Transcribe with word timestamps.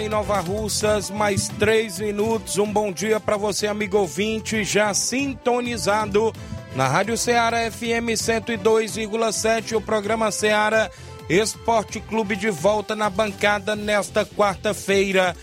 Em 0.00 0.08
Nova 0.08 0.40
Russas, 0.40 1.10
mais 1.10 1.48
três 1.48 1.98
minutos. 1.98 2.56
Um 2.56 2.72
bom 2.72 2.90
dia 2.90 3.20
para 3.20 3.36
você, 3.36 3.66
amigo 3.66 3.98
ouvinte, 3.98 4.64
já 4.64 4.94
sintonizado 4.94 6.32
na 6.74 6.88
Rádio 6.88 7.18
Ceará 7.18 7.70
FM 7.70 8.16
102,7. 8.16 9.76
O 9.76 9.80
programa 9.80 10.30
Ceará 10.30 10.90
Esporte 11.28 12.00
Clube 12.00 12.34
de 12.34 12.48
volta 12.48 12.96
na 12.96 13.10
bancada 13.10 13.76
nesta 13.76 14.24
quarta-feira. 14.24 15.36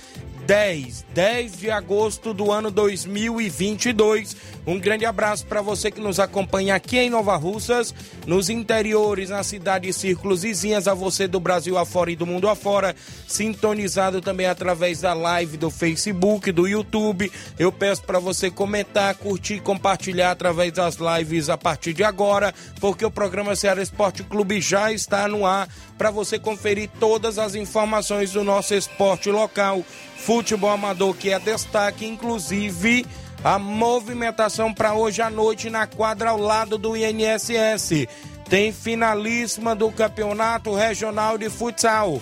10, 0.48 1.06
10 1.14 1.59
de 1.59 1.70
agosto 1.70 2.34
do 2.34 2.53
ano 2.53 2.72
2022. 2.72 4.34
Um 4.66 4.80
grande 4.80 5.06
abraço 5.06 5.45
para 5.45 5.62
você 5.62 5.92
que 5.92 6.00
nos 6.00 6.22
acompanha 6.22 6.73
aqui 6.73 6.98
em 6.98 7.09
Nova 7.09 7.36
Russas, 7.36 7.94
nos 8.26 8.50
interiores, 8.50 9.30
na 9.30 9.44
cidade 9.44 9.90
e 9.90 9.94
círculos 9.94 10.44
vizinhas, 10.44 10.88
a 10.88 10.94
você 10.94 11.28
do 11.28 11.38
Brasil 11.38 11.78
afora 11.78 12.12
e 12.12 12.16
do 12.16 12.25
mundo 12.25 12.48
afora, 12.48 12.95
sintonizado 13.28 14.22
também 14.22 14.45
através 14.45 15.02
da 15.02 15.14
live 15.14 15.58
do 15.58 15.70
Facebook, 15.70 16.50
do 16.53 16.66
YouTube. 16.66 17.30
Eu 17.59 17.70
peço 17.70 18.03
para 18.03 18.18
você 18.18 18.50
comentar, 18.50 19.16
curtir, 19.16 19.59
compartilhar 19.59 20.31
através 20.31 20.72
das 20.72 20.95
lives 20.95 21.50
a 21.50 21.58
partir 21.58 21.94
de 21.94 22.06
agora, 22.06 22.53
porque 22.80 23.06
o 23.06 23.12
programa 23.12 23.53
Ceará 23.53 23.81
Esporte 23.81 24.23
Clube 24.23 24.62
já 24.62 24.94
está 24.94 25.28
no 25.28 25.45
ar 25.45 25.68
para 25.98 26.12
você 26.12 26.38
conferir 26.38 26.90
todas 27.00 27.40
as 27.40 27.56
informações 27.56 28.31
do 28.31 28.44
nosso 28.44 28.74
esporte 28.74 29.30
local 29.31 29.84
futebol 30.18 30.69
amador 30.69 31.16
que 31.16 31.31
é 31.31 31.40
destaque, 31.40 32.06
inclusive 32.06 33.06
a 33.44 33.58
movimentação 33.58 34.74
para 34.74 34.94
hoje 34.94 35.22
à 35.22 35.30
noite 35.30 35.69
na 35.69 35.88
quadra 35.88 36.31
ao 36.31 36.38
lado 36.38 36.78
do 36.78 36.97
INSS. 36.97 38.08
Tem 38.50 38.72
finalíssima 38.72 39.75
do 39.75 39.91
Campeonato 39.91 40.74
Regional 40.74 41.38
de 41.38 41.50
Futsal. 41.50 42.22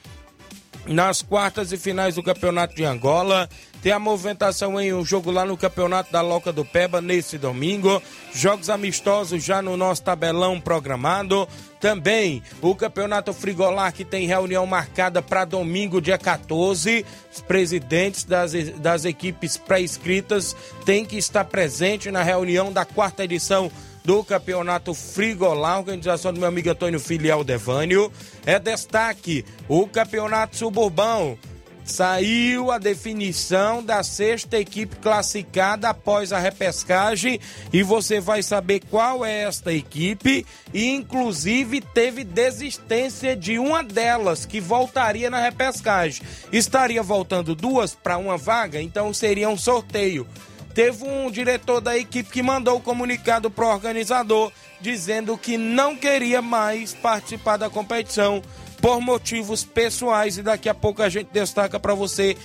nas 0.87 1.23
quartas 1.23 1.73
e 1.73 1.77
finais 1.77 2.15
do 2.15 2.23
Campeonato 2.23 2.75
de 2.75 2.85
Angola. 2.85 3.49
Tem 3.83 3.93
a 3.93 3.99
movimentação 3.99 4.81
em 4.81 4.93
um 4.93 5.05
jogo 5.05 5.31
lá 5.31 5.45
no 5.45 5.57
Campeonato 5.57 6.11
da 6.11 6.21
Loca 6.21 6.53
do 6.53 6.65
Peba 6.65 7.01
nesse 7.01 7.39
domingo. 7.39 8.03
Jogos 8.35 8.69
amistosos 8.69 9.45
já 9.45 9.63
no 9.63 9.77
nosso 9.77 10.03
tabelão 10.03 10.61
programado. 10.61 11.47
Também 11.81 12.43
o 12.61 12.75
Campeonato 12.75 13.33
Frigolar 13.33 13.93
que 13.93 14.05
tem 14.05 14.27
reunião 14.27 14.67
marcada 14.67 15.23
para 15.23 15.45
domingo, 15.45 16.01
dia 16.01 16.19
14. 16.19 17.05
Os 17.33 17.41
presidentes 17.43 18.25
das, 18.25 18.53
das 18.79 19.05
equipes 19.05 19.57
pré-inscritas 19.57 20.57
têm 20.85 21.05
que 21.05 21.17
estar 21.17 21.45
presentes 21.45 22.13
na 22.13 22.23
reunião 22.23 22.73
da 22.73 22.85
quarta 22.85 23.25
edição 23.25 23.71
do 24.07 24.23
Campeonato 24.23 24.95
Frigolar, 24.95 25.81
organização 25.81 26.33
do 26.33 26.39
meu 26.39 26.49
amigo 26.49 26.71
Antônio 26.71 27.01
Filial 27.01 27.43
Devânio. 27.43 28.11
É 28.47 28.57
destaque 28.57 29.45
o 29.69 29.85
Campeonato 29.89 30.57
Suburbão. 30.57 31.37
Saiu 31.85 32.71
a 32.71 32.79
definição 32.79 33.83
da 33.83 34.03
sexta 34.05 34.59
equipe 34.59 34.97
classificada 34.97 35.89
após 35.89 36.33
a 36.33 36.39
repescagem 36.39 37.41
e 37.73 37.83
você 37.83 38.21
vai 38.21 38.43
saber 38.43 38.81
qual 38.91 39.25
é 39.25 39.43
esta 39.43 39.73
equipe 39.73 40.47
e 40.73 40.89
inclusive 40.89 41.81
teve 41.81 42.25
desistência 42.25 43.37
de 43.37 43.59
uma 43.59 43.83
delas 43.83 44.47
que 44.47 44.61
voltaria 44.61 45.31
na 45.31 45.41
repescagem. 45.41 46.25
Estaria 46.53 47.03
voltando 47.03 47.55
duas 47.55 47.95
para 47.95 48.19
uma 48.19 48.37
vaga, 48.37 48.81
então 48.81 49.13
seria 49.13 49.49
um 49.49 49.59
sorteio 49.59 50.27
teve 50.77 51.09
um 51.09 51.31
diretor 51.31 51.81
da 51.81 51.97
equipe 51.97 52.31
que 52.31 52.43
mandou 52.43 52.77
o 52.77 52.83
comunicado 52.83 53.51
pro 53.51 53.67
organizador 53.67 54.53
dizendo 54.79 55.39
que 55.39 55.57
não 55.57 55.97
queria 55.97 56.43
mais 56.43 56.93
participar 56.93 57.57
da 57.57 57.71
competição 57.71 58.43
por 58.79 59.01
motivos 59.01 59.65
pessoais 59.65 60.37
e 60.37 60.43
daqui 60.43 60.69
a 60.69 60.75
pouco 60.75 61.03
a 61.03 61.09
gente 61.09 61.29
destaca 61.33 61.81
para 61.81 61.95
você 61.95 62.37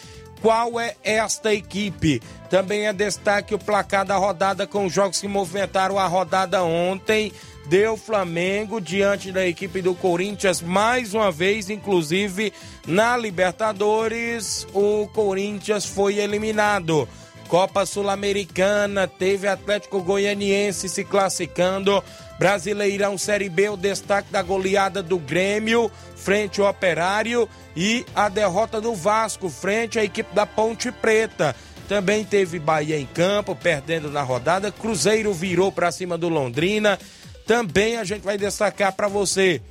qual 0.41 0.79
é 0.79 0.95
esta 1.03 1.53
equipe. 1.53 2.21
Também 2.49 2.87
é 2.87 2.93
destaque 2.93 3.53
o 3.53 3.59
placar 3.59 4.05
da 4.05 4.15
rodada 4.15 4.65
com 4.65 4.85
os 4.85 4.93
jogos 4.93 5.19
que 5.19 5.27
movimentaram 5.27 5.99
a 5.99 6.07
rodada 6.07 6.63
ontem. 6.63 7.33
Deu 7.65 7.97
Flamengo 7.97 8.79
diante 8.79 9.29
da 9.33 9.45
equipe 9.45 9.81
do 9.81 9.93
Corinthians 9.93 10.61
mais 10.61 11.13
uma 11.13 11.33
vez, 11.33 11.69
inclusive 11.69 12.53
na 12.87 13.17
Libertadores, 13.17 14.65
o 14.73 15.05
Corinthians 15.13 15.85
foi 15.85 16.17
eliminado. 16.17 17.09
Copa 17.51 17.85
Sul-Americana, 17.85 19.09
teve 19.09 19.45
Atlético 19.45 20.01
Goianiense 20.01 20.87
se 20.87 21.03
classificando. 21.03 22.01
Brasileirão 22.39 23.17
Série 23.17 23.49
B, 23.49 23.67
o 23.67 23.75
destaque 23.75 24.31
da 24.31 24.41
goleada 24.41 25.03
do 25.03 25.19
Grêmio 25.19 25.91
frente 26.15 26.61
ao 26.61 26.69
Operário 26.69 27.49
e 27.75 28.05
a 28.15 28.29
derrota 28.29 28.79
do 28.79 28.95
Vasco 28.95 29.49
frente 29.49 29.99
à 29.99 30.03
equipe 30.05 30.33
da 30.33 30.45
Ponte 30.45 30.93
Preta. 30.93 31.53
Também 31.89 32.23
teve 32.23 32.57
Bahia 32.57 32.97
em 32.97 33.05
campo, 33.05 33.53
perdendo 33.53 34.09
na 34.09 34.21
rodada. 34.21 34.71
Cruzeiro 34.71 35.33
virou 35.33 35.73
para 35.73 35.91
cima 35.91 36.17
do 36.17 36.29
Londrina. 36.29 36.97
Também 37.45 37.97
a 37.97 38.05
gente 38.05 38.21
vai 38.21 38.37
destacar 38.37 38.93
para 38.93 39.09
você 39.09 39.61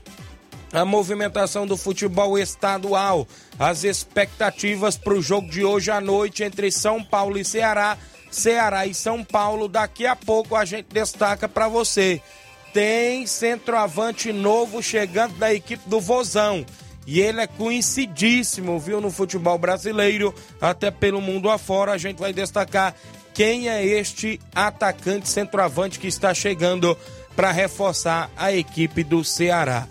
a 0.72 0.84
movimentação 0.84 1.66
do 1.66 1.76
futebol 1.76 2.38
estadual, 2.38 3.26
as 3.58 3.84
expectativas 3.84 4.96
para 4.96 5.14
o 5.14 5.22
jogo 5.22 5.48
de 5.50 5.64
hoje 5.64 5.90
à 5.90 6.00
noite 6.00 6.44
entre 6.44 6.70
São 6.70 7.02
Paulo 7.02 7.38
e 7.38 7.44
Ceará, 7.44 7.98
Ceará 8.30 8.86
e 8.86 8.94
São 8.94 9.24
Paulo. 9.24 9.68
Daqui 9.68 10.06
a 10.06 10.14
pouco 10.14 10.54
a 10.54 10.64
gente 10.64 10.86
destaca 10.92 11.48
para 11.48 11.68
você. 11.68 12.20
Tem 12.72 13.26
centroavante 13.26 14.32
novo 14.32 14.80
chegando 14.80 15.34
da 15.36 15.52
equipe 15.52 15.88
do 15.88 16.00
Vozão. 16.00 16.64
E 17.04 17.20
ele 17.20 17.40
é 17.40 17.46
conhecidíssimo, 17.46 18.78
viu, 18.78 19.00
no 19.00 19.10
futebol 19.10 19.58
brasileiro, 19.58 20.32
até 20.60 20.92
pelo 20.92 21.20
mundo 21.20 21.50
afora. 21.50 21.92
A 21.92 21.98
gente 21.98 22.18
vai 22.18 22.32
destacar 22.32 22.94
quem 23.34 23.68
é 23.68 23.84
este 23.84 24.38
atacante 24.54 25.28
centroavante 25.28 25.98
que 25.98 26.06
está 26.06 26.32
chegando 26.32 26.96
para 27.34 27.50
reforçar 27.50 28.30
a 28.36 28.52
equipe 28.52 29.02
do 29.02 29.24
Ceará 29.24 29.88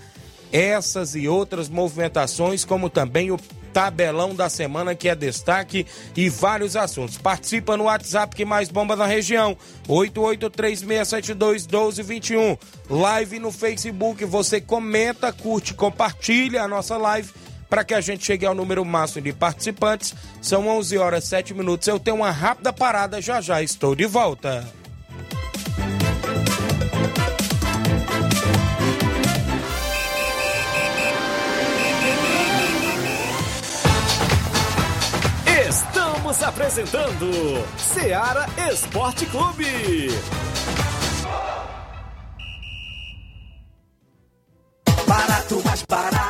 essas 0.51 1.15
e 1.15 1.27
outras 1.27 1.69
movimentações, 1.69 2.65
como 2.65 2.89
também 2.89 3.31
o 3.31 3.39
tabelão 3.73 4.35
da 4.35 4.49
semana 4.49 4.93
que 4.95 5.07
é 5.07 5.15
destaque 5.15 5.85
e 6.15 6.27
vários 6.29 6.75
assuntos. 6.75 7.17
Participa 7.17 7.77
no 7.77 7.85
WhatsApp 7.85 8.35
que 8.35 8.43
mais 8.43 8.69
bomba 8.69 8.95
na 8.95 9.05
região, 9.05 9.55
8836721221. 9.87 12.57
Live 12.89 13.37
no 13.39 13.51
Facebook, 13.51 14.25
você 14.25 14.59
comenta, 14.59 15.31
curte, 15.31 15.73
compartilha 15.73 16.63
a 16.63 16.67
nossa 16.67 16.97
live 16.97 17.31
para 17.69 17.83
que 17.83 17.93
a 17.93 18.01
gente 18.01 18.25
chegue 18.25 18.45
ao 18.45 18.55
número 18.55 18.83
máximo 18.83 19.21
de 19.21 19.31
participantes. 19.31 20.15
São 20.41 20.67
11 20.67 20.97
horas 20.97 21.23
7 21.25 21.53
minutos. 21.53 21.87
Eu 21.87 21.99
tenho 21.99 22.17
uma 22.17 22.31
rápida 22.31 22.73
parada, 22.73 23.21
já 23.21 23.39
já 23.39 23.61
estou 23.61 23.95
de 23.95 24.07
volta. 24.07 24.78
Apresentando 36.59 37.65
Seara 37.77 38.45
Esporte 38.69 39.25
Clube. 39.27 40.09
Barato, 45.07 45.61
mais 45.63 45.83
barato 45.83 46.29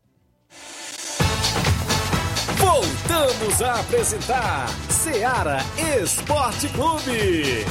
Voltamos 2.57 3.61
a 3.61 3.79
apresentar 3.79 4.67
Seara 4.89 5.59
Esporte 6.01 6.67
Clube. 6.69 7.65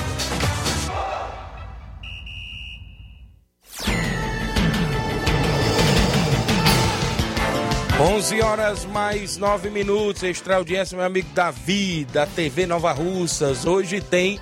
11 7.98 8.42
horas 8.42 8.84
mais 8.84 9.38
9 9.38 9.70
minutos. 9.70 10.22
Extra 10.22 10.56
audiência, 10.56 10.94
meu 10.96 11.06
amigo 11.06 11.28
Davi, 11.34 12.04
da 12.12 12.26
TV 12.26 12.66
Nova 12.66 12.92
Russas. 12.92 13.64
Hoje 13.64 14.02
tem 14.02 14.38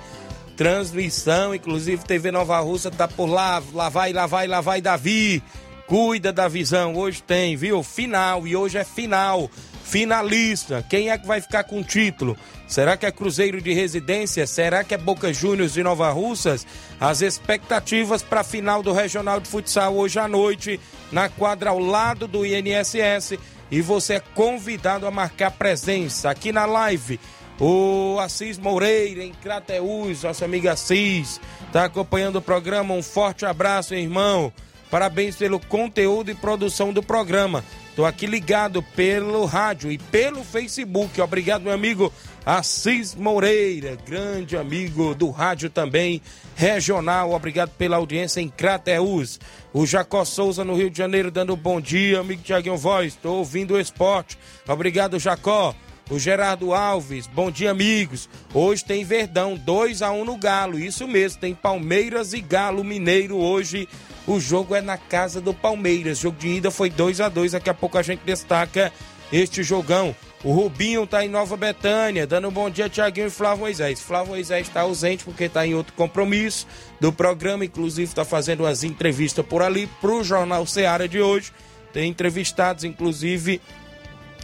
transmissão, 0.57 1.55
inclusive 1.55 2.03
TV 2.03 2.31
Nova 2.31 2.59
Russa 2.59 2.91
tá 2.91 3.07
por 3.07 3.27
lá. 3.27 3.63
Lá 3.73 3.87
vai, 3.87 4.11
lá 4.11 4.27
vai, 4.27 4.45
lá 4.45 4.59
vai, 4.59 4.81
Davi. 4.81 5.41
Cuida 5.87 6.33
da 6.33 6.47
visão. 6.47 6.95
Hoje 6.95 7.21
tem, 7.21 7.55
viu? 7.55 7.83
Final. 7.83 8.47
E 8.47 8.55
hoje 8.55 8.77
é 8.77 8.83
final. 8.83 9.49
Finalista. 9.83 10.83
Quem 10.89 11.11
é 11.11 11.17
que 11.17 11.27
vai 11.27 11.39
ficar 11.39 11.63
com 11.63 11.79
o 11.79 11.83
título? 11.83 12.35
Será 12.67 12.97
que 12.97 13.05
é 13.05 13.11
Cruzeiro 13.11 13.61
de 13.61 13.71
Residência? 13.71 14.47
Será 14.47 14.83
que 14.83 14.95
é 14.95 14.97
Boca 14.97 15.31
Juniors 15.31 15.73
de 15.73 15.83
Nova 15.83 16.09
Russas? 16.09 16.65
As 16.99 17.21
expectativas 17.21 18.23
para 18.23 18.41
a 18.41 18.43
final 18.43 18.81
do 18.81 18.91
Regional 18.91 19.39
de 19.39 19.47
Futsal 19.47 19.95
hoje 19.95 20.17
à 20.17 20.27
noite, 20.27 20.79
na 21.11 21.29
quadra 21.29 21.69
ao 21.69 21.77
lado 21.79 22.27
do 22.27 22.43
INSS. 22.43 23.37
E 23.69 23.79
você 23.79 24.15
é 24.15 24.19
convidado 24.19 25.05
a 25.05 25.11
marcar 25.11 25.51
presença 25.51 26.31
aqui 26.31 26.51
na 26.51 26.65
live. 26.65 27.19
O 27.59 28.17
Assis 28.19 28.57
Moreira, 28.57 29.23
em 29.23 29.33
Crateús, 29.33 30.23
nosso 30.23 30.43
amigo 30.43 30.67
Assis, 30.67 31.39
está 31.67 31.85
acompanhando 31.85 32.37
o 32.37 32.41
programa. 32.41 32.93
Um 32.93 33.03
forte 33.03 33.45
abraço, 33.45 33.93
irmão. 33.93 34.51
Parabéns 34.95 35.35
pelo 35.35 35.59
conteúdo 35.59 36.31
e 36.31 36.33
produção 36.33 36.93
do 36.93 37.03
programa. 37.03 37.65
Estou 37.89 38.05
aqui 38.05 38.25
ligado 38.25 38.81
pelo 38.81 39.43
rádio 39.43 39.91
e 39.91 39.97
pelo 39.97 40.41
Facebook. 40.41 41.19
Obrigado, 41.19 41.63
meu 41.63 41.73
amigo 41.73 42.13
Assis 42.45 43.13
Moreira, 43.13 43.97
grande 44.07 44.55
amigo 44.55 45.13
do 45.13 45.29
rádio 45.31 45.69
também, 45.69 46.21
regional. 46.55 47.33
Obrigado 47.33 47.71
pela 47.71 47.97
audiência 47.97 48.39
em 48.39 48.47
Crateús. 48.47 49.37
O 49.73 49.85
Jacó 49.85 50.23
Souza, 50.23 50.63
no 50.63 50.77
Rio 50.77 50.89
de 50.89 50.97
Janeiro, 50.97 51.29
dando 51.29 51.57
bom 51.57 51.81
dia, 51.81 52.21
amigo 52.21 52.41
Tiaguinho 52.41 52.77
Voz. 52.77 53.07
Estou 53.07 53.39
ouvindo 53.39 53.73
o 53.73 53.79
esporte. 53.81 54.39
Obrigado, 54.65 55.19
Jacó. 55.19 55.75
O 56.09 56.17
Gerardo 56.17 56.73
Alves, 56.73 57.27
bom 57.27 57.51
dia, 57.51 57.71
amigos. 57.71 58.29
Hoje 58.53 58.85
tem 58.85 59.03
Verdão, 59.03 59.57
2 59.57 60.01
a 60.01 60.11
1 60.11 60.21
um 60.21 60.23
no 60.23 60.37
Galo. 60.37 60.79
Isso 60.79 61.05
mesmo, 61.05 61.41
tem 61.41 61.53
Palmeiras 61.53 62.31
e 62.31 62.39
Galo 62.39 62.81
Mineiro 62.81 63.35
hoje 63.35 63.89
o 64.27 64.39
jogo 64.39 64.75
é 64.75 64.81
na 64.81 64.97
casa 64.97 65.39
do 65.39 65.53
Palmeiras. 65.53 66.19
O 66.19 66.21
jogo 66.23 66.37
de 66.37 66.47
ida 66.47 66.71
foi 66.71 66.89
2 66.89 67.21
a 67.21 67.29
2 67.29 67.51
Daqui 67.51 67.69
a 67.69 67.73
pouco 67.73 67.97
a 67.97 68.01
gente 68.01 68.21
destaca 68.25 68.91
este 69.31 69.63
jogão. 69.63 70.15
O 70.43 70.51
Rubinho 70.51 71.07
tá 71.07 71.25
em 71.25 71.29
Nova 71.29 71.57
Betânia, 71.57 72.27
dando 72.27 72.47
um 72.47 72.51
bom 72.51 72.69
dia, 72.69 72.87
Tiaguinho 72.87 73.27
e 73.27 73.31
Flávio 73.31 73.61
Moisés. 73.61 73.99
Flávio 73.99 74.29
Moisés 74.29 74.67
está 74.67 74.81
ausente 74.81 75.23
porque 75.23 75.45
está 75.45 75.65
em 75.65 75.73
outro 75.73 75.93
compromisso 75.93 76.67
do 76.99 77.11
programa, 77.11 77.65
inclusive 77.65 78.07
está 78.07 78.23
fazendo 78.23 78.61
umas 78.61 78.83
entrevistas 78.83 79.43
por 79.43 79.63
ali 79.63 79.87
para 79.99 80.11
o 80.11 80.23
Jornal 80.23 80.65
Seara 80.67 81.07
de 81.07 81.19
hoje. 81.19 81.51
Tem 81.91 82.09
entrevistados, 82.09 82.83
inclusive, 82.83 83.59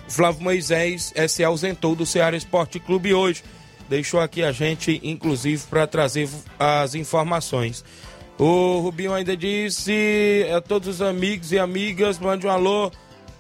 Flávio 0.08 0.42
Moisés 0.42 1.12
é, 1.16 1.28
se 1.28 1.44
ausentou 1.44 1.96
do 1.96 2.06
Ceará 2.06 2.36
Esporte 2.36 2.80
Clube 2.80 3.14
hoje. 3.14 3.44
Deixou 3.88 4.20
aqui 4.20 4.42
a 4.42 4.52
gente, 4.52 5.00
inclusive, 5.04 5.62
para 5.70 5.86
trazer 5.86 6.28
as 6.58 6.96
informações. 6.96 7.84
O 8.38 8.80
Rubinho 8.80 9.14
ainda 9.14 9.38
disse 9.38 10.46
a 10.56 10.60
todos 10.60 10.88
os 10.88 11.02
amigos 11.02 11.52
e 11.52 11.60
amigas, 11.60 12.18
mande 12.18 12.48
um 12.48 12.50
alô 12.50 12.92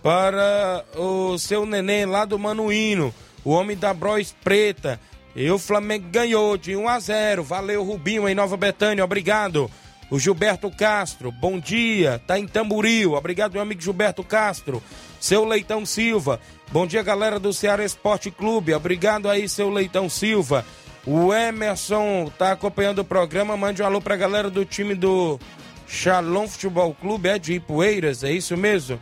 para 0.03 0.85
o 0.95 1.37
seu 1.37 1.65
neném 1.65 2.05
lá 2.05 2.25
do 2.25 2.37
Manuíno, 2.37 3.13
o 3.43 3.51
homem 3.51 3.77
da 3.77 3.93
Bros 3.93 4.35
Preta. 4.43 4.99
E 5.35 5.49
o 5.49 5.57
Flamengo 5.57 6.09
ganhou 6.11 6.57
de 6.57 6.75
1 6.75 6.89
a 6.89 6.99
0. 6.99 7.43
Valeu, 7.43 7.83
Rubinho, 7.83 8.27
em 8.27 8.35
Nova 8.35 8.57
Betânia, 8.57 9.03
obrigado. 9.03 9.71
O 10.09 10.19
Gilberto 10.19 10.69
Castro, 10.69 11.31
bom 11.31 11.57
dia, 11.57 12.21
tá 12.27 12.37
em 12.37 12.45
Tamburil. 12.45 13.13
Obrigado, 13.13 13.53
meu 13.53 13.61
amigo 13.61 13.81
Gilberto 13.81 14.23
Castro. 14.23 14.83
Seu 15.21 15.45
Leitão 15.45 15.85
Silva, 15.85 16.39
bom 16.69 16.85
dia, 16.85 17.01
galera 17.01 17.39
do 17.39 17.53
Ceará 17.53 17.85
Esporte 17.85 18.29
Clube. 18.29 18.73
Obrigado 18.73 19.29
aí, 19.29 19.47
seu 19.47 19.69
Leitão 19.69 20.09
Silva. 20.09 20.65
O 21.05 21.33
Emerson 21.33 22.31
tá 22.37 22.51
acompanhando 22.51 22.99
o 22.99 23.05
programa. 23.05 23.57
Mande 23.57 23.81
um 23.81 23.85
alô 23.85 24.01
pra 24.01 24.15
galera 24.15 24.49
do 24.49 24.63
time 24.63 24.93
do 24.93 25.39
Shalom 25.87 26.47
Futebol 26.47 26.93
Clube, 26.93 27.29
é 27.29 27.39
de 27.39 27.53
Ipueiras, 27.53 28.23
é 28.23 28.31
isso 28.31 28.55
mesmo? 28.55 28.99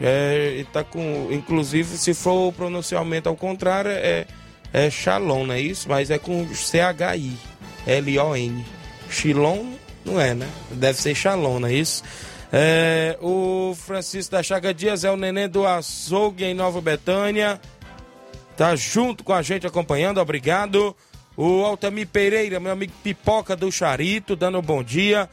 É, 0.00 0.64
tá 0.72 0.82
com, 0.82 1.28
inclusive, 1.30 1.98
se 1.98 2.14
for 2.14 2.48
o 2.48 2.52
pronunciamento 2.52 3.28
ao 3.28 3.36
contrário, 3.36 3.90
é, 3.90 4.26
é 4.72 4.88
Shalom, 4.88 5.46
não 5.46 5.54
é 5.54 5.60
isso? 5.60 5.88
Mas 5.88 6.10
é 6.10 6.18
com 6.18 6.48
C-H-I, 6.54 7.36
L-O-N. 7.86 8.64
Chilon, 9.10 9.66
não 10.04 10.20
é, 10.20 10.34
né? 10.34 10.48
Deve 10.70 11.00
ser 11.00 11.14
Shalom, 11.14 11.58
não 11.58 11.68
é 11.68 11.74
isso? 11.74 12.02
É, 12.52 13.18
o 13.20 13.74
Francisco 13.76 14.32
da 14.32 14.42
Chaga 14.42 14.72
Dias 14.72 15.04
é 15.04 15.10
o 15.10 15.16
neném 15.16 15.48
do 15.48 15.66
açougue 15.66 16.44
em 16.44 16.54
Nova 16.54 16.80
Betânia. 16.80 17.60
Tá 18.56 18.74
junto 18.76 19.22
com 19.22 19.32
a 19.32 19.42
gente 19.42 19.66
acompanhando, 19.66 20.20
obrigado. 20.20 20.96
O 21.42 21.64
Altamir 21.64 22.06
Pereira, 22.06 22.60
meu 22.60 22.70
amigo 22.70 22.92
Pipoca 23.02 23.56
do 23.56 23.72
Charito, 23.72 24.36
dando 24.36 24.58
um 24.58 24.62
bom 24.62 24.82
dia. 24.82 25.26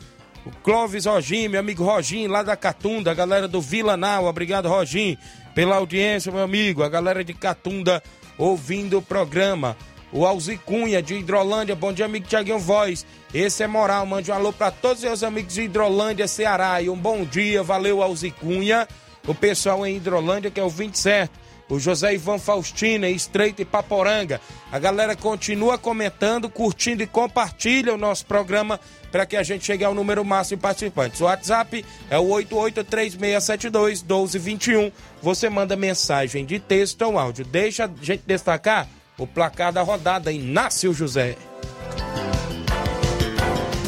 O 0.45 0.51
Clóvis 0.63 1.05
Rogim, 1.05 1.49
meu 1.49 1.59
amigo 1.59 1.83
Rogim, 1.83 2.27
lá 2.27 2.43
da 2.43 2.55
Catunda, 2.55 3.11
a 3.11 3.13
galera 3.13 3.45
do 3.45 3.59
Vila 3.59 3.97
Nau, 3.97 4.23
obrigado 4.23 4.69
Rogim, 4.69 5.17
pela 5.53 5.75
audiência, 5.75 6.31
meu 6.31 6.43
amigo. 6.43 6.81
A 6.81 6.87
galera 6.87 7.25
de 7.25 7.33
Catunda 7.33 8.01
ouvindo 8.37 8.99
o 8.99 9.01
programa. 9.01 9.75
O 10.09 10.25
Alzi 10.25 10.57
Cunha, 10.57 11.01
de 11.01 11.15
Hidrolândia, 11.15 11.75
bom 11.75 11.91
dia, 11.91 12.05
amigo 12.05 12.25
Tiaguinho 12.25 12.57
Voz. 12.57 13.05
Esse 13.33 13.63
é 13.63 13.67
moral, 13.67 14.05
mande 14.05 14.31
um 14.31 14.33
alô 14.33 14.53
para 14.53 14.71
todos 14.71 14.99
os 14.99 15.03
meus 15.03 15.23
amigos 15.23 15.55
de 15.55 15.63
Hidrolândia, 15.63 16.25
Ceará. 16.25 16.81
E 16.81 16.89
um 16.89 16.95
bom 16.95 17.25
dia, 17.25 17.61
valeu, 17.63 18.01
Alzi 18.01 18.31
Cunha. 18.31 18.87
O 19.27 19.35
pessoal 19.35 19.85
em 19.85 19.97
Hidrolândia, 19.97 20.49
que 20.49 20.57
é 20.61 20.63
o 20.63 20.69
27 20.69 21.29
o 21.69 21.79
José 21.79 22.13
Ivan 22.13 22.37
Faustina, 22.39 23.09
Estreito 23.09 23.61
e 23.61 23.65
Paporanga. 23.65 24.39
A 24.71 24.79
galera 24.79 25.13
continua 25.15 25.77
comentando, 25.77 26.49
curtindo 26.49 27.03
e 27.03 27.07
compartilha 27.07 27.93
o 27.93 27.97
nosso 27.97 28.25
programa 28.25 28.79
para 29.11 29.25
que 29.25 29.35
a 29.35 29.43
gente 29.43 29.65
chegue 29.65 29.83
ao 29.83 29.93
número 29.93 30.23
máximo 30.23 30.55
de 30.57 30.63
participantes. 30.63 31.19
O 31.21 31.25
WhatsApp 31.25 31.85
é 32.09 32.17
o 32.17 32.23
8836721221. 32.25 34.91
Você 35.21 35.49
manda 35.49 35.75
mensagem 35.75 36.45
de 36.45 36.57
texto 36.59 37.01
ou 37.03 37.19
áudio. 37.19 37.43
Deixa 37.45 37.85
a 37.85 37.89
gente 38.01 38.23
destacar 38.25 38.87
o 39.17 39.25
placar 39.25 39.73
da 39.73 39.81
rodada 39.81 40.31
Inácio 40.31 40.93
José. 40.93 41.35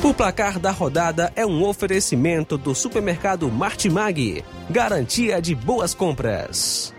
O 0.01 0.13
placar 0.13 0.57
da 0.59 0.71
rodada 0.71 1.31
é 1.36 1.45
um 1.45 1.62
oferecimento 1.63 2.57
do 2.57 2.74
supermercado 2.74 3.51
Martimag. 3.51 4.45
Garantia 4.69 5.41
de 5.41 5.53
boas 5.53 5.93
compras. 5.93 6.93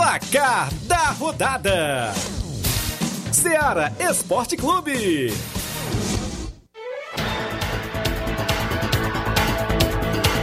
Placar 0.00 0.72
da 0.84 1.10
rodada: 1.10 2.14
Seara 3.30 3.92
Esporte 4.00 4.56
Clube. 4.56 5.30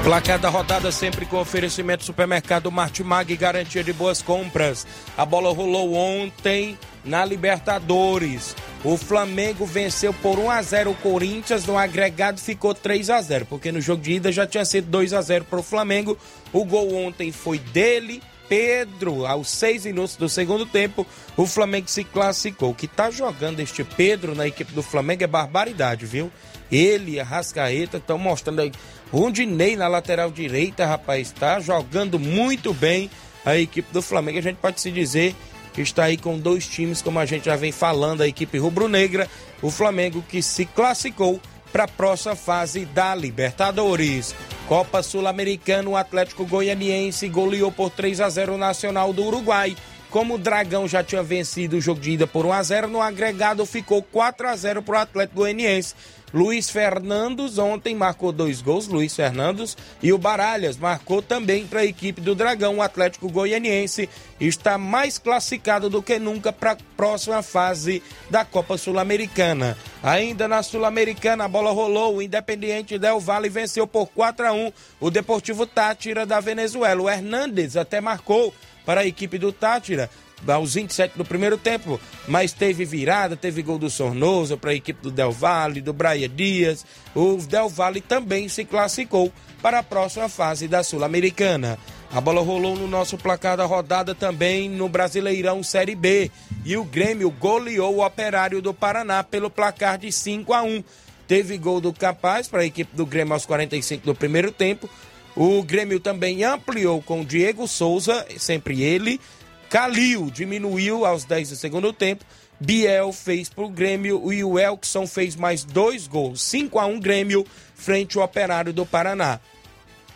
Placar 0.04 0.38
da 0.38 0.50
rodada 0.50 0.92
sempre 0.92 1.26
com 1.26 1.38
oferecimento 1.38 2.04
supermercado 2.04 2.72
Martimag, 2.72 3.36
garantia 3.36 3.84
de 3.84 3.92
boas 3.92 4.22
compras. 4.22 4.86
A 5.18 5.26
bola 5.26 5.52
rolou 5.52 5.96
ontem 5.96 6.78
na 7.04 7.26
Libertadores. 7.26 8.56
O 8.84 8.96
Flamengo 8.96 9.66
venceu 9.66 10.14
por 10.14 10.38
1 10.38 10.52
a 10.52 10.62
0 10.62 10.92
o 10.92 10.96
Corinthians, 10.96 11.66
no 11.66 11.80
agregado 11.80 12.40
ficou 12.40 12.76
3 12.76 13.10
a 13.10 13.20
0, 13.24 13.48
porque 13.50 13.72
no 13.72 13.82
jogo 13.82 14.04
de 14.04 14.14
ida 14.14 14.32
já 14.32 14.46
tinha 14.46 14.64
sido 14.64 14.88
2 14.92 15.14
a 15.14 15.22
0 15.22 15.46
para 15.46 15.60
o 15.60 15.64
Flamengo. 15.64 16.16
O 16.54 16.64
gol 16.64 16.94
ontem 16.94 17.32
foi 17.32 17.58
dele, 17.58 18.22
Pedro, 18.50 19.26
aos 19.26 19.50
seis 19.50 19.86
minutos 19.86 20.16
do 20.16 20.30
segundo 20.30 20.66
tempo, 20.66 21.06
o 21.36 21.46
Flamengo 21.46 21.88
se 21.88 22.04
classificou. 22.04 22.72
O 22.72 22.76
que 22.76 22.88
tá 22.88 23.12
jogando 23.12 23.60
este 23.60 23.84
Pedro 23.84 24.36
na 24.36 24.48
equipe 24.48 24.72
do 24.74 24.84
Flamengo 24.84 25.24
é 25.24 25.28
barbaridade, 25.28 26.06
viu? 26.06 26.32
Ele 26.72 27.14
e 27.14 27.20
a 27.20 27.24
Rascaeta 27.24 27.98
estão 27.98 28.18
mostrando 28.18 28.62
aí. 28.62 28.72
O 29.12 29.30
Dinei 29.32 29.76
na 29.76 29.88
lateral 29.88 30.32
direita, 30.32 30.86
rapaz, 30.86 31.28
está 31.28 31.60
jogando 31.60 32.20
muito 32.20 32.74
bem 32.74 33.10
a 33.46 33.58
equipe 33.58 33.92
do 33.94 34.02
Flamengo. 34.02 34.40
A 34.40 34.42
gente 34.42 34.58
pode 34.58 34.82
se 34.82 34.92
dizer 34.92 35.36
que 35.74 35.82
está 35.82 36.06
aí 36.06 36.18
com 36.18 36.40
dois 36.40 36.68
times, 36.68 37.02
como 37.02 37.20
a 37.20 37.26
gente 37.26 37.46
já 37.46 37.56
vem 37.56 37.72
falando, 37.72 38.22
a 38.22 38.28
equipe 38.28 38.58
rubro-negra, 38.58 39.30
o 39.62 39.70
Flamengo 39.70 40.24
que 40.28 40.42
se 40.42 40.66
classificou 40.66 41.40
para 41.72 41.84
a 41.84 41.88
próxima 41.88 42.36
fase 42.36 42.86
da 42.86 43.14
Libertadores. 43.16 44.36
Copa 44.68 45.02
Sul-Americana, 45.04 45.90
o 45.90 45.96
Atlético 45.96 46.46
Goianiense 46.46 47.28
goleou 47.30 47.72
por 47.72 47.90
3 47.90 48.22
a 48.22 48.30
0 48.30 48.56
o 48.56 48.58
Nacional 48.58 49.14
do 49.14 49.24
Uruguai. 49.24 49.76
Como 50.10 50.36
o 50.36 50.38
Dragão 50.38 50.88
já 50.88 51.04
tinha 51.04 51.22
vencido 51.22 51.78
o 51.78 51.82
jogo 51.82 52.00
de 52.00 52.12
ida 52.12 52.26
por 52.26 52.46
1 52.46 52.54
a 52.54 52.64
0 52.64 52.88
no 52.88 53.02
agregado 53.02 53.66
ficou 53.66 54.02
4 54.02 54.48
a 54.48 54.56
0 54.56 54.82
para 54.82 55.00
o 55.00 55.02
Atlético 55.02 55.40
Goianiense. 55.40 55.94
Luiz 56.34 56.70
Fernandes 56.70 57.58
ontem 57.58 57.96
marcou 57.96 58.34
dois 58.34 58.62
gols, 58.62 58.88
Luiz 58.88 59.16
Fernandes, 59.16 59.78
e 60.04 60.12
o 60.12 60.18
Baralhas 60.18 60.78
marcou 60.78 61.22
também 61.22 61.66
para 61.66 61.80
a 61.80 61.86
equipe 61.86 62.20
do 62.20 62.36
Dragão. 62.36 62.78
O 62.78 62.82
Atlético 62.82 63.30
Goianiense 63.30 64.10
está 64.40 64.78
mais 64.78 65.18
classificado 65.18 65.90
do 65.90 66.04
que 66.04 66.20
nunca 66.20 66.52
para 66.52 66.72
a 66.74 66.78
próxima 66.98 67.42
fase 67.42 68.04
da 68.30 68.44
Copa 68.44 68.78
Sul-Americana. 68.78 69.78
Ainda 70.04 70.50
na 70.50 70.62
Sul-Americana, 70.62 71.46
a 71.46 71.48
bola 71.48 71.72
rolou, 71.72 72.18
o 72.18 72.22
Independiente 72.22 73.00
Del 73.00 73.22
Valle 73.22 73.48
venceu 73.48 73.88
por 73.88 74.08
4 74.08 74.48
a 74.48 74.52
1 74.52 74.72
o 75.00 75.10
Deportivo 75.10 75.66
Tátira 75.66 76.26
da 76.26 76.42
Venezuela. 76.42 77.02
O 77.02 77.10
Hernandes 77.10 77.78
até 77.78 78.02
marcou 78.02 78.54
para 78.86 79.02
a 79.02 79.06
equipe 79.06 79.38
do 79.38 79.54
Tátira 79.54 80.10
aos 80.46 80.76
27 80.76 81.18
do 81.18 81.26
primeiro 81.26 81.58
tempo, 81.58 82.00
mas 82.28 82.54
teve 82.54 82.86
virada, 82.86 83.36
teve 83.36 83.62
gol 83.62 83.78
do 83.78 83.90
Sornoso 83.90 84.58
para 84.58 84.72
a 84.72 84.76
equipe 84.76 85.02
do 85.02 85.12
Del 85.12 85.32
Valle, 85.32 85.82
do 85.82 85.94
Braia 85.94 86.30
Dias. 86.30 86.86
O 87.16 87.38
Del 87.38 87.70
Valle 87.70 88.02
também 88.02 88.48
se 88.48 88.64
classificou 88.64 89.32
para 89.62 89.80
a 89.80 89.84
próxima 89.84 90.30
fase 90.30 90.68
da 90.68 90.84
Sul-Americana. 90.84 91.78
A 92.12 92.22
bola 92.22 92.42
rolou 92.42 92.76
no 92.76 92.88
nosso 92.88 93.18
placar 93.18 93.58
da 93.58 93.66
rodada 93.66 94.16
também 94.16 94.70
no 94.70 94.88
Brasileirão 94.88 95.62
Série 95.62 95.96
B. 95.96 96.32
E 96.64 96.78
o 96.78 96.84
Grêmio 96.84 97.30
goleou 97.30 97.98
o 97.98 98.06
Operário 98.06 98.62
do 98.62 98.74
Paraná 98.74 99.24
pelo 99.24 99.50
placar 99.50 99.98
de 99.98 100.12
5 100.12 100.54
a 100.54 100.64
1. 100.64 100.84
Teve 101.28 101.58
gol 101.58 101.82
do 101.82 101.92
Capaz 101.92 102.48
para 102.48 102.62
a 102.62 102.66
equipe 102.66 102.96
do 102.96 103.06
Grêmio 103.06 103.34
aos 103.34 103.46
45 103.46 104.06
do 104.06 104.16
primeiro 104.16 104.52
tempo. 104.52 104.90
O 105.36 105.62
Grêmio 105.62 106.00
também 106.00 106.44
ampliou 106.44 107.02
com 107.02 107.24
Diego 107.24 107.68
Souza, 107.68 108.26
sempre 108.38 108.82
ele, 108.82 109.20
Calil 109.70 110.32
diminuiu 110.32 111.06
aos 111.06 111.26
10 111.26 111.50
do 111.50 111.56
segundo 111.56 111.92
tempo. 111.92 112.24
Biel 112.60 113.12
fez 113.12 113.50
para 113.50 113.64
o 113.64 113.70
Grêmio 113.70 114.32
e 114.32 114.44
o 114.44 114.58
Elkson 114.58 115.06
fez 115.06 115.36
mais 115.36 115.64
dois 115.64 116.08
gols. 116.08 116.42
5 116.42 116.80
a 116.80 116.86
1 116.86 117.00
Grêmio 117.00 117.46
frente 117.76 118.18
ao 118.18 118.24
Operário 118.24 118.74
do 118.74 118.86
Paraná. 118.86 119.40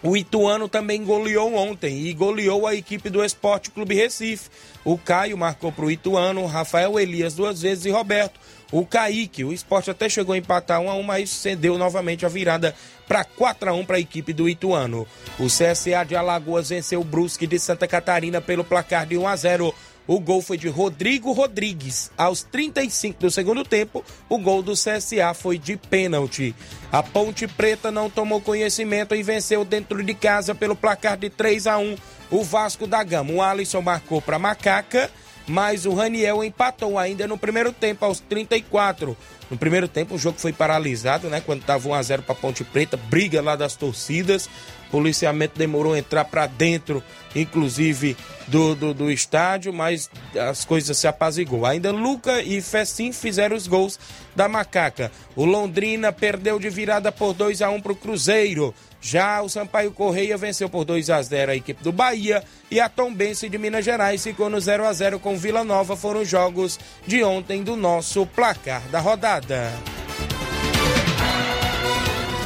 O 0.03 0.17
Ituano 0.17 0.67
também 0.67 1.03
goleou 1.03 1.53
ontem 1.53 2.07
e 2.07 2.13
goleou 2.13 2.65
a 2.65 2.73
equipe 2.73 3.07
do 3.07 3.23
Esporte 3.23 3.69
Clube 3.69 3.93
Recife. 3.93 4.49
O 4.83 4.97
Caio 4.97 5.37
marcou 5.37 5.71
para 5.71 5.85
o 5.85 5.91
Ituano, 5.91 6.43
Rafael 6.47 6.99
Elias 6.99 7.35
duas 7.35 7.61
vezes 7.61 7.85
e 7.85 7.91
Roberto. 7.91 8.39
O 8.71 8.85
Kaique, 8.85 9.43
o 9.43 9.51
esporte 9.51 9.91
até 9.91 10.07
chegou 10.07 10.33
a 10.33 10.37
empatar 10.37 10.79
1 10.79 10.89
a 10.89 10.95
1 10.95 11.03
mas 11.03 11.29
cedeu 11.29 11.77
novamente 11.77 12.25
a 12.25 12.29
virada 12.29 12.73
para 13.07 13.25
4 13.25 13.69
a 13.69 13.73
1 13.73 13.85
para 13.85 13.97
a 13.97 13.99
equipe 13.99 14.31
do 14.31 14.47
Ituano. 14.47 15.05
O 15.37 15.47
CSA 15.47 16.05
de 16.07 16.15
Alagoas 16.15 16.69
venceu 16.69 17.01
o 17.01 17.03
Brusque 17.03 17.45
de 17.45 17.59
Santa 17.59 17.85
Catarina 17.87 18.39
pelo 18.39 18.63
placar 18.63 19.05
de 19.05 19.17
1 19.17 19.27
a 19.27 19.35
0. 19.35 19.75
O 20.07 20.19
gol 20.19 20.41
foi 20.41 20.57
de 20.57 20.67
Rodrigo 20.69 21.31
Rodrigues. 21.31 22.11
Aos 22.17 22.43
35 22.43 23.19
do 23.19 23.29
segundo 23.29 23.63
tempo, 23.63 24.03
o 24.29 24.37
gol 24.37 24.63
do 24.63 24.73
CSA 24.73 25.33
foi 25.33 25.57
de 25.57 25.75
pênalti. 25.75 26.55
A 26.91 27.03
Ponte 27.03 27.47
Preta 27.47 27.91
não 27.91 28.09
tomou 28.09 28.41
conhecimento 28.41 29.13
e 29.13 29.21
venceu 29.21 29.65
dentro 29.65 30.01
de 30.03 30.13
casa 30.13 30.55
pelo 30.55 30.75
placar 30.75 31.17
de 31.17 31.29
3 31.29 31.67
a 31.67 31.77
1 31.77 31.95
o 32.31 32.43
Vasco 32.43 32.87
da 32.87 33.03
Gama. 33.03 33.33
O 33.33 33.41
Alisson 33.41 33.81
marcou 33.81 34.21
para 34.21 34.39
Macaca 34.39 35.11
mas 35.47 35.85
o 35.85 35.93
Raniel 35.93 36.43
empatou 36.43 36.97
ainda 36.97 37.27
no 37.27 37.37
primeiro 37.37 37.71
tempo, 37.71 38.05
aos 38.05 38.19
34. 38.19 39.17
No 39.49 39.57
primeiro 39.57 39.87
tempo, 39.87 40.15
o 40.15 40.17
jogo 40.17 40.39
foi 40.39 40.53
paralisado, 40.53 41.27
né? 41.29 41.41
Quando 41.45 41.59
estava 41.61 41.87
1 41.89 41.93
a 41.93 42.01
0 42.01 42.23
para 42.23 42.35
Ponte 42.35 42.63
Preta, 42.63 42.95
briga 42.95 43.41
lá 43.41 43.55
das 43.55 43.75
torcidas. 43.75 44.45
O 44.87 44.91
policiamento 44.91 45.57
demorou 45.57 45.93
a 45.93 45.99
entrar 45.99 46.23
para 46.25 46.47
dentro, 46.47 47.03
inclusive, 47.35 48.15
do, 48.47 48.75
do, 48.75 48.93
do, 48.93 49.11
estádio, 49.11 49.73
mas 49.73 50.09
as 50.49 50.63
coisas 50.63 50.97
se 50.97 51.07
apazigou. 51.07 51.65
Ainda 51.65 51.91
Luca 51.91 52.41
e 52.41 52.61
Fessim 52.61 53.11
fizeram 53.11 53.55
os 53.55 53.67
gols 53.67 53.99
da 54.35 54.47
Macaca. 54.47 55.11
O 55.35 55.43
Londrina 55.43 56.13
perdeu 56.13 56.57
de 56.59 56.69
virada 56.69 57.11
por 57.11 57.33
2 57.33 57.61
a 57.61 57.69
1 57.69 57.81
para 57.81 57.91
o 57.91 57.95
Cruzeiro. 57.95 58.73
Já 59.01 59.41
o 59.41 59.49
Sampaio 59.49 59.91
Correia 59.91 60.37
venceu 60.37 60.69
por 60.69 60.85
2 60.85 61.09
a 61.09 61.21
0 61.21 61.51
a 61.51 61.55
equipe 61.55 61.83
do 61.83 61.91
Bahia 61.91 62.43
e 62.69 62.79
a 62.79 62.87
Tombense 62.87 63.49
de 63.49 63.57
Minas 63.57 63.83
Gerais 63.83 64.23
ficou 64.23 64.49
no 64.49 64.61
0 64.61 64.85
a 64.85 64.93
0 64.93 65.19
com 65.19 65.35
Vila 65.35 65.63
Nova. 65.63 65.97
Foram 65.97 66.23
jogos 66.23 66.79
de 67.05 67.23
ontem 67.23 67.63
do 67.63 67.75
nosso 67.75 68.25
placar 68.27 68.81
da 68.89 68.99
rodada. 68.99 69.71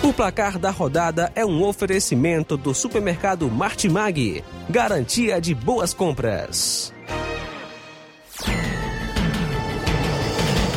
O 0.01 0.13
placar 0.13 0.57
da 0.57 0.69
rodada 0.69 1.31
é 1.35 1.45
um 1.45 1.63
oferecimento 1.63 2.55
do 2.55 2.73
supermercado 2.73 3.49
Martimag, 3.49 4.43
garantia 4.69 5.41
de 5.41 5.53
boas 5.53 5.93
compras. 5.93 6.93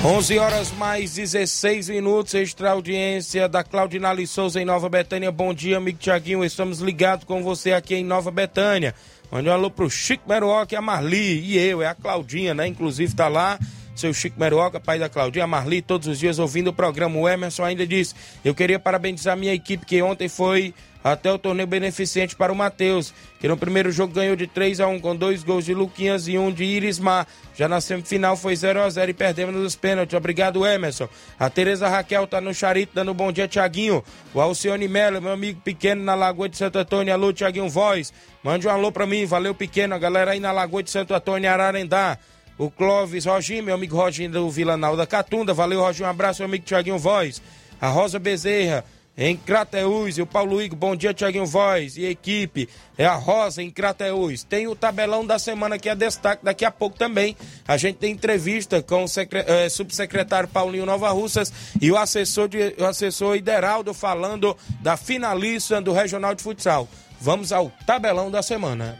11 0.05 0.38
horas 0.38 0.71
mais 0.71 1.14
16 1.14 1.88
minutos, 1.88 2.33
extra 2.33 2.71
audiência 2.71 3.49
da 3.49 3.64
Claudinale 3.64 4.26
Souza 4.28 4.61
em 4.61 4.64
Nova 4.64 4.88
Betânia. 4.88 5.33
Bom 5.33 5.52
dia, 5.52 5.76
amigo 5.76 5.99
Tiaguinho. 5.99 6.45
Estamos 6.45 6.78
ligados 6.78 7.25
com 7.25 7.43
você 7.43 7.73
aqui 7.73 7.97
em 7.97 8.05
Nova 8.05 8.31
Betânia. 8.31 8.95
Mande 9.31 9.49
um 9.49 9.52
alô 9.52 9.71
pro 9.71 9.90
Chico 9.90 10.28
Meruoc, 10.28 10.73
a 10.73 10.81
Marli 10.81 11.40
e 11.40 11.59
eu, 11.59 11.83
é 11.83 11.87
a 11.88 11.95
Claudinha, 11.95 12.55
né? 12.55 12.69
Inclusive 12.69 13.12
tá 13.14 13.26
lá 13.26 13.59
seu 13.99 14.14
Chico 14.14 14.38
Meruoca, 14.38 14.78
pai 14.78 14.99
da 14.99 15.09
Claudinha, 15.09 15.47
Marli, 15.47 15.83
todos 15.83 16.07
os 16.07 16.19
dias 16.19 16.38
ouvindo 16.38 16.69
o 16.69 16.73
programa. 16.73 17.19
O 17.19 17.28
Emerson 17.28 17.64
ainda 17.64 17.87
disse: 17.87 18.14
Eu 18.45 18.55
queria 18.55 18.78
parabenizar 18.78 19.37
minha 19.37 19.52
equipe, 19.52 19.85
que 19.85 20.00
ontem 20.00 20.28
foi 20.28 20.73
até 21.02 21.33
o 21.33 21.38
torneio 21.38 21.67
beneficente 21.67 22.35
para 22.35 22.52
o 22.52 22.57
Matheus, 22.57 23.14
que 23.40 23.49
no 23.49 23.57
primeiro 23.57 23.90
jogo 23.90 24.12
ganhou 24.12 24.35
de 24.35 24.47
3 24.47 24.81
a 24.81 24.88
1 24.88 25.00
com 25.00 25.14
dois 25.14 25.43
gols 25.43 25.64
de 25.64 25.73
Luquinhas 25.73 26.28
e 26.28 26.37
um 26.37 26.52
de 26.52 26.64
Irismar. 26.64 27.26
Já 27.57 27.69
na 27.69 27.81
semifinal 27.81 28.37
foi 28.37 28.55
0 28.55 28.83
a 28.83 28.90
0 28.90 29.11
e 29.11 29.14
perdemos 29.14 29.55
nos 29.55 29.76
pênaltis. 29.76 30.17
Obrigado, 30.17 30.67
Emerson. 30.67 31.09
A 31.38 31.49
Tereza 31.49 31.88
Raquel 31.88 32.26
tá 32.26 32.40
no 32.40 32.52
charito 32.52 32.93
dando 32.95 33.12
um 33.12 33.14
bom 33.14 33.33
dia, 33.33 33.49
Tiaguinho. 33.49 34.02
O 34.35 34.40
Alcione 34.40 34.88
Melo, 34.88 35.23
meu 35.23 35.33
amigo 35.33 35.61
pequeno 35.61 36.02
na 36.02 36.14
Lagoa 36.14 36.49
de 36.49 36.57
Santo 36.57 36.78
Antônio. 36.78 37.12
Alô, 37.12 37.33
Tiaguinho 37.33 37.69
Voz. 37.69 38.12
Mande 38.43 38.67
um 38.67 38.71
alô 38.71 38.93
pra 38.93 39.07
mim. 39.07 39.25
Valeu, 39.26 39.55
pequeno. 39.55 39.95
A 39.95 39.99
galera 39.99 40.33
aí 40.33 40.40
na 40.40 40.52
Lagoa 40.52 40.83
de 40.83 40.90
Santo 40.90 41.14
Antônio, 41.14 41.50
Ararendá. 41.50 42.19
O 42.59 42.69
Clóvis 42.69 43.25
Roginho, 43.25 43.62
meu 43.62 43.75
amigo 43.77 43.97
Roginho 43.97 44.31
do 44.31 44.50
Vila 44.50 44.77
Nau 44.77 44.97
da 44.97 45.07
Catunda. 45.07 45.55
Valeu, 45.55 45.81
Roginho. 45.81 46.09
Um 46.09 46.11
abraço, 46.11 46.43
meu 46.43 46.49
amigo 46.49 46.65
Tiaguinho 46.65 46.99
Voz. 46.99 47.41
A 47.81 47.88
Rosa 47.88 48.19
Bezerra 48.19 48.85
em 49.17 49.37
Crateús. 49.37 50.19
E 50.19 50.23
o 50.23 50.27
Paulo 50.27 50.61
Igor, 50.61 50.77
bom 50.77 50.97
dia, 50.97 51.15
Tiaguinho 51.15 51.47
Voz 51.47 51.97
e 51.97 52.05
equipe. 52.05 52.69
É 52.97 53.07
a 53.07 53.15
Rosa 53.15 53.62
em 53.62 53.71
Crateús. 53.71 54.43
Tem 54.43 54.67
o 54.67 54.75
tabelão 54.75 55.25
da 55.25 55.38
semana 55.38 55.79
que 55.79 55.88
é 55.88 55.95
destaque 55.95 56.45
daqui 56.45 56.65
a 56.65 56.71
pouco 56.71 56.99
também. 56.99 57.37
A 57.67 57.77
gente 57.77 57.97
tem 57.97 58.12
entrevista 58.12 58.83
com 58.83 59.05
o 59.05 59.09
secre... 59.09 59.45
eh, 59.47 59.69
subsecretário 59.69 60.49
Paulinho 60.49 60.85
Nova 60.85 61.11
Russas 61.11 61.53
e 61.81 61.93
o 61.93 61.97
assessor, 61.97 62.49
de... 62.49 62.75
o 62.77 62.85
assessor 62.85 63.37
Ideraldo 63.37 63.95
falando 63.95 64.57
da 64.81 64.97
finalista 64.97 65.81
do 65.81 65.93
Regional 65.93 66.35
de 66.35 66.43
Futsal. 66.43 66.88
Vamos 67.21 67.53
ao 67.53 67.71
tabelão 67.87 68.33
da 68.33 68.43
semana. 68.43 68.99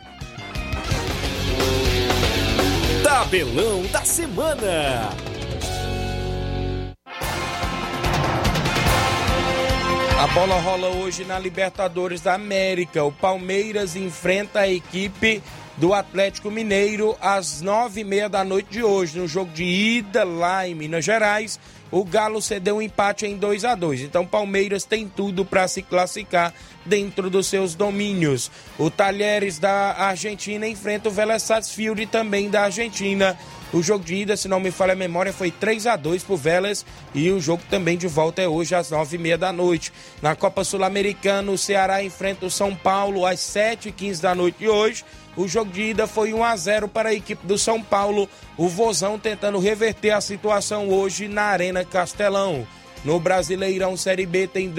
Tabelão 3.09 3.87
da 3.87 4.05
semana. 4.05 5.09
A 10.23 10.27
bola 10.35 10.61
rola 10.61 10.89
hoje 10.89 11.25
na 11.25 11.39
Libertadores 11.39 12.21
da 12.21 12.35
América. 12.35 13.03
O 13.03 13.11
Palmeiras 13.11 13.97
enfrenta 13.97 14.61
a 14.61 14.69
equipe 14.69 15.43
do 15.79 15.95
Atlético 15.95 16.51
Mineiro 16.51 17.17
às 17.19 17.63
nove 17.63 18.03
e 18.03 18.05
meia 18.05 18.29
da 18.29 18.45
noite 18.45 18.69
de 18.69 18.83
hoje. 18.83 19.19
No 19.19 19.27
jogo 19.27 19.53
de 19.53 19.65
ida 19.65 20.23
lá 20.23 20.69
em 20.69 20.75
Minas 20.75 21.03
Gerais, 21.03 21.59
o 21.91 22.05
Galo 22.05 22.41
cedeu 22.43 22.77
um 22.77 22.83
empate 22.83 23.27
em 23.27 23.37
2 23.37 23.65
a 23.65 23.75
2 23.75 24.03
Então, 24.03 24.27
Palmeiras 24.27 24.85
tem 24.85 25.09
tudo 25.09 25.45
para 25.45 25.67
se 25.69 25.83
classificar 25.83 26.53
dentro 26.85 27.31
dos 27.31 27.47
seus 27.47 27.75
domínios. 27.75 28.51
O 28.79 28.91
Talheres 28.91 29.59
da 29.59 29.95
Argentina 29.99 30.67
enfrenta 30.67 31.09
o 31.09 31.13
Vélez 31.13 31.43
Sarsfield 31.43 32.07
também 32.07 32.49
da 32.51 32.63
Argentina. 32.63 33.39
O 33.73 33.83
jogo 33.83 34.03
de 34.03 34.15
ida, 34.15 34.37
se 34.37 34.49
não 34.49 34.61
me 34.61 34.71
falha 34.71 34.95
a 34.95 34.97
memória, 34.97 35.33
foi 35.33 35.51
3 35.51 35.87
a 35.87 35.97
2 35.97 36.23
pro 36.23 36.37
Vélez 36.37 36.87
e 37.15 37.31
o 37.31 37.39
jogo 37.39 37.63
também 37.69 37.99
de 37.99 38.07
volta 38.07 38.41
é 38.41 38.49
hoje 38.49 38.75
às 38.75 38.91
nove 38.91 39.17
e 39.17 39.19
meia 39.19 39.37
da 39.37 39.53
noite. 39.53 39.93
Na 40.23 40.35
Copa 40.35 40.65
Sul-Americana, 40.65 41.53
o 41.53 41.59
Ceará 41.59 42.03
enfrenta 42.03 42.47
o 42.47 42.51
São 42.51 42.75
Paulo 42.75 43.27
às 43.27 43.41
sete 43.41 43.91
e 43.91 43.93
quinze 43.93 44.23
da 44.23 44.35
noite 44.35 44.61
de 44.61 44.69
hoje. 44.69 45.05
O 45.39 45.47
jogo 45.47 45.71
de 45.71 45.91
ida 45.91 46.09
foi 46.09 46.35
1 46.35 46.43
a 46.43 46.57
0 46.57 46.89
para 46.89 47.11
a 47.11 47.15
equipe 47.15 47.47
do 47.47 47.57
São 47.57 47.81
Paulo. 47.81 48.29
O 48.57 48.69
Vozão 48.69 49.17
tentando 49.17 49.61
reverter 49.61 50.11
a 50.11 50.21
situação 50.21 50.89
hoje 50.89 51.29
na 51.29 51.43
Arena 51.43 51.85
Castelão. 51.85 52.67
No 53.05 53.21
Brasileirão 53.21 53.97
Série 53.97 54.27
B 54.27 54.49
tem 54.49 54.75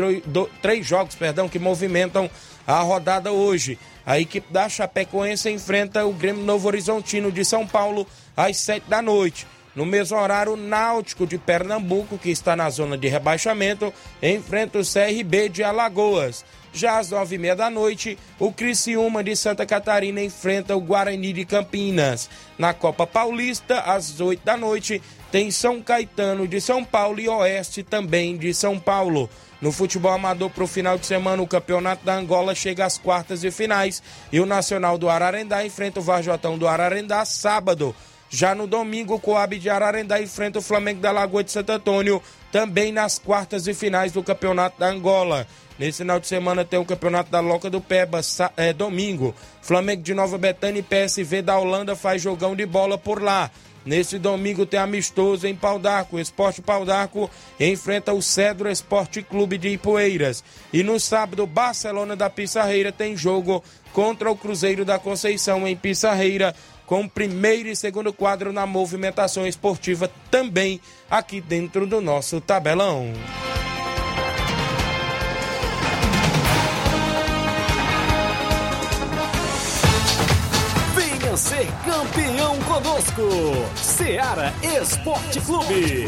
três 0.61 0.85
jogos, 0.85 1.15
perdão, 1.15 1.47
que 1.47 1.57
movimentam 1.57 2.29
a 2.67 2.81
rodada 2.81 3.31
hoje. 3.31 3.79
A 4.05 4.19
equipe 4.19 4.51
da 4.51 4.67
Chapecoense 4.67 5.49
enfrenta 5.49 6.05
o 6.05 6.11
Grêmio 6.11 6.43
Novo 6.43 6.67
Horizontino 6.67 7.31
de 7.31 7.45
São 7.45 7.65
Paulo 7.65 8.05
às 8.35 8.57
sete 8.57 8.83
da 8.89 9.01
noite. 9.01 9.47
No 9.73 9.85
mesmo 9.85 10.17
horário, 10.17 10.55
o 10.55 10.57
Náutico 10.57 11.25
de 11.25 11.37
Pernambuco, 11.37 12.17
que 12.17 12.31
está 12.31 12.53
na 12.53 12.69
zona 12.69 12.97
de 12.97 13.07
rebaixamento, 13.07 13.93
enfrenta 14.21 14.77
o 14.77 14.83
CRB 14.83 15.47
de 15.47 15.63
Alagoas. 15.63 16.43
Já 16.71 16.99
às 16.99 17.09
nove 17.09 17.35
e 17.35 17.39
meia 17.39 17.55
da 17.55 17.69
noite, 17.69 18.17
o 18.37 18.51
Criciúma 18.51 19.23
de 19.23 19.35
Santa 19.35 19.65
Catarina 19.65 20.21
enfrenta 20.21 20.75
o 20.75 20.81
Guarani 20.81 21.33
de 21.33 21.45
Campinas. 21.45 22.29
Na 22.57 22.73
Copa 22.73 23.07
Paulista, 23.07 23.79
às 23.81 24.19
oito 24.19 24.45
da 24.45 24.55
noite, 24.55 25.01
tem 25.31 25.51
São 25.51 25.81
Caetano 25.81 26.47
de 26.47 26.61
São 26.61 26.83
Paulo 26.83 27.19
e 27.19 27.27
Oeste 27.27 27.83
também 27.83 28.37
de 28.37 28.53
São 28.53 28.79
Paulo. 28.79 29.29
No 29.61 29.71
futebol 29.71 30.13
amador 30.13 30.49
para 30.49 30.63
o 30.63 30.67
final 30.67 30.97
de 30.97 31.05
semana, 31.05 31.41
o 31.43 31.47
campeonato 31.47 32.05
da 32.05 32.15
Angola 32.15 32.55
chega 32.55 32.85
às 32.85 32.97
quartas 32.97 33.43
e 33.43 33.51
finais 33.51 34.01
e 34.31 34.39
o 34.39 34.45
Nacional 34.45 34.97
do 34.97 35.09
Ararendá 35.09 35.65
enfrenta 35.65 35.99
o 35.99 36.03
Varjotão 36.03 36.57
do 36.57 36.67
Ararendá 36.67 37.25
sábado. 37.25 37.93
Já 38.29 38.53
no 38.53 38.67
domingo, 38.67 39.15
o 39.15 39.19
Coab 39.19 39.57
de 39.57 39.69
Ararendá 39.69 40.21
enfrenta 40.21 40.59
o 40.59 40.61
Flamengo 40.61 41.01
da 41.01 41.11
Lagoa 41.11 41.43
de 41.43 41.51
Santo 41.51 41.71
Antônio, 41.71 42.21
também 42.51 42.91
nas 42.91 43.17
quartas 43.17 43.67
e 43.67 43.73
finais 43.73 44.11
do 44.11 44.23
Campeonato 44.23 44.79
da 44.79 44.87
Angola. 44.87 45.47
Nesse 45.79 45.99
final 45.99 46.19
de 46.19 46.27
semana 46.27 46.65
tem 46.65 46.77
o 46.77 46.83
Campeonato 46.83 47.31
da 47.31 47.39
Loca 47.39 47.69
do 47.69 47.79
Peba, 47.79 48.19
é, 48.57 48.73
domingo. 48.73 49.33
Flamengo 49.61 50.03
de 50.03 50.13
Nova 50.13 50.37
Betânia 50.37 50.81
e 50.81 50.83
PSV 50.83 51.41
da 51.41 51.57
Holanda 51.57 51.95
faz 51.95 52.21
jogão 52.21 52.53
de 52.53 52.65
bola 52.65 52.97
por 52.97 53.23
lá. 53.23 53.49
Nesse 53.85 54.19
domingo 54.19 54.65
tem 54.65 54.77
amistoso 54.77 55.47
em 55.47 55.55
Pau 55.55 55.79
d'Arco. 55.79 56.19
Esporte 56.19 56.61
Pau 56.61 56.83
d'Arco 56.83 57.31
enfrenta 57.57 58.13
o 58.13 58.21
Cedro 58.21 58.69
Esporte 58.69 59.21
Clube 59.21 59.57
de 59.57 59.69
Ipueiras. 59.69 60.43
E 60.73 60.83
no 60.83 60.99
sábado, 60.99 61.47
Barcelona 61.47 62.13
da 62.13 62.29
Pissarreira 62.29 62.91
tem 62.91 63.15
jogo 63.15 63.63
contra 63.93 64.29
o 64.29 64.35
Cruzeiro 64.35 64.83
da 64.83 64.99
Conceição 64.99 65.65
em 65.65 65.77
Pissarreira 65.77 66.53
com 66.85 67.07
primeiro 67.07 67.69
e 67.69 67.75
segundo 67.75 68.11
quadro 68.11 68.51
na 68.51 68.65
movimentação 68.65 69.47
esportiva 69.47 70.11
também 70.29 70.81
aqui 71.09 71.39
dentro 71.39 71.87
do 71.87 72.01
nosso 72.01 72.41
tabelão. 72.41 73.13
Ser 81.39 81.67
campeão 81.85 82.59
conosco, 82.63 83.21
Seara 83.77 84.53
Esporte 84.61 85.39
Clube. 85.39 86.05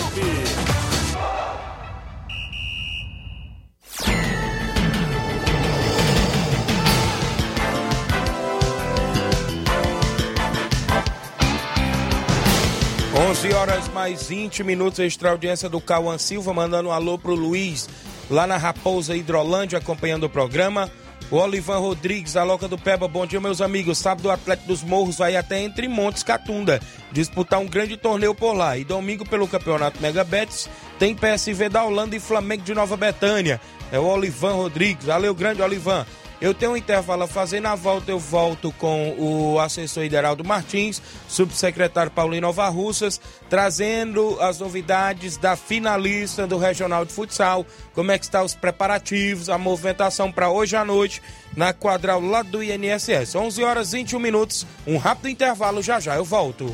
Onze 13.30 13.54
horas 13.54 13.88
mais 13.88 14.28
20 14.28 14.65
minutos, 14.65 15.00
extra 15.00 15.32
audiência 15.32 15.70
do 15.70 15.80
Cauã 15.80 16.17
Silva, 16.17 16.54
mandando 16.54 16.89
um 16.89 16.91
alô 16.91 17.17
pro 17.17 17.34
Luiz, 17.34 17.88
lá 18.30 18.46
na 18.46 18.58
Raposa 18.58 19.15
Hidrolândia, 19.15 19.80
acompanhando 19.80 20.26
o 20.26 20.30
programa. 20.30 20.91
O 21.32 21.38
Olivan 21.38 21.78
Rodrigues, 21.78 22.36
a 22.36 22.44
Loca 22.44 22.67
do 22.67 22.78
Peba, 22.78 23.08
bom 23.08 23.26
dia, 23.26 23.39
meus 23.39 23.62
amigos. 23.62 23.98
Sábado, 23.98 24.28
o 24.28 24.32
Atlético 24.32 24.67
dos 24.67 24.84
Morros 24.84 25.20
vai 25.20 25.38
até 25.38 25.62
entre 25.62 25.88
Montes 25.88 26.24
Catunda 26.24 26.82
disputar 27.10 27.58
um 27.62 27.65
grande 27.65 27.96
torneio 27.96 28.36
por 28.36 28.52
lá. 28.52 28.78
E 28.78 28.84
domingo, 28.84 29.24
pelo 29.26 29.48
Campeonato 29.48 30.02
Mega 30.02 30.26
Betis, 30.26 30.70
tem 31.00 31.15
PSV 31.15 31.70
da 31.70 31.86
Holanda 31.86 32.17
e 32.17 32.20
Flamengo 32.20 32.63
de 32.63 32.74
Nova 32.74 32.98
Betânia. 32.98 33.62
É 33.94 33.98
o 33.98 34.04
Olivan 34.04 34.56
Rodrigues. 34.56 35.06
Valeu, 35.06 35.34
grande 35.34 35.62
Olivan. 35.62 36.06
Eu 36.41 36.56
tenho 36.56 36.71
um 36.71 36.77
intervalo 36.77 37.21
a 37.21 37.27
fazer, 37.27 37.60
na 37.60 37.75
volta 37.75 38.10
eu 38.10 38.17
volto 38.17 38.71
com 38.71 39.15
o 39.19 39.60
assessor 39.60 40.04
Ideraldo 40.04 40.43
Martins, 40.43 40.99
subsecretário 41.27 42.12
Paulinho 42.12 42.41
Nova 42.41 42.67
Russas, 42.67 43.21
trazendo 43.47 44.41
as 44.41 44.60
novidades 44.60 45.38
da 45.38 45.56
finalista 45.56 46.47
do 46.47 46.58
Regional 46.58 47.06
de 47.06 47.13
Futsal, 47.13 47.63
como 47.93 48.12
é 48.12 48.17
que 48.17 48.25
estão 48.25 48.43
os 48.43 48.56
preparativos, 48.56 49.49
a 49.49 49.58
movimentação 49.60 50.32
para 50.32 50.49
hoje 50.49 50.75
à 50.75 50.84
noite 50.84 51.21
na 51.56 51.75
quadral 51.75 52.19
lá 52.19 52.41
do 52.41 52.63
INSS. 52.63 53.36
11 53.36 53.63
horas 53.63 53.91
21 53.91 54.19
minutos, 54.19 54.65
um 54.88 54.97
rápido 54.97 55.30
intervalo, 55.30 55.80
já 55.84 55.99
já 55.99 56.15
eu 56.15 56.25
volto. 56.25 56.73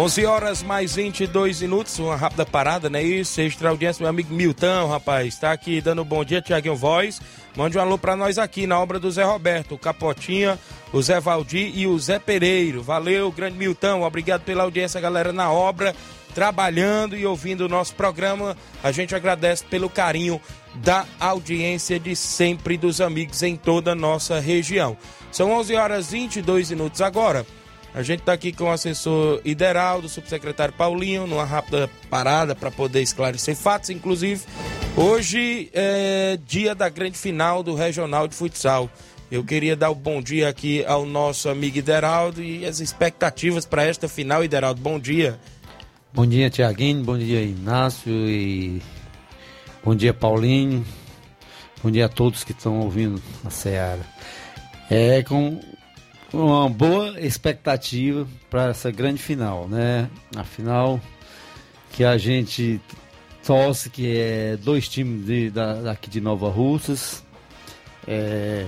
11 0.00 0.24
horas 0.24 0.62
mais 0.62 0.94
22 0.94 1.60
minutos, 1.60 1.98
uma 1.98 2.16
rápida 2.16 2.46
parada, 2.46 2.88
né? 2.88 3.02
Isso, 3.02 3.38
extra 3.38 3.68
audiência, 3.68 4.02
meu 4.02 4.08
amigo 4.08 4.32
Milton, 4.32 4.88
rapaz, 4.88 5.38
tá 5.38 5.52
aqui 5.52 5.78
dando 5.78 6.00
um 6.00 6.06
bom 6.06 6.24
dia, 6.24 6.40
Tiaguinho 6.40 6.74
Voz. 6.74 7.20
Mande 7.54 7.76
um 7.76 7.82
alô 7.82 7.98
pra 7.98 8.16
nós 8.16 8.38
aqui 8.38 8.66
na 8.66 8.80
obra 8.80 8.98
do 8.98 9.10
Zé 9.10 9.24
Roberto, 9.24 9.74
o 9.74 9.78
Capotinha, 9.78 10.58
o 10.90 11.02
Zé 11.02 11.20
Valdir 11.20 11.76
e 11.76 11.86
o 11.86 11.98
Zé 11.98 12.18
Pereiro. 12.18 12.82
Valeu, 12.82 13.30
grande 13.30 13.58
Milton, 13.58 14.00
obrigado 14.00 14.40
pela 14.40 14.62
audiência, 14.62 14.98
galera, 15.02 15.34
na 15.34 15.52
obra, 15.52 15.94
trabalhando 16.34 17.14
e 17.14 17.26
ouvindo 17.26 17.66
o 17.66 17.68
nosso 17.68 17.94
programa. 17.94 18.56
A 18.82 18.90
gente 18.92 19.14
agradece 19.14 19.66
pelo 19.66 19.90
carinho 19.90 20.40
da 20.76 21.04
audiência 21.20 22.00
de 22.00 22.16
sempre 22.16 22.78
dos 22.78 23.02
amigos 23.02 23.42
em 23.42 23.54
toda 23.54 23.92
a 23.92 23.94
nossa 23.94 24.40
região. 24.40 24.96
São 25.30 25.52
11 25.52 25.74
horas 25.74 26.10
22 26.10 26.70
minutos 26.70 27.02
agora. 27.02 27.44
A 27.92 28.02
gente 28.02 28.20
está 28.20 28.32
aqui 28.32 28.52
com 28.52 28.64
o 28.64 28.70
assessor 28.70 29.40
Ideraldo, 29.44 30.08
subsecretário 30.08 30.72
Paulinho, 30.72 31.26
numa 31.26 31.44
rápida 31.44 31.90
parada 32.08 32.54
para 32.54 32.70
poder 32.70 33.02
esclarecer 33.02 33.56
fatos. 33.56 33.90
Inclusive, 33.90 34.42
hoje 34.96 35.68
é 35.74 36.38
dia 36.46 36.72
da 36.74 36.88
grande 36.88 37.18
final 37.18 37.62
do 37.64 37.74
Regional 37.74 38.28
de 38.28 38.34
Futsal. 38.36 38.88
Eu 39.30 39.44
queria 39.44 39.74
dar 39.74 39.90
o 39.90 39.92
um 39.92 39.96
bom 39.96 40.22
dia 40.22 40.48
aqui 40.48 40.84
ao 40.84 41.04
nosso 41.04 41.48
amigo 41.48 41.78
Ideraldo 41.78 42.42
e 42.42 42.64
as 42.64 42.78
expectativas 42.78 43.66
para 43.66 43.84
esta 43.84 44.08
final, 44.08 44.44
Ideraldo. 44.44 44.80
Bom 44.80 44.98
dia. 44.98 45.38
Bom 46.12 46.26
dia, 46.26 46.48
Tiaguinho. 46.48 47.02
Bom 47.04 47.18
dia, 47.18 47.42
Inácio. 47.42 48.12
E 48.12 48.80
bom 49.84 49.96
dia, 49.96 50.14
Paulinho. 50.14 50.84
Bom 51.82 51.90
dia 51.90 52.06
a 52.06 52.08
todos 52.08 52.44
que 52.44 52.52
estão 52.52 52.80
ouvindo 52.80 53.20
a 53.44 53.50
Seara. 53.50 54.04
É 54.90 55.22
com 55.22 55.60
uma 56.32 56.68
boa 56.68 57.20
expectativa 57.20 58.26
para 58.48 58.68
essa 58.68 58.90
grande 58.90 59.20
final, 59.20 59.68
né? 59.68 60.08
A 60.36 60.44
final 60.44 61.00
que 61.92 62.04
a 62.04 62.16
gente 62.16 62.80
torce 63.44 63.90
que 63.90 64.16
é 64.16 64.56
dois 64.56 64.88
times 64.88 65.26
de, 65.26 65.50
da, 65.50 65.74
daqui 65.74 66.08
de 66.08 66.20
Nova 66.20 66.48
Russas. 66.48 67.24
É, 68.06 68.66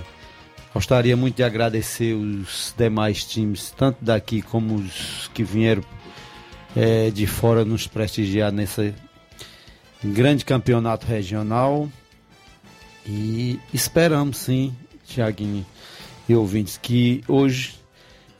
gostaria 0.74 1.16
muito 1.16 1.36
de 1.36 1.44
agradecer 1.44 2.14
os 2.14 2.74
demais 2.76 3.24
times, 3.24 3.70
tanto 3.70 3.98
daqui 4.04 4.42
como 4.42 4.76
os 4.76 5.30
que 5.32 5.44
vieram 5.44 5.82
é, 6.74 7.10
de 7.10 7.26
fora 7.26 7.64
nos 7.64 7.86
prestigiar 7.86 8.50
nesse 8.50 8.94
grande 10.02 10.44
campeonato 10.44 11.06
regional. 11.06 11.88
E 13.06 13.58
esperamos 13.72 14.36
sim, 14.36 14.74
Tiaguinho, 15.04 15.66
e 16.28 16.34
ouvintes 16.34 16.78
que 16.80 17.22
hoje 17.26 17.74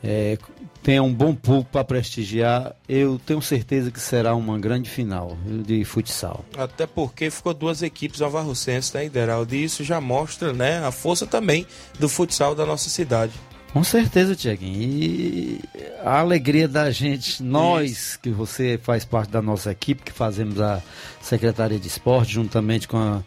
é, 0.02 0.36
tenha 0.82 1.02
um 1.02 1.12
bom 1.12 1.34
público 1.34 1.70
para 1.70 1.84
prestigiar. 1.84 2.74
Eu 2.88 3.20
tenho 3.24 3.40
certeza 3.40 3.90
que 3.90 4.00
será 4.00 4.34
uma 4.34 4.58
grande 4.58 4.90
final 4.90 5.36
de 5.46 5.84
futsal. 5.84 6.44
Até 6.56 6.86
porque 6.86 7.30
ficou 7.30 7.54
duas 7.54 7.82
equipes 7.82 8.20
novarrocenses, 8.20 8.92
né, 8.92 9.06
Ideraldo? 9.06 9.54
E 9.54 9.64
isso 9.64 9.84
já 9.84 10.00
mostra 10.00 10.52
né, 10.52 10.84
a 10.84 10.90
força 10.90 11.26
também 11.26 11.66
do 11.98 12.08
futsal 12.08 12.54
da 12.54 12.66
nossa 12.66 12.90
cidade. 12.90 13.32
Com 13.72 13.82
certeza, 13.82 14.36
Tiaguinho. 14.36 14.82
E 14.82 15.60
a 16.04 16.18
alegria 16.18 16.68
da 16.68 16.90
gente, 16.90 17.42
nós 17.42 18.16
que 18.16 18.28
você 18.28 18.78
faz 18.82 19.04
parte 19.04 19.30
da 19.30 19.40
nossa 19.40 19.70
equipe, 19.70 20.02
que 20.02 20.12
fazemos 20.12 20.60
a 20.60 20.82
Secretaria 21.22 21.78
de 21.78 21.88
Esporte, 21.88 22.34
juntamente 22.34 22.86
com 22.86 22.98
a, 22.98 23.22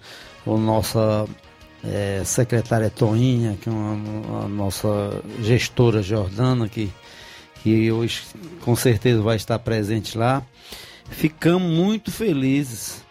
a 0.46 0.58
nossa 0.58 1.26
é, 1.84 2.22
secretária 2.26 2.90
Toinha, 2.90 3.58
que 3.60 3.70
é 3.70 3.72
uma, 3.72 4.48
nossa 4.48 5.22
gestora 5.42 6.02
Jordana, 6.02 6.68
que, 6.68 6.92
que 7.64 7.92
hoje 7.92 8.24
com 8.62 8.76
certeza 8.76 9.22
vai 9.22 9.36
estar 9.36 9.60
presente 9.60 10.18
lá. 10.18 10.44
Ficamos 11.10 11.70
muito 11.70 12.12
felizes 12.12 13.04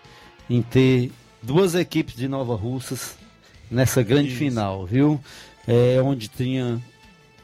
em 0.48 0.60
ter 0.62 1.12
duas 1.42 1.74
equipes 1.74 2.16
de 2.16 2.26
Nova 2.26 2.54
Russas 2.54 3.16
nessa 3.70 4.02
grande 4.02 4.28
Isso. 4.28 4.38
final, 4.38 4.86
viu? 4.86 5.20
É, 5.66 6.00
onde 6.02 6.28
tinha 6.28 6.80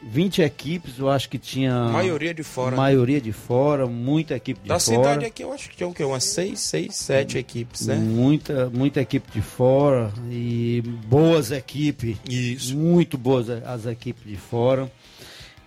20 0.03 0.41
equipes, 0.41 0.97
eu 0.97 1.09
acho 1.09 1.29
que 1.29 1.37
tinha. 1.37 1.73
Maioria 1.89 2.33
de 2.33 2.43
fora. 2.43 2.75
Maioria 2.75 3.21
de 3.21 3.31
fora, 3.31 3.85
muita 3.85 4.35
equipe 4.35 4.61
de 4.61 4.67
da 4.67 4.79
fora. 4.79 4.97
Da 4.97 5.03
cidade 5.03 5.25
aqui 5.25 5.43
eu 5.43 5.53
acho 5.53 5.69
que 5.69 5.75
tinha 5.77 5.87
o 5.87 5.93
quê? 5.93 6.03
Umas 6.03 6.23
6, 6.23 6.59
6, 6.59 6.95
7 6.95 7.37
equipes, 7.37 7.85
né? 7.87 7.95
Muita, 7.95 8.69
muita 8.69 9.01
equipe 9.01 9.31
de 9.31 9.41
fora 9.41 10.11
e 10.29 10.81
boas 11.05 11.51
equipes. 11.51 12.17
Isso. 12.27 12.75
Muito 12.75 13.17
boas 13.17 13.49
as 13.49 13.85
equipes 13.85 14.23
de 14.25 14.37
fora. 14.37 14.91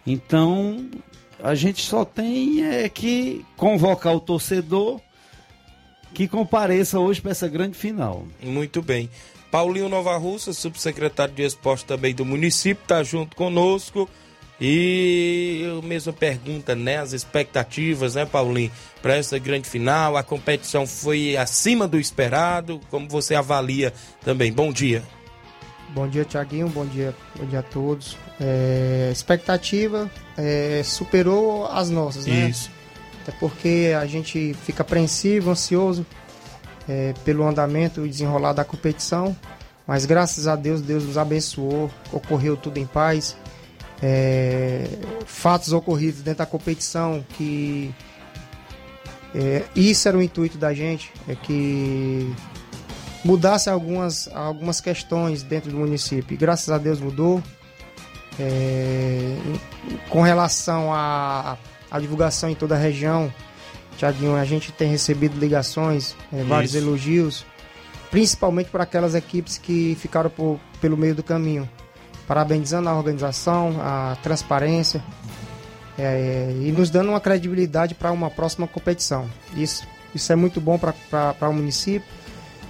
Então, 0.07 0.91
a 1.43 1.55
gente 1.55 1.83
só 1.83 2.05
tem 2.05 2.65
é 2.65 2.89
que 2.89 3.45
convocar 3.57 4.15
o 4.15 4.21
torcedor 4.21 5.01
que 6.13 6.29
compareça 6.29 6.99
hoje 6.99 7.21
para 7.21 7.33
essa 7.33 7.49
grande 7.49 7.77
final. 7.77 8.27
Muito 8.43 8.81
bem. 8.81 9.11
Paulinho 9.55 9.89
Nova 9.89 10.17
Russa, 10.17 10.53
subsecretário 10.53 11.33
de 11.33 11.45
esporte 11.45 11.85
também 11.85 12.13
do 12.13 12.25
município, 12.25 12.83
está 12.83 13.05
junto 13.05 13.37
conosco. 13.37 14.11
E 14.61 15.61
eu 15.65 15.81
mesma 15.81 16.13
pergunta, 16.13 16.75
né? 16.75 16.97
As 16.99 17.13
expectativas, 17.13 18.17
né, 18.17 18.27
Paulinho, 18.27 18.73
para 19.01 19.15
essa 19.15 19.39
grande 19.39 19.69
final. 19.69 20.17
A 20.17 20.25
competição 20.25 20.89
foi 20.89 21.37
acima 21.37 21.87
do 21.87 22.01
esperado. 22.01 22.81
Como 22.91 23.09
você 23.09 23.37
avalia 23.37 23.95
também? 24.25 24.53
Bom 24.53 24.73
dia. 24.73 25.05
Bom 25.91 26.09
dia, 26.09 26.25
Tiaguinho. 26.25 26.69
Bom 26.69 26.85
dia, 26.87 27.15
bom 27.39 27.47
dia 27.47 27.61
a 27.61 27.63
todos. 27.63 28.19
É, 28.41 29.09
expectativa 29.13 30.11
é, 30.37 30.83
superou 30.85 31.69
as 31.69 31.91
nossas, 31.91 32.27
né? 32.27 32.49
Isso. 32.49 32.73
Até 33.23 33.31
porque 33.39 33.95
a 33.97 34.05
gente 34.05 34.53
fica 34.65 34.83
apreensivo, 34.83 35.53
ansioso 35.53 36.05
é, 36.89 37.15
pelo 37.25 37.47
andamento 37.47 38.05
e 38.05 38.09
desenrolar 38.09 38.53
da 38.53 38.65
competição. 38.65 39.37
Mas 39.87 40.07
graças 40.07 40.47
a 40.47 40.57
Deus, 40.57 40.81
Deus 40.81 41.05
nos 41.05 41.19
abençoou, 41.19 41.91
ocorreu 42.13 42.57
tudo 42.57 42.79
em 42.79 42.87
paz 42.87 43.37
é, 44.03 44.85
fatos 45.25 45.73
ocorridos 45.73 46.21
dentro 46.21 46.39
da 46.39 46.47
competição 46.47 47.25
que 47.31 47.95
é, 49.35 49.65
isso 49.75 50.07
era 50.07 50.17
o 50.17 50.23
intuito 50.23 50.59
da 50.59 50.75
gente, 50.75 51.11
é 51.27 51.35
que 51.35 52.33
mudasse 53.25 53.71
algumas, 53.71 54.29
algumas 54.29 54.81
questões 54.81 55.43
dentro 55.43 55.71
do 55.71 55.79
município. 55.79 56.35
E 56.35 56.37
graças 56.37 56.69
a 56.69 56.79
Deus 56.79 57.01
mudou. 57.01 57.43
É, 58.39 59.37
com 60.09 60.21
relação 60.21 60.93
à, 60.93 61.57
à 61.89 62.01
divulgação 62.01 62.51
em 62.51 62.55
toda 62.55 62.75
a 62.75 62.79
região, 62.79 63.33
Tiaguinho, 63.95 64.37
a 64.37 64.45
gente 64.45 64.73
tem 64.73 64.89
recebido 64.89 65.39
ligações, 65.39 66.15
é, 66.33 66.43
vários 66.45 66.75
elogios, 66.75 67.45
principalmente 68.11 68.71
para 68.71 68.85
aquelas 68.85 69.15
equipes 69.15 69.59
que 69.59 69.97
ficaram 70.01 70.31
por, 70.31 70.59
pelo 70.81 70.97
meio 70.97 71.15
do 71.15 71.23
caminho 71.23 71.69
parabenizando 72.27 72.89
a 72.89 72.95
organização, 72.95 73.77
a 73.81 74.17
transparência 74.23 75.03
é, 75.99 76.53
e 76.61 76.73
nos 76.73 76.91
dando 76.91 77.11
uma 77.11 77.21
credibilidade 77.21 77.95
para 77.95 78.11
uma 78.11 78.31
próxima 78.31 78.67
competição. 78.67 79.29
Isso, 79.55 79.87
isso 80.15 80.33
é 80.33 80.37
muito 80.37 80.61
bom 80.61 80.79
para 80.79 81.49
o 81.49 81.53
município, 81.53 82.09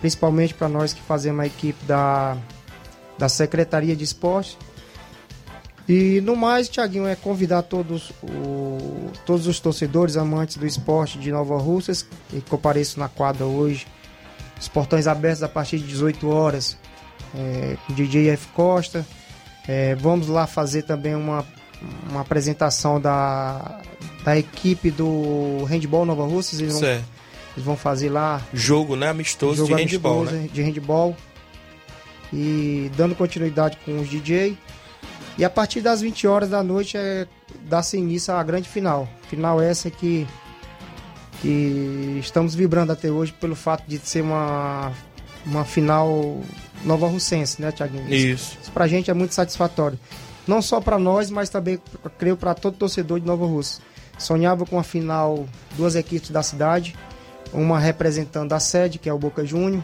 principalmente 0.00 0.54
para 0.54 0.68
nós 0.68 0.92
que 0.92 1.00
fazemos 1.02 1.40
a 1.40 1.46
equipe 1.46 1.82
da, 1.84 2.36
da 3.18 3.28
Secretaria 3.28 3.94
de 3.96 4.04
Esporte. 4.04 4.58
E 5.88 6.20
no 6.22 6.34
mais, 6.34 6.68
Tiaguinho, 6.68 7.06
é 7.06 7.14
convidar 7.14 7.62
todos, 7.62 8.10
o, 8.22 9.10
todos 9.26 9.46
os 9.46 9.60
torcedores 9.60 10.16
amantes 10.16 10.56
do 10.56 10.66
esporte 10.66 11.18
de 11.18 11.30
Nova 11.30 11.58
Russas 11.58 12.06
que 12.30 12.40
compareçam 12.42 13.02
na 13.02 13.08
quadra 13.08 13.44
hoje. 13.44 13.86
Os 14.58 14.68
portões 14.68 15.06
abertos 15.06 15.42
a 15.42 15.48
partir 15.48 15.78
de 15.78 15.86
18 15.86 16.28
horas. 16.28 16.78
É, 17.36 17.76
com 17.84 17.92
o 17.92 17.96
DJ 17.96 18.30
F. 18.30 18.46
Costa, 18.54 19.04
é, 19.66 19.94
vamos 19.96 20.28
lá 20.28 20.46
fazer 20.46 20.82
também 20.82 21.16
uma, 21.16 21.44
uma 22.08 22.20
apresentação 22.20 23.00
da, 23.00 23.80
da 24.24 24.38
equipe 24.38 24.90
do 24.90 25.64
Handball 25.64 26.06
Nova 26.06 26.24
Russas. 26.24 26.60
Eles 26.60 26.80
vão, 26.80 26.88
eles 26.88 27.64
vão 27.64 27.76
fazer 27.76 28.08
lá. 28.08 28.40
Jogo, 28.52 28.94
né? 28.94 29.08
Amistoso 29.08 29.66
jogo 29.66 29.74
de 29.74 29.82
handball. 29.82 30.24
Né? 30.24 30.48
De 30.52 30.62
handball. 30.62 31.16
E 32.32 32.90
dando 32.96 33.14
continuidade 33.14 33.78
com 33.84 34.00
os 34.00 34.08
DJ. 34.08 34.56
E 35.36 35.44
a 35.44 35.50
partir 35.50 35.80
das 35.80 36.00
20 36.00 36.26
horas 36.26 36.50
da 36.50 36.62
noite 36.62 36.96
é 36.96 37.26
dar-se 37.68 37.96
início 37.96 38.32
à 38.32 38.42
grande 38.42 38.68
final. 38.68 39.08
Final 39.28 39.60
essa 39.60 39.90
que, 39.90 40.26
que 41.42 42.18
estamos 42.20 42.54
vibrando 42.54 42.92
até 42.92 43.10
hoje 43.10 43.32
pelo 43.32 43.56
fato 43.56 43.84
de 43.88 43.98
ser 43.98 44.22
uma, 44.22 44.92
uma 45.44 45.64
final 45.64 46.40
nova 46.84 47.08
russense, 47.08 47.60
né, 47.60 47.72
Tiaguinho? 47.72 48.12
Isso. 48.12 48.56
Isso 48.62 48.70
pra 48.70 48.86
gente 48.86 49.10
é 49.10 49.14
muito 49.14 49.34
satisfatório. 49.34 49.98
Não 50.46 50.62
só 50.62 50.80
para 50.80 50.98
nós, 50.98 51.30
mas 51.30 51.48
também, 51.48 51.80
creio, 52.18 52.36
para 52.36 52.54
todo 52.54 52.76
torcedor 52.76 53.18
de 53.18 53.26
Nova 53.26 53.46
Russa. 53.46 53.80
Sonhava 54.18 54.64
com 54.64 54.78
a 54.78 54.84
final 54.84 55.46
duas 55.76 55.96
equipes 55.96 56.30
da 56.30 56.42
cidade, 56.42 56.94
uma 57.52 57.80
representando 57.80 58.52
a 58.52 58.60
sede, 58.60 58.98
que 58.98 59.08
é 59.08 59.12
o 59.12 59.18
Boca 59.18 59.44
Júnior, 59.44 59.82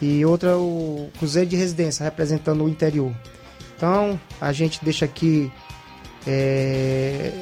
e 0.00 0.24
outra 0.24 0.56
o 0.56 1.10
Cruzeiro 1.18 1.50
de 1.50 1.56
Residência, 1.56 2.04
representando 2.04 2.64
o 2.64 2.68
interior. 2.68 3.12
Então, 3.78 4.20
a 4.40 4.52
gente 4.52 4.84
deixa 4.84 5.04
aqui 5.04 5.52
é, 6.26 7.32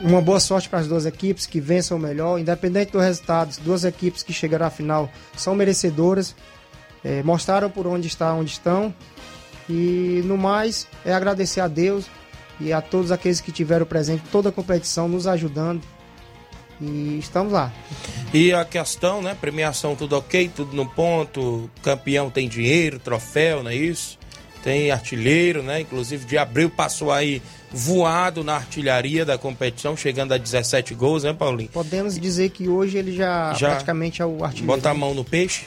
uma 0.00 0.22
boa 0.22 0.38
sorte 0.38 0.68
para 0.68 0.78
as 0.78 0.86
duas 0.86 1.04
equipes 1.06 1.44
que 1.44 1.60
vençam 1.60 1.96
o 1.96 2.00
melhor, 2.00 2.38
independente 2.38 2.92
do 2.92 3.00
resultado. 3.00 3.48
As 3.48 3.56
duas 3.56 3.84
equipes 3.84 4.22
que 4.22 4.32
chegaram 4.32 4.64
à 4.64 4.70
final 4.70 5.10
são 5.36 5.56
merecedoras, 5.56 6.36
é, 7.02 7.20
mostraram 7.24 7.68
por 7.68 7.84
onde 7.84 8.06
está, 8.06 8.32
onde 8.32 8.52
estão. 8.52 8.94
E 9.68 10.22
no 10.24 10.38
mais, 10.38 10.86
é 11.04 11.12
agradecer 11.12 11.60
a 11.60 11.66
Deus 11.66 12.06
e 12.60 12.72
a 12.72 12.80
todos 12.80 13.10
aqueles 13.10 13.40
que 13.40 13.50
tiveram 13.50 13.84
presente 13.84 14.22
toda 14.30 14.50
a 14.50 14.52
competição, 14.52 15.08
nos 15.08 15.26
ajudando. 15.26 15.82
E 16.80 17.18
estamos 17.18 17.52
lá. 17.52 17.72
E 18.32 18.52
a 18.52 18.64
questão, 18.64 19.20
né? 19.20 19.36
Premiação 19.40 19.96
tudo 19.96 20.16
ok, 20.16 20.48
tudo 20.54 20.76
no 20.76 20.88
ponto. 20.88 21.68
Campeão 21.82 22.30
tem 22.30 22.48
dinheiro, 22.48 23.00
troféu, 23.00 23.64
não 23.64 23.70
é 23.72 23.74
isso? 23.74 24.21
Tem 24.62 24.90
artilheiro, 24.90 25.62
né? 25.62 25.80
Inclusive 25.80 26.24
de 26.24 26.38
abril 26.38 26.70
passou 26.70 27.10
aí 27.10 27.42
voado 27.70 28.44
na 28.44 28.54
artilharia 28.54 29.24
da 29.24 29.36
competição, 29.36 29.96
chegando 29.96 30.32
a 30.32 30.38
17 30.38 30.94
gols, 30.94 31.24
né, 31.24 31.32
Paulinho? 31.32 31.70
Podemos 31.70 32.18
dizer 32.18 32.50
que 32.50 32.68
hoje 32.68 32.98
ele 32.98 33.14
já, 33.14 33.54
Já. 33.54 33.70
praticamente 33.70 34.22
é 34.22 34.26
o 34.26 34.44
artilheiro. 34.44 34.66
Bota 34.66 34.90
a 34.90 34.94
mão 34.94 35.14
no 35.14 35.24
peixe. 35.24 35.64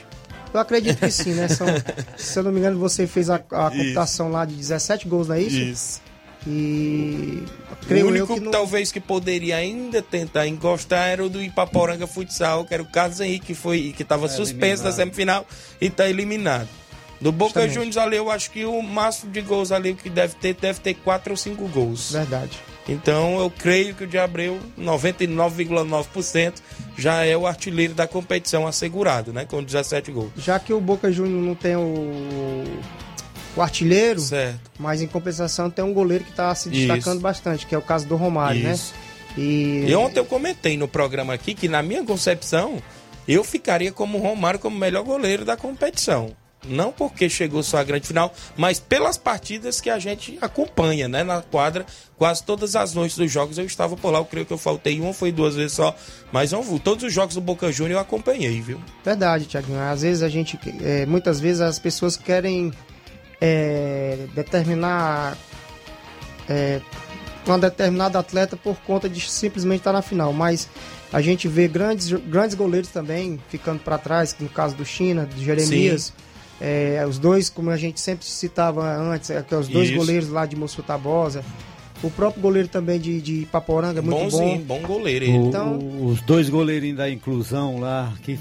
Eu 0.53 0.59
acredito 0.59 0.99
que 0.99 1.11
sim, 1.11 1.33
né? 1.33 1.49
São, 1.49 1.67
se 2.15 2.39
eu 2.39 2.43
não 2.43 2.51
me 2.51 2.59
engano, 2.59 2.79
você 2.79 3.05
fez 3.05 3.29
a, 3.29 3.35
a 3.35 3.69
computação 3.69 4.31
lá 4.31 4.45
de 4.45 4.55
17 4.55 5.07
gols, 5.07 5.27
não 5.27 5.35
é 5.35 5.41
isso? 5.41 5.57
Isso. 5.57 6.05
E 6.47 7.43
O 7.89 8.07
único 8.07 8.35
que 8.35 8.39
não... 8.39 8.51
talvez 8.51 8.91
que 8.91 8.99
poderia 8.99 9.57
ainda 9.57 10.01
tentar 10.01 10.47
encostar 10.47 11.07
era 11.09 11.25
o 11.25 11.29
do 11.29 11.41
Ipaporanga 11.41 12.05
Futsal, 12.05 12.65
que 12.65 12.73
era 12.73 12.83
o 12.83 12.85
Carlos 12.85 13.19
Henrique, 13.19 13.47
que 13.47 13.53
foi 13.55 13.93
que 13.95 14.03
estava 14.03 14.27
suspenso 14.29 14.83
da 14.83 14.91
semifinal 14.91 15.45
e 15.81 15.87
está 15.87 16.07
eliminado. 16.07 16.69
Do 17.21 17.31
Boca 17.31 17.61
Justamente. 17.61 17.73
Juniors 17.73 17.97
ali, 17.97 18.17
eu 18.17 18.29
acho 18.29 18.51
que 18.51 18.65
o 18.65 18.81
máximo 18.81 19.31
de 19.31 19.41
gols 19.41 19.71
ali 19.71 19.93
que 19.93 20.09
deve 20.09 20.35
ter, 20.35 20.53
deve 20.53 20.79
ter 20.79 20.93
4 20.95 21.31
ou 21.31 21.37
5 21.37 21.67
gols. 21.69 22.11
Verdade. 22.11 22.59
Então 22.87 23.39
eu 23.39 23.49
creio 23.49 23.95
que 23.95 24.03
o 24.03 24.07
de 24.07 24.17
Abreu, 24.17 24.59
99,9%, 24.79 26.53
já 26.97 27.23
é 27.25 27.35
o 27.35 27.47
artilheiro 27.47 27.93
da 27.93 28.07
competição 28.07 28.67
assegurado, 28.67 29.33
né? 29.33 29.45
Com 29.45 29.63
17 29.63 30.11
gols. 30.11 30.31
Já 30.37 30.59
que 30.59 30.71
o 30.73 30.79
Boca 30.79 31.11
Júnior 31.11 31.41
não 31.41 31.55
tem 31.55 31.75
o, 31.75 32.63
o 33.55 33.61
artilheiro, 33.61 34.19
Certo. 34.19 34.71
mas 34.77 35.01
em 35.01 35.07
compensação 35.07 35.69
tem 35.69 35.83
um 35.83 35.93
goleiro 35.93 36.23
que 36.23 36.31
está 36.31 36.53
se 36.53 36.69
destacando 36.69 37.15
Isso. 37.15 37.21
bastante, 37.23 37.65
que 37.65 37.73
é 37.73 37.77
o 37.77 37.81
caso 37.81 38.05
do 38.05 38.15
Romário, 38.15 38.69
Isso. 38.71 38.93
né? 38.93 38.99
E, 39.37 39.85
E 39.87 39.95
ontem 39.95 40.19
eu 40.19 40.25
comentei 40.25 40.77
no 40.77 40.87
programa 40.87 41.33
aqui 41.33 41.53
que, 41.53 41.67
na 41.67 41.81
minha 41.81 42.03
concepção, 42.05 42.81
eu 43.27 43.43
ficaria 43.43 43.91
como 43.91 44.17
Romário 44.17 44.59
como 44.59 44.77
melhor 44.77 45.03
goleiro 45.03 45.43
da 45.43 45.57
competição. 45.57 46.31
Não 46.69 46.91
porque 46.91 47.29
chegou 47.29 47.63
só 47.63 47.77
à 47.77 47.83
grande 47.83 48.07
final, 48.07 48.33
mas 48.57 48.79
pelas 48.79 49.17
partidas 49.17 49.79
que 49.81 49.89
a 49.89 49.99
gente 49.99 50.37
acompanha, 50.41 51.07
né? 51.07 51.23
Na 51.23 51.41
quadra, 51.41 51.85
quase 52.17 52.43
todas 52.43 52.75
as 52.75 52.93
noites 52.93 53.17
dos 53.17 53.31
jogos 53.31 53.57
eu 53.57 53.65
estava 53.65 53.95
por 53.95 54.11
lá. 54.11 54.19
Eu 54.19 54.25
creio 54.25 54.45
que 54.45 54.53
eu 54.53 54.57
faltei 54.57 54.99
uma, 54.99 55.13
foi 55.13 55.31
duas 55.31 55.55
vezes 55.55 55.73
só. 55.73 55.95
Mas 56.31 56.51
não 56.51 56.61
vou. 56.61 56.79
Todos 56.79 57.03
os 57.03 57.13
jogos 57.13 57.35
do 57.35 57.41
Boca 57.41 57.71
Júnior 57.71 57.97
eu 57.97 57.99
acompanhei, 57.99 58.61
viu? 58.61 58.79
Verdade, 59.03 59.45
Tiaguinho. 59.45 59.79
Às 59.79 60.01
vezes 60.01 60.23
a 60.23 60.29
gente, 60.29 60.59
é, 60.81 61.05
muitas 61.05 61.39
vezes 61.39 61.61
as 61.61 61.79
pessoas 61.79 62.17
querem 62.17 62.71
é, 63.39 64.27
determinar 64.33 65.37
é, 66.49 66.81
um 67.47 67.59
determinado 67.59 68.17
atleta 68.17 68.57
por 68.57 68.75
conta 68.77 69.07
de 69.07 69.21
simplesmente 69.29 69.79
estar 69.79 69.93
na 69.93 70.01
final, 70.01 70.33
mas 70.33 70.67
a 71.13 71.21
gente 71.21 71.47
vê 71.47 71.67
grandes, 71.67 72.11
grandes 72.11 72.55
goleiros 72.55 72.89
também 72.89 73.39
ficando 73.49 73.79
para 73.79 73.97
trás, 73.97 74.35
no 74.39 74.49
caso 74.49 74.75
do 74.75 74.85
China, 74.85 75.25
do 75.25 75.41
Jeremias. 75.41 76.13
É, 76.61 77.05
os 77.07 77.17
dois, 77.19 77.49
como 77.49 77.69
a 77.69 77.77
gente 77.77 77.99
sempre 77.99 78.25
citava 78.25 78.83
antes, 78.97 79.29
é, 79.29 79.41
que 79.41 79.53
é 79.53 79.57
os 79.57 79.67
dois 79.67 79.89
Isso. 79.89 79.97
goleiros 79.97 80.29
lá 80.29 80.45
de 80.45 80.55
Mossu 80.55 80.81
Tabosa. 80.83 81.43
O 82.03 82.09
próprio 82.11 82.41
goleiro 82.41 82.67
também 82.67 82.99
de, 82.99 83.19
de 83.21 83.45
Paporanga, 83.51 84.01
muito 84.01 84.17
Bonzinho, 84.19 84.59
bom. 84.59 84.79
bom 84.79 84.87
goleiro 84.87 85.25
ele. 85.25 85.37
O- 85.37 85.47
Então- 85.47 85.77
o- 85.77 86.07
os 86.07 86.21
dois 86.21 86.49
goleirinhos 86.49 86.97
da 86.97 87.09
inclusão 87.09 87.79
lá 87.79 88.13
que 88.23 88.37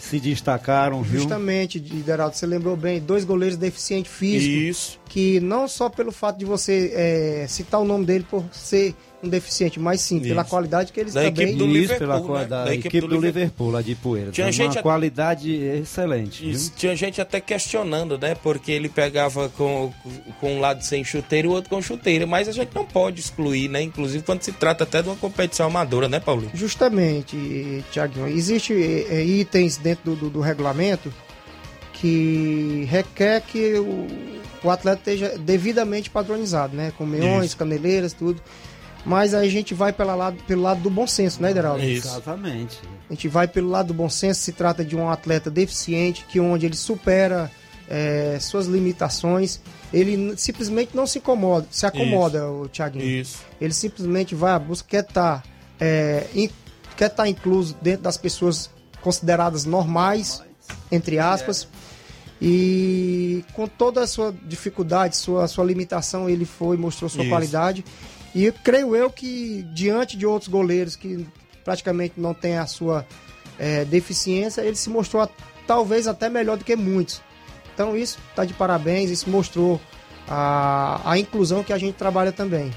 se 0.00 0.18
destacaram, 0.18 1.02
viu? 1.02 1.20
Justamente, 1.20 1.78
Deraldo, 1.78 2.34
você 2.36 2.44
lembrou 2.46 2.76
bem, 2.76 3.00
dois 3.00 3.24
goleiros 3.24 3.56
deficientes 3.56 4.10
físicos. 4.12 4.56
Isso. 4.56 4.98
que 5.08 5.40
não 5.40 5.66
só 5.68 5.88
pelo 5.88 6.12
fato 6.12 6.36
de 6.38 6.44
você 6.44 6.92
é, 6.94 7.46
citar 7.48 7.80
o 7.80 7.84
nome 7.84 8.04
dele 8.04 8.26
por 8.28 8.44
ser 8.52 8.94
um 9.26 9.30
deficiente, 9.30 9.78
mas 9.80 10.00
sim 10.00 10.20
pela 10.20 10.42
Isso. 10.42 10.50
qualidade 10.50 10.92
que 10.92 11.00
eles 11.00 11.12
Da 11.14 11.22
também. 11.24 11.44
equipe 11.44 11.58
do 11.58 11.64
Isso, 11.66 11.72
Liverpool, 11.74 11.98
pela 11.98 12.20
né? 12.20 12.26
qualidade 12.26 12.48
Da 12.48 12.64
da 12.64 12.74
equipe 12.74 13.00
do 13.00 13.08
do 13.08 13.20
Liverpool, 13.20 13.70
lá 13.70 13.82
de 13.82 13.94
Poeira. 13.94 14.30
Tinha 14.30 14.50
gente 14.52 14.72
uma 14.72 14.80
a- 14.80 14.82
qualidade 14.82 15.52
excelente, 15.54 16.42
viu? 16.42 16.52
Isso. 16.52 16.72
Tinha 16.76 16.94
gente 16.96 17.20
até 17.20 17.40
questionando, 17.40 18.16
né? 18.18 18.34
Porque 18.34 18.72
ele 18.72 18.88
pegava 18.88 19.48
com, 19.50 19.92
com 20.40 20.54
um 20.56 20.60
lado 20.60 20.82
sem 20.84 21.04
chuteiro 21.04 21.48
e 21.48 21.50
o 21.50 21.54
outro 21.54 21.70
com 21.70 21.82
chuteiro. 21.82 22.26
Mas 22.26 22.48
a 22.48 22.52
gente 22.52 22.74
não 22.74 22.84
pode 22.84 23.20
excluir, 23.20 23.68
né? 23.68 23.82
Inclusive 23.82 24.24
quando 24.24 24.42
se 24.42 24.52
trata 24.52 24.84
até 24.84 25.02
de 25.02 25.08
uma 25.08 25.16
competição 25.16 25.66
amadora, 25.66 26.08
né, 26.08 26.20
Paulinho? 26.20 26.50
Justamente, 26.54 27.84
Tiaguinho, 27.90 28.28
existem 28.28 28.76
itens 29.40 29.76
dentro 29.76 30.12
do, 30.12 30.16
do- 30.16 30.30
do 30.30 30.40
regulamento 30.40 31.12
que 31.92 32.86
requer 32.90 33.40
que 33.40 33.74
o, 33.74 34.06
o 34.62 34.70
atleta 34.70 34.98
esteja 34.98 35.38
devidamente 35.38 36.10
padronizado, 36.10 36.76
né? 36.76 36.92
Com 36.96 37.06
meiões, 37.06 37.46
Isso. 37.46 37.56
caneleiras, 37.56 38.12
tudo. 38.12 38.40
Mas 39.06 39.32
aí 39.32 39.46
a 39.46 39.50
gente 39.50 39.72
vai 39.72 39.92
pela 39.92 40.16
lado, 40.16 40.42
pelo 40.48 40.62
lado 40.62 40.80
do 40.80 40.90
bom 40.90 41.06
senso, 41.06 41.40
né, 41.40 41.54
Deraldo? 41.54 41.82
Isso. 41.82 42.08
Exatamente. 42.08 42.80
A 43.08 43.12
gente 43.12 43.28
vai 43.28 43.46
pelo 43.46 43.70
lado 43.70 43.88
do 43.88 43.94
bom 43.94 44.08
senso, 44.08 44.40
se 44.40 44.52
trata 44.52 44.84
de 44.84 44.96
um 44.96 45.08
atleta 45.08 45.48
deficiente, 45.48 46.24
que 46.28 46.40
onde 46.40 46.66
ele 46.66 46.74
supera 46.74 47.48
é, 47.88 48.36
suas 48.40 48.66
limitações, 48.66 49.60
ele 49.92 50.36
simplesmente 50.36 50.90
não 50.94 51.06
se 51.06 51.18
incomoda, 51.18 51.68
se 51.70 51.86
acomoda, 51.86 52.50
o 52.50 52.68
Thiaguinho. 52.68 53.04
Isso. 53.04 53.44
Ele 53.60 53.72
simplesmente 53.72 54.34
vai 54.34 54.52
à 54.52 54.58
busca, 54.58 54.88
quer 54.88 55.04
estar 55.04 55.44
quer 56.96 57.08
tá 57.10 57.28
incluso 57.28 57.76
dentro 57.80 58.02
das 58.02 58.16
pessoas 58.16 58.70
consideradas 59.00 59.64
normais, 59.64 60.42
entre 60.90 61.20
aspas, 61.20 61.68
e 62.42 63.44
com 63.52 63.68
toda 63.68 64.02
a 64.02 64.06
sua 64.06 64.34
dificuldade, 64.44 65.16
sua, 65.16 65.46
sua 65.46 65.64
limitação, 65.64 66.28
ele 66.28 66.44
foi, 66.44 66.76
mostrou 66.76 67.08
sua 67.08 67.22
Isso. 67.22 67.30
qualidade. 67.30 67.84
E 68.38 68.52
creio 68.52 68.94
eu 68.94 69.08
que, 69.10 69.62
diante 69.72 70.14
de 70.14 70.26
outros 70.26 70.48
goleiros 70.50 70.94
que 70.94 71.26
praticamente 71.64 72.14
não 72.18 72.34
têm 72.34 72.58
a 72.58 72.66
sua 72.66 73.06
é, 73.58 73.82
deficiência, 73.86 74.60
ele 74.60 74.76
se 74.76 74.90
mostrou 74.90 75.22
a- 75.22 75.28
talvez 75.66 76.06
até 76.06 76.28
melhor 76.28 76.58
do 76.58 76.64
que 76.64 76.76
muitos. 76.76 77.22
Então 77.72 77.96
isso 77.96 78.18
está 78.28 78.44
de 78.44 78.52
parabéns, 78.52 79.10
isso 79.10 79.30
mostrou 79.30 79.80
a, 80.28 81.00
a 81.10 81.18
inclusão 81.18 81.64
que 81.64 81.72
a 81.72 81.78
gente 81.78 81.94
trabalha 81.94 82.30
também. 82.30 82.70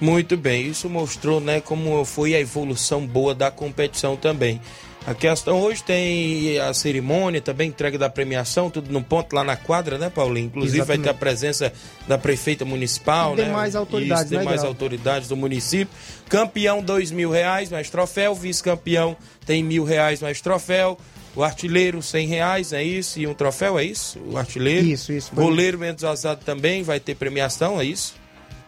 Muito 0.00 0.36
bem, 0.36 0.68
isso 0.68 0.88
mostrou 0.88 1.40
né, 1.40 1.60
como 1.60 2.04
foi 2.04 2.34
a 2.36 2.40
evolução 2.40 3.04
boa 3.04 3.34
da 3.34 3.50
competição 3.50 4.16
também. 4.16 4.60
A 5.06 5.14
questão 5.14 5.58
hoje 5.60 5.82
tem 5.82 6.58
a 6.58 6.74
cerimônia, 6.74 7.40
também 7.40 7.68
entrega 7.68 7.96
da 7.96 8.10
premiação, 8.10 8.68
tudo 8.68 8.92
no 8.92 9.02
ponto 9.02 9.34
lá 9.34 9.42
na 9.42 9.56
quadra, 9.56 9.96
né, 9.96 10.10
Paulinho? 10.10 10.46
Inclusive 10.46 10.78
vai 10.82 10.96
Exatamente. 10.96 11.04
ter 11.04 11.10
a 11.10 11.14
presença 11.14 11.72
da 12.06 12.18
prefeita 12.18 12.64
municipal, 12.66 13.32
E 13.32 13.38
né? 13.38 13.44
demais 13.44 13.74
autoridades, 13.74 14.24
Isso, 14.26 14.34
né, 14.34 14.40
demais 14.40 14.60
Geraldo? 14.60 14.76
autoridades 14.84 15.28
do 15.28 15.36
município. 15.36 15.88
Campeão, 16.28 16.82
dois 16.82 17.10
mil 17.10 17.30
reais, 17.30 17.70
mais 17.70 17.88
troféu. 17.88 18.34
Vice-campeão 18.34 19.16
tem 19.46 19.64
mil 19.64 19.84
reais, 19.84 20.20
mais 20.20 20.40
troféu. 20.40 20.98
O 21.34 21.42
artilheiro, 21.42 22.02
cem 22.02 22.26
reais, 22.26 22.72
é 22.72 22.82
isso? 22.82 23.18
E 23.18 23.26
um 23.26 23.32
troféu, 23.32 23.78
é 23.78 23.84
isso? 23.84 24.18
O 24.26 24.36
artilheiro. 24.36 24.84
Isso, 24.86 25.12
isso. 25.12 25.30
Goleiro 25.34 25.78
menos 25.78 26.04
azado 26.04 26.42
também 26.44 26.82
vai 26.82 27.00
ter 27.00 27.14
premiação, 27.14 27.80
é 27.80 27.84
isso? 27.84 28.19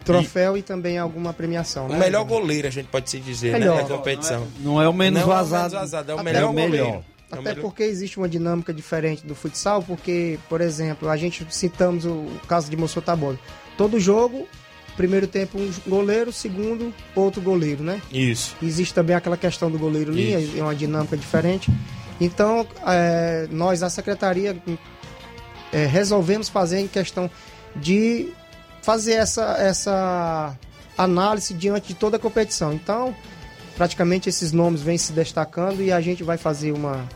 Troféu 0.03 0.57
e, 0.57 0.61
também 0.61 0.97
alguma 0.97 1.33
premiação. 1.33 1.85
O 1.85 1.89
né, 1.89 1.97
melhor 1.97 2.23
goleiro, 2.25 2.67
a 2.67 2.71
gente 2.71 2.87
pode 2.87 3.09
se 3.09 3.19
dizer, 3.19 3.53
Melhor. 3.53 3.77
né? 3.77 3.83
Da 3.83 3.97
competição. 3.97 4.47
Não 4.59 4.81
é 4.81 4.87
o 4.87 4.93
menos 4.93 5.21
Não 5.21 5.27
vazado. 5.27 5.75
É 5.75 5.77
o 5.77 5.79
menos 5.79 5.91
vazado, 5.91 6.11
é 6.11 6.15
o 6.15 6.19
Até 6.19 6.33
melhor 6.33 6.49
o 6.49 6.53
melhor. 6.53 6.85
goleiro. 6.85 7.05
É 7.31 7.39
Até 7.39 7.55
porque 7.55 7.83
existe 7.83 8.17
uma 8.17 8.29
dinâmica 8.29 8.73
diferente 8.73 9.25
do 9.25 9.33
futsal, 9.33 9.81
porque, 9.81 10.37
por 10.47 10.61
exemplo, 10.61 11.09
a 11.09 11.17
gente 11.17 11.45
citamos 11.49 12.05
o 12.05 12.27
caso 12.47 12.69
de 12.69 12.77
Mossotabola. 12.77 13.39
Todo 13.75 13.99
jogo, 13.99 14.47
primeiro 14.95 15.25
tempo 15.27 15.57
um 15.57 15.71
goleiro, 15.87 16.31
segundo 16.31 16.93
outro 17.15 17.41
goleiro, 17.41 17.83
né? 17.83 18.01
Isso. 18.11 18.55
Existe 18.61 18.93
também 18.93 19.15
aquela 19.15 19.37
questão 19.37 19.71
do 19.71 19.79
goleiro 19.79 20.11
linha, 20.11 20.39
Isso. 20.39 20.59
é 20.59 20.61
uma 20.61 20.75
dinâmica 20.75 21.17
diferente. 21.17 21.71
Então, 22.21 22.67
é, 22.85 23.47
nós, 23.49 23.81
a 23.81 23.89
secretaria, 23.89 24.55
é, 25.71 25.85
resolvemos 25.85 26.49
fazer 26.49 26.79
em 26.79 26.87
questão 26.87 27.29
de 27.75 28.31
fazer 28.83 29.13
essa, 29.13 29.57
essa 29.57 30.55
análise 30.97 31.53
diante 31.53 31.87
de 31.87 31.93
toda 31.95 32.17
a 32.17 32.19
competição. 32.19 32.73
Então, 32.73 33.15
praticamente 33.75 34.29
esses 34.29 34.51
nomes 34.51 34.81
vêm 34.81 34.97
se 34.97 35.11
destacando 35.13 35.81
e 35.81 35.91
a 35.91 35.99
gente 35.99 36.23
vai 36.23 36.37
fazer 36.37 36.71
uma, 36.73 37.07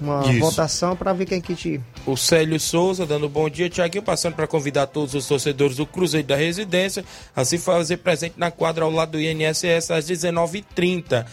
uma 0.00 0.22
Isso. 0.30 0.40
votação 0.40 0.96
para 0.96 1.12
ver 1.12 1.26
quem 1.26 1.40
que 1.40 1.54
te. 1.54 1.80
O 2.06 2.16
Célio 2.16 2.58
Souza 2.58 3.04
dando 3.04 3.28
bom 3.28 3.50
dia, 3.50 3.68
Tiaguinho, 3.68 4.02
passando 4.02 4.34
para 4.34 4.46
convidar 4.46 4.86
todos 4.86 5.14
os 5.14 5.26
torcedores 5.26 5.76
do 5.76 5.84
Cruzeiro 5.84 6.26
da 6.26 6.36
Residência 6.36 7.04
a 7.34 7.44
se 7.44 7.58
fazer 7.58 7.98
presente 7.98 8.34
na 8.38 8.50
quadra 8.50 8.84
ao 8.84 8.90
lado 8.90 9.12
do 9.12 9.20
INSS 9.20 9.90
às 9.90 10.08
19h30. 10.08 11.26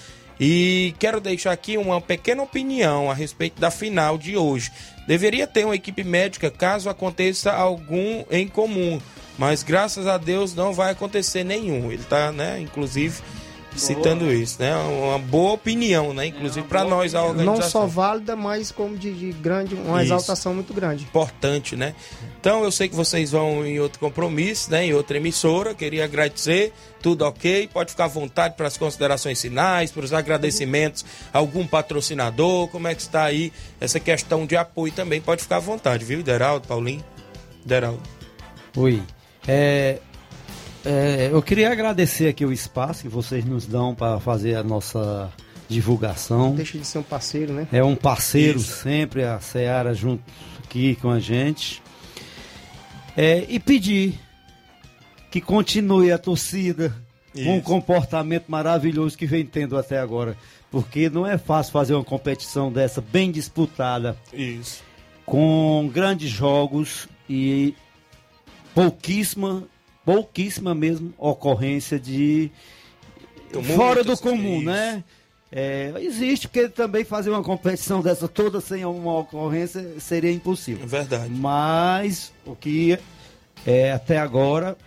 E 0.44 0.96
quero 0.98 1.22
deixar 1.22 1.52
aqui 1.52 1.78
uma 1.78 2.02
pequena 2.02 2.42
opinião 2.42 3.12
a 3.12 3.14
respeito 3.14 3.62
da 3.62 3.70
final 3.70 4.18
de 4.18 4.36
hoje. 4.36 4.72
Deveria 5.12 5.46
ter 5.46 5.66
uma 5.66 5.76
equipe 5.76 6.06
médica 6.06 6.50
caso 6.50 6.90
aconteça 6.90 7.52
algum 7.52 8.24
em 8.32 8.48
comum, 8.48 8.98
mas 9.38 9.62
graças 9.62 10.08
a 10.08 10.18
Deus 10.18 10.56
não 10.56 10.72
vai 10.72 10.92
acontecer 10.92 11.44
nenhum. 11.44 11.92
Ele 11.92 12.02
está, 12.02 12.32
né, 12.32 12.62
inclusive 12.62 13.22
citando 13.76 14.32
isso, 14.32 14.58
né? 14.60 14.76
Uma 14.76 15.18
boa 15.18 15.54
opinião, 15.54 16.14
né, 16.14 16.28
inclusive 16.28 16.68
para 16.68 16.84
nós 16.84 17.16
a 17.16 17.24
organização 17.24 17.62
Não 17.64 17.70
só 17.70 17.86
válida, 17.86 18.36
mas 18.36 18.72
como 18.72 18.98
de, 18.98 19.14
de 19.14 19.32
grande, 19.32 19.76
uma 19.76 20.04
Isso. 20.04 20.14
exaltação 20.14 20.54
muito 20.54 20.74
grande. 20.74 21.04
importante, 21.04 21.76
né? 21.76 21.96
Então 22.40 22.64
eu 22.64 22.72
sei 22.72 22.90
que 22.90 22.96
vocês 22.96 23.32
vão 23.32 23.66
em 23.66 23.80
outro 23.80 24.00
compromisso, 24.00 24.72
né? 24.72 24.86
Em 24.86 24.94
outra 24.94 25.18
emissora. 25.18 25.74
Queria 25.76 26.06
agradecer, 26.06 26.74
tudo 27.02 27.24
ok. 27.24 27.70
Pode 27.72 27.92
ficar 27.92 28.06
à 28.06 28.08
vontade 28.08 28.56
para 28.56 28.68
as 28.68 28.78
considerações 28.78 29.40
finais, 29.42 29.92
para 29.92 30.04
os 30.04 30.12
agradecimentos 30.12 31.06
a 31.34 31.38
algum 31.38 31.66
patrocinador. 31.68 32.68
Como 32.68 32.88
é 32.88 32.96
que 32.96 33.02
está 33.02 33.24
aí 33.24 33.54
essa 33.80 34.00
questão 34.00 34.46
de 34.46 34.56
apoio 34.58 34.92
também? 34.92 35.22
Pode 35.22 35.44
ficar 35.44 35.58
à 35.58 35.60
vontade, 35.60 36.04
viu, 36.04 36.24
Deraldo, 36.24 36.68
Paulinho? 36.68 37.04
Deraldo. 37.66 38.02
Oi. 38.76 39.02
É, 39.48 40.00
é, 40.86 41.30
eu 41.32 41.42
queria 41.42 41.72
agradecer 41.72 42.28
aqui 42.28 42.46
o 42.46 42.52
espaço 42.52 43.04
que 43.04 43.10
vocês 43.10 43.46
nos 43.46 43.66
dão 43.66 43.94
para 43.94 44.20
fazer 44.20 44.56
a 44.56 44.64
nossa 44.64 45.32
divulgação. 45.68 46.56
Deixa 46.56 46.78
de 46.78 46.86
ser 46.86 47.00
um 47.00 47.04
parceiro, 47.04 47.54
né? 47.54 47.68
É 47.72 47.84
um 47.84 47.96
parceiro 47.96 48.60
Isso. 48.60 48.82
sempre, 48.82 49.24
a 49.24 49.40
Seara 49.40 49.94
junto 49.94 50.24
aqui 50.64 50.96
com 50.96 51.10
a 51.10 51.20
gente. 51.20 51.82
É, 53.16 53.46
e 53.48 53.60
pedir 53.60 54.20
que 55.30 55.40
continue 55.40 56.12
a 56.12 56.18
torcida 56.18 56.94
com 57.34 57.54
o 57.54 57.58
Isso. 57.58 57.64
comportamento 57.64 58.46
maravilhoso 58.48 59.18
que 59.18 59.26
vem 59.26 59.46
tendo 59.46 59.78
até 59.78 60.00
agora. 60.00 60.36
Porque 60.70 61.10
não 61.10 61.26
é 61.26 61.38
fácil 61.38 61.72
fazer 61.72 61.94
uma 61.94 62.04
competição 62.04 62.72
dessa 62.72 63.02
bem 63.02 63.32
disputada, 63.32 64.18
Isso. 64.34 64.82
com 65.26 65.90
grandes 65.94 66.30
jogos 66.30 67.08
e 67.30 67.76
pouquíssima, 68.74 69.64
pouquíssima 70.06 70.74
mesmo 70.74 71.14
ocorrência 71.18 72.00
de 72.00 72.52
Tumultos, 73.52 73.76
fora 73.76 74.04
do 74.04 74.18
comum, 74.18 74.58
isso. 74.58 74.66
né? 74.66 75.04
É, 75.54 75.92
existe, 76.00 76.48
porque 76.48 76.70
também 76.70 77.04
fazer 77.04 77.30
uma 77.30 77.44
competição 77.44 78.02
dessa 78.02 78.26
toda 78.26 78.62
sem 78.62 78.86
uma 78.86 79.20
ocorrência 79.20 80.00
seria 80.00 80.32
impossível. 80.32 80.86
É 80.86 80.88
Verdade. 80.88 81.30
Mas 81.30 82.32
o 82.46 82.56
que 82.56 82.98
é 83.66 83.92
até 83.92 84.18
agora, 84.18 84.78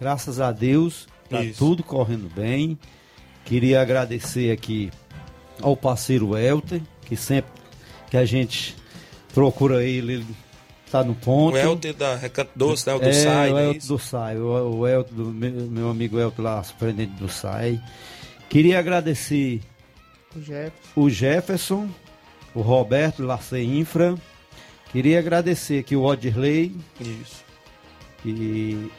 graças 0.00 0.40
a 0.40 0.52
Deus, 0.52 1.08
tá 1.28 1.42
Isso. 1.42 1.58
tudo 1.58 1.82
correndo 1.82 2.32
bem. 2.32 2.78
Queria 3.44 3.82
agradecer 3.82 4.52
aqui 4.52 4.92
ao 5.60 5.76
parceiro 5.76 6.38
Elter, 6.38 6.80
que 7.04 7.16
sempre 7.16 7.50
que 8.08 8.16
a 8.16 8.24
gente 8.24 8.76
procura 9.34 9.82
ele, 9.82 10.14
ele 10.14 10.26
tá 10.92 11.02
no 11.02 11.14
ponto. 11.14 11.54
O 11.54 11.58
Helder 11.58 11.94
da 11.94 12.14
Recanto 12.16 12.50
Doce, 12.54 12.86
né? 12.86 12.94
O 12.94 12.98
do 13.00 13.08
é, 13.08 13.12
SAI, 13.12 13.50
o 13.50 13.54
né? 13.54 13.64
Elton 13.66 13.78
Isso. 13.78 13.88
do 13.88 13.98
SAI, 13.98 14.36
o, 14.36 14.76
o 14.76 14.86
Elton 14.86 15.14
do 15.14 15.24
meu, 15.26 15.50
meu 15.52 15.90
amigo 15.90 16.18
Elton 16.20 16.42
lá, 16.42 16.62
superintendente 16.62 17.18
do 17.18 17.28
SAI. 17.28 17.80
Queria 18.48 18.78
agradecer 18.78 19.60
O 20.36 20.40
Jeff. 20.40 20.72
o 20.94 21.08
Jefferson, 21.10 21.88
o 22.54 22.60
Roberto 22.60 23.22
Lace 23.22 23.58
Infra. 23.58 24.14
Queria 24.92 25.18
agradecer 25.18 25.78
aqui 25.80 25.96
o 25.96 26.02
Odirley, 26.04 26.76
Isso. 27.00 27.42
que 28.22 28.90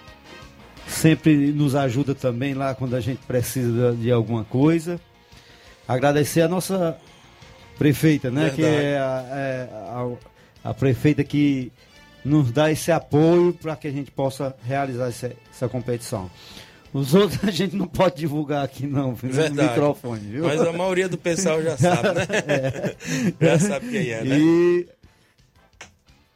sempre 0.88 1.52
nos 1.52 1.76
ajuda 1.76 2.16
também 2.16 2.56
lá 2.56 2.74
quando 2.74 2.96
a 2.96 3.00
gente 3.00 3.20
precisa 3.28 3.94
de 3.94 4.12
alguma 4.12 4.44
coisa. 4.44 5.00
Agradecer 5.88 6.42
a 6.42 6.48
nossa 6.48 6.98
prefeita, 7.78 8.32
né? 8.32 8.50
Verdade. 8.50 8.56
Que 8.56 8.66
é 8.66 8.98
a, 8.98 9.26
é 9.32 9.70
a- 9.72 10.33
a 10.64 10.74
prefeita 10.74 11.24
que 11.24 11.72
nos 12.24 12.52
dá 12.52 12.72
esse 12.72 12.92
apoio 12.92 13.54
para 13.54 13.76
que 13.76 13.88
a 13.88 13.92
gente 13.92 14.12
possa 14.12 14.56
realizar 14.66 15.08
essa, 15.08 15.32
essa 15.52 15.68
competição. 15.68 16.30
Os 16.94 17.14
outros 17.16 17.44
a 17.44 17.52
gente 17.52 17.76
não 17.76 17.88
pode 17.88 18.18
divulgar 18.18 18.64
aqui 18.64 18.86
não, 18.86 19.16
viu? 19.16 19.30
no 19.30 19.36
Verdade. 19.36 19.70
microfone, 19.70 20.22
viu? 20.22 20.46
Mas 20.46 20.62
a 20.62 20.72
maioria 20.72 21.10
do 21.10 21.18
pessoal 21.18 21.62
já 21.62 21.76
sabe, 21.76 22.10
né? 22.14 22.26
já 23.42 23.60
sabe 23.60 23.90
quem 23.90 24.10
é, 24.10 24.24
né? 24.24 24.38
E 24.38 24.88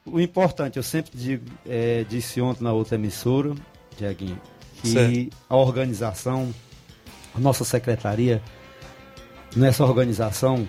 o 0.04 0.20
importante, 0.20 0.78
eu 0.78 0.84
sempre 0.84 1.12
digo, 1.13 1.46
é, 1.66 2.04
disse 2.10 2.42
ontem 2.42 2.63
na 2.63 2.74
outra 2.74 2.96
emissora, 2.96 3.54
Tiaguinho, 3.98 4.40
que 4.82 4.90
Certo. 4.90 5.38
a 5.48 5.56
organização, 5.56 6.54
a 7.36 7.40
nossa 7.40 7.63
secretaria, 7.63 8.42
nessa 9.56 9.84
organização, 9.84 10.68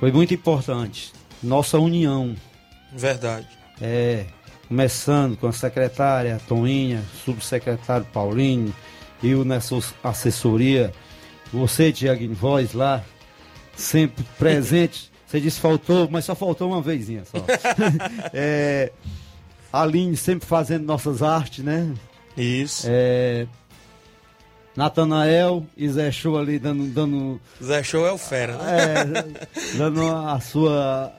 foi 0.00 0.10
muito 0.10 0.34
importante. 0.34 1.12
Nossa 1.40 1.78
união, 1.78 2.34
Verdade. 2.92 3.48
é, 3.80 4.26
começando 4.68 5.36
com 5.36 5.46
a 5.46 5.52
secretária 5.52 6.40
Toninha, 6.48 7.02
subsecretário 7.24 8.06
Paulinho, 8.12 8.74
eu 9.22 9.44
nessa 9.44 9.76
assessoria, 10.02 10.92
você, 11.52 11.92
Tiaguinho, 11.92 12.34
voz 12.34 12.72
lá, 12.72 13.04
sempre 13.76 14.24
presente. 14.38 15.10
Você 15.26 15.40
disse 15.40 15.60
faltou, 15.60 16.10
mas 16.10 16.26
só 16.26 16.34
faltou 16.34 16.70
uma 16.70 16.82
vezinha 16.82 17.24
só. 17.24 17.38
é, 18.34 18.92
Aline 19.72 20.14
sempre 20.14 20.46
fazendo 20.46 20.84
nossas 20.84 21.22
artes, 21.22 21.64
né? 21.64 21.90
Isso. 22.36 22.86
É, 22.86 23.46
Natanael 24.76 25.66
e 25.74 25.88
Zé 25.88 26.10
Show 26.10 26.38
ali 26.38 26.58
dando, 26.58 26.84
dando, 26.84 27.40
Zé 27.62 27.82
Show 27.82 28.06
é 28.06 28.12
o 28.12 28.18
fera, 28.18 28.58
né? 28.58 29.14
é, 29.14 29.76
dando 29.78 30.06
a 30.06 30.38
sua 30.38 31.14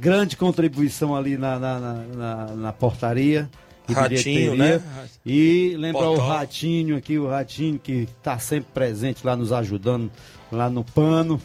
grande 0.00 0.36
contribuição 0.36 1.14
ali 1.16 1.36
na, 1.36 1.58
na, 1.58 1.78
na, 1.78 1.94
na- 1.94 2.46
na 2.56 2.72
portaria. 2.72 3.48
e 3.88 3.92
Ratinho, 3.92 4.54
né? 4.56 4.82
E 5.24 5.74
lembrar 5.78 6.10
o. 6.10 6.16
Ratinho 6.18 6.96
aqui, 6.96 7.18
o 7.18 7.28
Ratinho 7.28 7.78
que 7.78 8.08
está 8.18 8.38
sempre 8.38 8.68
presente 8.74 9.24
lá 9.24 9.36
nos 9.36 9.52
ajudando 9.52 10.10
lá 10.50 10.68
no 10.70 10.82
pano. 10.84 11.40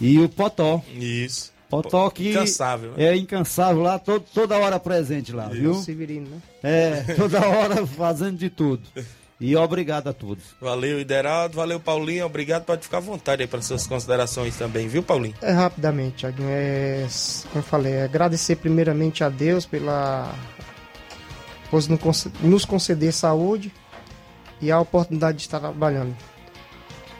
E 0.00 0.18
o 0.18 0.28
Potó. 0.28 0.82
Isso. 0.94 1.52
Potó 1.68 2.10
que 2.10 2.30
Incansável, 2.30 2.92
né? 2.96 3.04
é 3.04 3.16
incansável 3.16 3.80
lá, 3.82 3.96
todo, 3.96 4.24
toda 4.34 4.58
hora 4.58 4.80
presente 4.80 5.30
lá, 5.30 5.46
viu? 5.46 5.74
Severino, 5.76 6.28
né? 6.28 6.40
É, 6.64 7.14
toda 7.14 7.38
hora 7.46 7.86
fazendo 7.86 8.36
de 8.36 8.50
tudo. 8.50 8.82
E 9.40 9.56
obrigado 9.56 10.08
a 10.08 10.12
todos. 10.12 10.44
Valeu, 10.60 11.00
Ideraldo. 11.00 11.56
Valeu, 11.56 11.80
Paulinho. 11.80 12.26
Obrigado. 12.26 12.64
Pode 12.64 12.82
ficar 12.82 12.98
à 12.98 13.00
vontade 13.00 13.40
aí 13.42 13.48
para 13.48 13.62
suas 13.62 13.86
considerações 13.86 14.54
também, 14.56 14.86
viu, 14.86 15.02
Paulinho? 15.02 15.34
É 15.40 15.50
rapidamente, 15.52 16.16
Thiaguinho. 16.18 16.48
É, 16.50 17.06
como 17.44 17.58
eu 17.58 17.62
falei, 17.62 17.92
é 17.94 18.04
agradecer 18.04 18.56
primeiramente 18.56 19.24
a 19.24 19.30
Deus 19.30 19.64
pela 19.64 20.34
por 21.70 21.88
nos 21.88 22.00
conce- 22.00 22.30
nos 22.42 22.64
conceder 22.64 23.12
saúde 23.12 23.72
e 24.60 24.70
a 24.70 24.78
oportunidade 24.80 25.38
de 25.38 25.44
estar 25.44 25.58
trabalhando. 25.60 26.14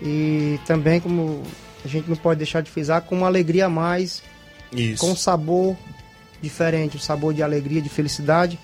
E 0.03 0.59
também, 0.67 1.01
como 1.01 1.43
a 1.85 1.89
gente 1.89 2.09
não 2.09 2.17
pode 2.17 2.39
deixar 2.39 2.61
de 2.61 2.71
frisar, 2.71 3.01
com 3.03 3.15
uma 3.17 3.27
alegria 3.29 3.67
a 3.67 3.69
mais, 3.71 4.23
Isso. 4.73 5.01
com 5.07 5.13
um 5.13 5.17
sabor 5.17 5.77
diferente, 6.43 6.97
um 6.97 7.01
sabor 7.01 7.33
de 7.33 7.43
alegria, 7.43 7.81
de 7.81 7.89
felicidade, 7.89 8.59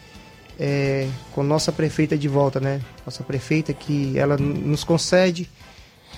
é, 0.58 1.08
com 1.32 1.42
nossa 1.42 1.70
prefeita 1.72 2.16
de 2.16 2.28
volta, 2.28 2.58
né? 2.60 2.80
Nossa 3.04 3.22
prefeita 3.22 3.72
que 3.72 4.18
ela 4.18 4.36
nos 4.36 4.84
concede 4.84 5.48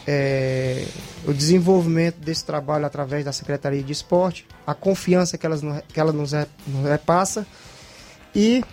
é, 0.07 0.85
o 1.27 1.33
desenvolvimento 1.33 2.17
desse 2.17 2.45
trabalho 2.45 2.87
através 2.87 3.25
da 3.25 3.33
Secretaria 3.33 3.83
de 3.83 3.93
Esporte, 3.93 4.47
a 4.67 4.75
confiança 4.75 5.37
que, 5.37 5.45
elas, 5.45 5.61
que 5.89 6.01
ela 6.01 6.13
nos, 6.13 6.33
re- 6.33 6.47
nos 6.67 6.89
repassa 6.89 7.47
e, 8.35 8.65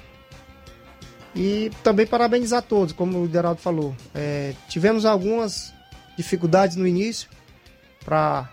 e 1.35 1.71
também 1.83 2.05
parabenizar 2.05 2.61
todos, 2.61 2.93
como 2.93 3.19
o 3.19 3.29
Geraldo 3.29 3.59
falou. 3.59 3.95
É, 4.13 4.53
tivemos 4.69 5.05
algumas 5.05 5.73
dificuldades 6.17 6.77
no 6.77 6.87
início 6.87 7.27
para 8.05 8.49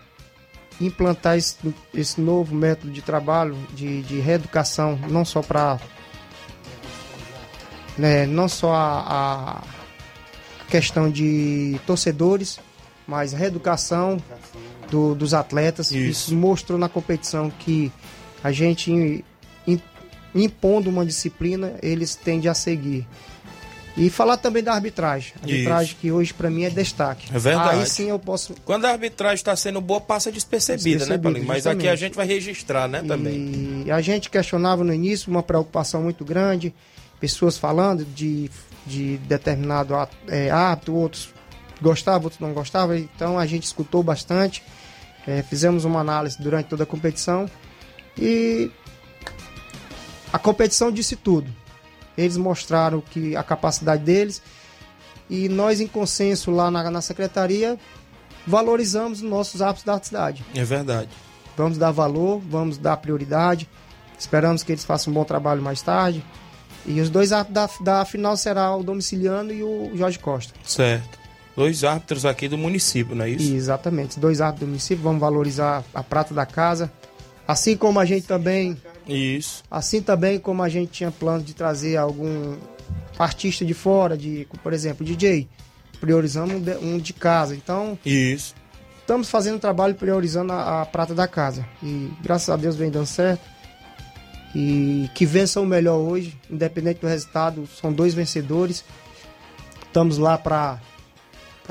implantar 0.81 1.37
esse, 1.37 1.55
esse 1.93 2.19
novo 2.19 2.53
método 2.55 2.91
de 2.91 3.01
trabalho, 3.01 3.55
de, 3.73 4.01
de 4.01 4.19
reeducação, 4.19 4.99
não 5.09 5.23
só 5.23 5.41
para. 5.41 5.79
Né, 7.97 8.25
não 8.25 8.47
só 8.49 8.73
a, 8.73 9.59
a 9.59 9.61
questão 10.69 11.09
de 11.11 11.79
torcedores, 11.85 12.59
mas 13.05 13.33
reeducação 13.33 14.17
do- 14.89 15.13
dos 15.13 15.33
atletas. 15.33 15.91
Isso. 15.91 16.09
Isso 16.09 16.35
mostrou 16.35 16.79
na 16.79 16.89
competição 16.89 17.51
que 17.51 17.91
a 18.43 18.51
gente 18.51 18.91
im- 19.67 19.81
impondo 20.33 20.89
uma 20.89 21.05
disciplina, 21.05 21.73
eles 21.83 22.15
tendem 22.15 22.49
a 22.49 22.53
seguir. 22.55 23.07
E 23.95 24.09
falar 24.09 24.37
também 24.37 24.63
da 24.63 24.73
arbitragem. 24.73 25.33
A 25.39 25.45
arbitragem 25.45 25.91
Isso. 25.91 25.97
que 26.01 26.11
hoje 26.11 26.33
para 26.33 26.49
mim 26.49 26.63
é 26.63 26.69
destaque. 26.71 27.27
É 27.31 27.37
verdade. 27.37 27.81
Aí 27.81 27.85
sim 27.85 28.09
eu 28.09 28.17
posso. 28.17 28.55
Quando 28.65 28.85
a 28.85 28.89
arbitragem 28.89 29.35
está 29.35 29.55
sendo 29.55 29.79
boa, 29.79 30.01
passa 30.01 30.31
despercebida, 30.31 30.89
né, 30.89 30.97
Despercebida, 30.97 31.21
Paulinho? 31.29 31.45
Mas 31.45 31.67
aqui 31.67 31.87
a 31.87 31.95
gente 31.95 32.15
vai 32.15 32.25
registrar, 32.25 32.87
né, 32.87 33.03
também. 33.03 33.83
E 33.85 33.91
a 33.91 34.01
gente 34.01 34.31
questionava 34.31 34.83
no 34.83 34.91
início 34.91 35.29
uma 35.29 35.43
preocupação 35.43 36.01
muito 36.01 36.25
grande, 36.25 36.73
pessoas 37.23 37.57
falando 37.57 38.03
de, 38.03 38.51
de 38.85 39.17
determinado 39.19 39.95
ato, 39.95 40.13
é, 40.27 40.51
ato, 40.51 40.93
outros 40.93 41.29
gostavam, 41.81 42.25
outros 42.25 42.41
não 42.41 42.51
gostavam, 42.51 42.97
então 42.97 43.39
a 43.39 43.45
gente 43.45 43.63
escutou 43.63 44.03
bastante, 44.03 44.61
é, 45.25 45.41
fizemos 45.41 45.85
uma 45.85 46.01
análise 46.01 46.37
durante 46.41 46.67
toda 46.67 46.83
a 46.83 46.85
competição 46.85 47.49
e 48.17 48.69
a 50.33 50.37
competição 50.37 50.91
disse 50.91 51.15
tudo. 51.15 51.49
Eles 52.17 52.35
mostraram 52.35 52.99
que 52.99 53.37
a 53.37 53.41
capacidade 53.41 54.03
deles 54.03 54.41
e 55.29 55.47
nós, 55.47 55.79
em 55.79 55.87
consenso 55.87 56.51
lá 56.51 56.69
na, 56.69 56.91
na 56.91 56.99
secretaria, 56.99 57.79
valorizamos 58.45 59.19
os 59.19 59.29
nossos 59.29 59.61
árbitros 59.61 59.85
da 59.85 60.03
cidade. 60.03 60.43
É 60.53 60.65
verdade. 60.65 61.07
Vamos 61.55 61.77
dar 61.77 61.91
valor, 61.91 62.41
vamos 62.41 62.77
dar 62.77 62.97
prioridade. 62.97 63.69
Esperamos 64.19 64.61
que 64.61 64.73
eles 64.73 64.83
façam 64.83 65.09
um 65.09 65.13
bom 65.13 65.23
trabalho 65.23 65.61
mais 65.61 65.81
tarde. 65.81 66.21
E 66.85 66.99
os 66.99 67.09
dois 67.09 67.31
árbitros 67.31 67.79
da, 67.81 67.99
da 67.99 68.05
final 68.05 68.35
será 68.35 68.75
o 68.75 68.83
Domiciliano 68.83 69.51
e 69.51 69.63
o 69.63 69.91
Jorge 69.95 70.19
Costa. 70.19 70.53
Certo. 70.65 71.19
Dois 71.55 71.83
árbitros 71.83 72.25
aqui 72.25 72.47
do 72.47 72.57
município, 72.57 73.15
não 73.15 73.25
é 73.25 73.29
isso? 73.29 73.53
Exatamente, 73.53 74.19
dois 74.19 74.41
árbitros 74.41 74.67
do 74.67 74.71
município, 74.71 75.03
vamos 75.03 75.21
valorizar 75.21 75.83
a 75.93 76.03
prata 76.03 76.33
da 76.33 76.45
casa. 76.45 76.91
Assim 77.47 77.77
como 77.77 77.99
a 77.99 78.05
gente 78.05 78.25
também, 78.25 78.77
Isso. 79.07 79.63
assim 79.69 80.01
também 80.01 80.39
como 80.39 80.63
a 80.63 80.69
gente 80.69 80.91
tinha 80.91 81.11
plano 81.11 81.43
de 81.43 81.53
trazer 81.53 81.97
algum 81.97 82.55
artista 83.19 83.63
de 83.65 83.73
fora, 83.73 84.17
de, 84.17 84.47
por 84.63 84.73
exemplo, 84.73 85.05
DJ, 85.05 85.47
priorizamos 85.99 86.55
um 86.55 86.59
de, 86.59 86.75
um 86.77 86.97
de 86.97 87.13
casa. 87.13 87.55
Então, 87.55 87.99
Isso. 88.05 88.55
estamos 88.99 89.29
fazendo 89.29 89.55
um 89.55 89.59
trabalho 89.59 89.93
priorizando 89.93 90.53
a, 90.53 90.81
a 90.81 90.85
prata 90.85 91.13
da 91.13 91.27
casa. 91.27 91.65
E 91.83 92.09
graças 92.21 92.49
a 92.49 92.55
Deus 92.55 92.75
vem 92.75 92.89
dando 92.89 93.05
certo. 93.05 93.52
E 94.55 95.09
que 95.15 95.25
vença 95.25 95.59
o 95.59 95.65
melhor 95.65 95.97
hoje, 95.97 96.37
independente 96.49 96.99
do 97.01 97.07
resultado, 97.07 97.67
são 97.79 97.91
dois 97.91 98.13
vencedores. 98.13 98.83
Estamos 99.87 100.17
lá 100.17 100.37
para 100.37 100.79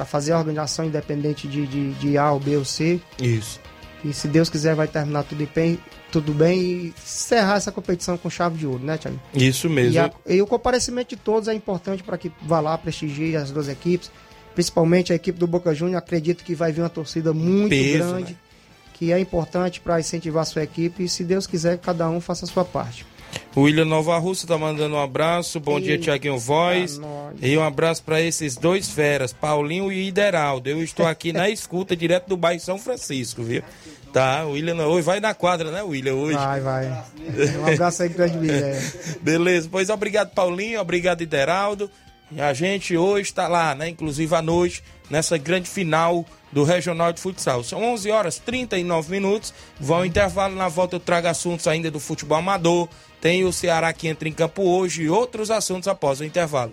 fazer 0.06 0.32
a 0.32 0.38
organização 0.38 0.84
independente 0.84 1.46
de, 1.46 1.66
de, 1.66 1.92
de 1.94 2.18
A 2.18 2.32
ou 2.32 2.40
B 2.40 2.56
ou 2.56 2.64
C. 2.64 3.00
Isso. 3.20 3.60
E 4.04 4.12
se 4.12 4.26
Deus 4.26 4.50
quiser, 4.50 4.74
vai 4.74 4.88
terminar 4.88 5.22
tudo 5.22 5.48
bem, 5.54 5.78
tudo 6.10 6.32
bem 6.34 6.60
e 6.60 6.94
encerrar 7.04 7.54
essa 7.56 7.70
competição 7.70 8.18
com 8.18 8.28
chave 8.28 8.58
de 8.58 8.66
ouro, 8.66 8.82
né, 8.82 8.98
Thiago? 8.98 9.20
Isso 9.32 9.68
mesmo. 9.70 9.92
E, 9.94 9.98
a- 9.98 10.10
e 10.26 10.42
o 10.42 10.46
comparecimento 10.46 11.10
de 11.10 11.16
todos 11.22 11.48
é 11.48 11.54
importante 11.54 12.02
para 12.02 12.18
que 12.18 12.32
vá 12.42 12.58
lá 12.58 12.76
prestigie 12.76 13.36
as 13.36 13.52
duas 13.52 13.68
equipes, 13.68 14.10
principalmente 14.56 15.12
a 15.12 15.16
equipe 15.16 15.38
do 15.38 15.46
Boca 15.46 15.72
Juniors. 15.72 16.02
Acredito 16.02 16.42
que 16.42 16.52
vai 16.52 16.72
vir 16.72 16.80
uma 16.82 16.88
torcida 16.90 17.32
muito 17.32 17.68
Peso, 17.70 17.98
grande, 17.98 18.32
né? 18.32 18.38
Que 18.92 19.12
é 19.12 19.18
importante 19.18 19.80
para 19.80 19.98
incentivar 20.00 20.42
a 20.42 20.46
sua 20.46 20.62
equipe. 20.62 21.04
E 21.04 21.08
se 21.08 21.24
Deus 21.24 21.46
quiser, 21.46 21.78
cada 21.78 22.08
um 22.08 22.20
faça 22.20 22.44
a 22.44 22.48
sua 22.48 22.64
parte. 22.64 23.04
O 23.54 23.62
William 23.62 23.84
Nova 23.84 24.16
Russa 24.18 24.46
tá 24.46 24.56
mandando 24.56 24.94
um 24.94 25.00
abraço. 25.00 25.60
Bom 25.60 25.80
dia, 25.80 25.92
Eita, 25.92 26.04
Tiaguinho 26.04 26.38
Voz. 26.38 26.98
nós. 26.98 27.36
E 27.40 27.56
um 27.56 27.62
abraço 27.62 28.02
para 28.02 28.20
esses 28.20 28.56
dois 28.56 28.90
feras, 28.90 29.32
Paulinho 29.32 29.92
e 29.92 30.08
Ideraldo. 30.08 30.68
Eu 30.68 30.82
estou 30.82 31.06
aqui 31.06 31.32
na 31.32 31.48
escuta, 31.50 31.94
direto 31.96 32.28
do 32.28 32.36
bairro 32.36 32.60
São 32.60 32.78
Francisco, 32.78 33.42
viu? 33.42 33.62
Tá, 34.12 34.44
o 34.44 34.52
William 34.52 34.76
hoje 34.86 35.06
vai 35.06 35.20
na 35.20 35.32
quadra, 35.32 35.70
né, 35.70 35.82
William? 35.82 36.14
Hoje. 36.14 36.36
Vai, 36.36 36.60
vai. 36.60 36.86
Um 36.86 37.72
abraço 37.72 38.02
aí, 38.02 38.10
grande 38.10 38.36
William. 38.36 38.78
Beleza, 39.22 39.68
pois 39.70 39.88
obrigado, 39.88 40.30
Paulinho, 40.34 40.80
obrigado, 40.80 41.22
Ideraldo. 41.22 41.90
E 42.30 42.40
a 42.40 42.52
gente 42.52 42.96
hoje 42.96 43.28
está 43.28 43.48
lá, 43.48 43.74
né, 43.74 43.88
inclusive 43.88 44.34
à 44.34 44.42
noite, 44.42 44.82
nessa 45.10 45.36
grande 45.38 45.68
final 45.68 46.26
do 46.52 46.64
Regional 46.64 47.12
de 47.12 47.20
Futsal. 47.20 47.64
São 47.64 47.82
11 47.82 48.10
horas 48.10 48.38
39 48.38 49.10
minutos. 49.10 49.52
Vão 49.80 50.04
intervalo, 50.04 50.54
na 50.54 50.68
volta 50.68 50.96
eu 50.96 51.00
trago 51.00 51.28
assuntos 51.28 51.66
ainda 51.66 51.90
do 51.90 51.98
futebol 51.98 52.38
amador. 52.38 52.88
Tem 53.20 53.44
o 53.44 53.52
Ceará 53.52 53.92
que 53.92 54.08
entra 54.08 54.28
em 54.28 54.32
campo 54.32 54.62
hoje 54.62 55.02
e 55.02 55.10
outros 55.10 55.50
assuntos 55.50 55.88
após 55.88 56.20
o 56.20 56.24
intervalo. 56.24 56.72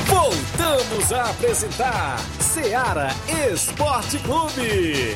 Voltamos 0.07 1.11
a 1.11 1.29
apresentar 1.29 2.17
Seara 2.39 3.09
Esporte 3.51 4.17
Clube. 4.19 5.15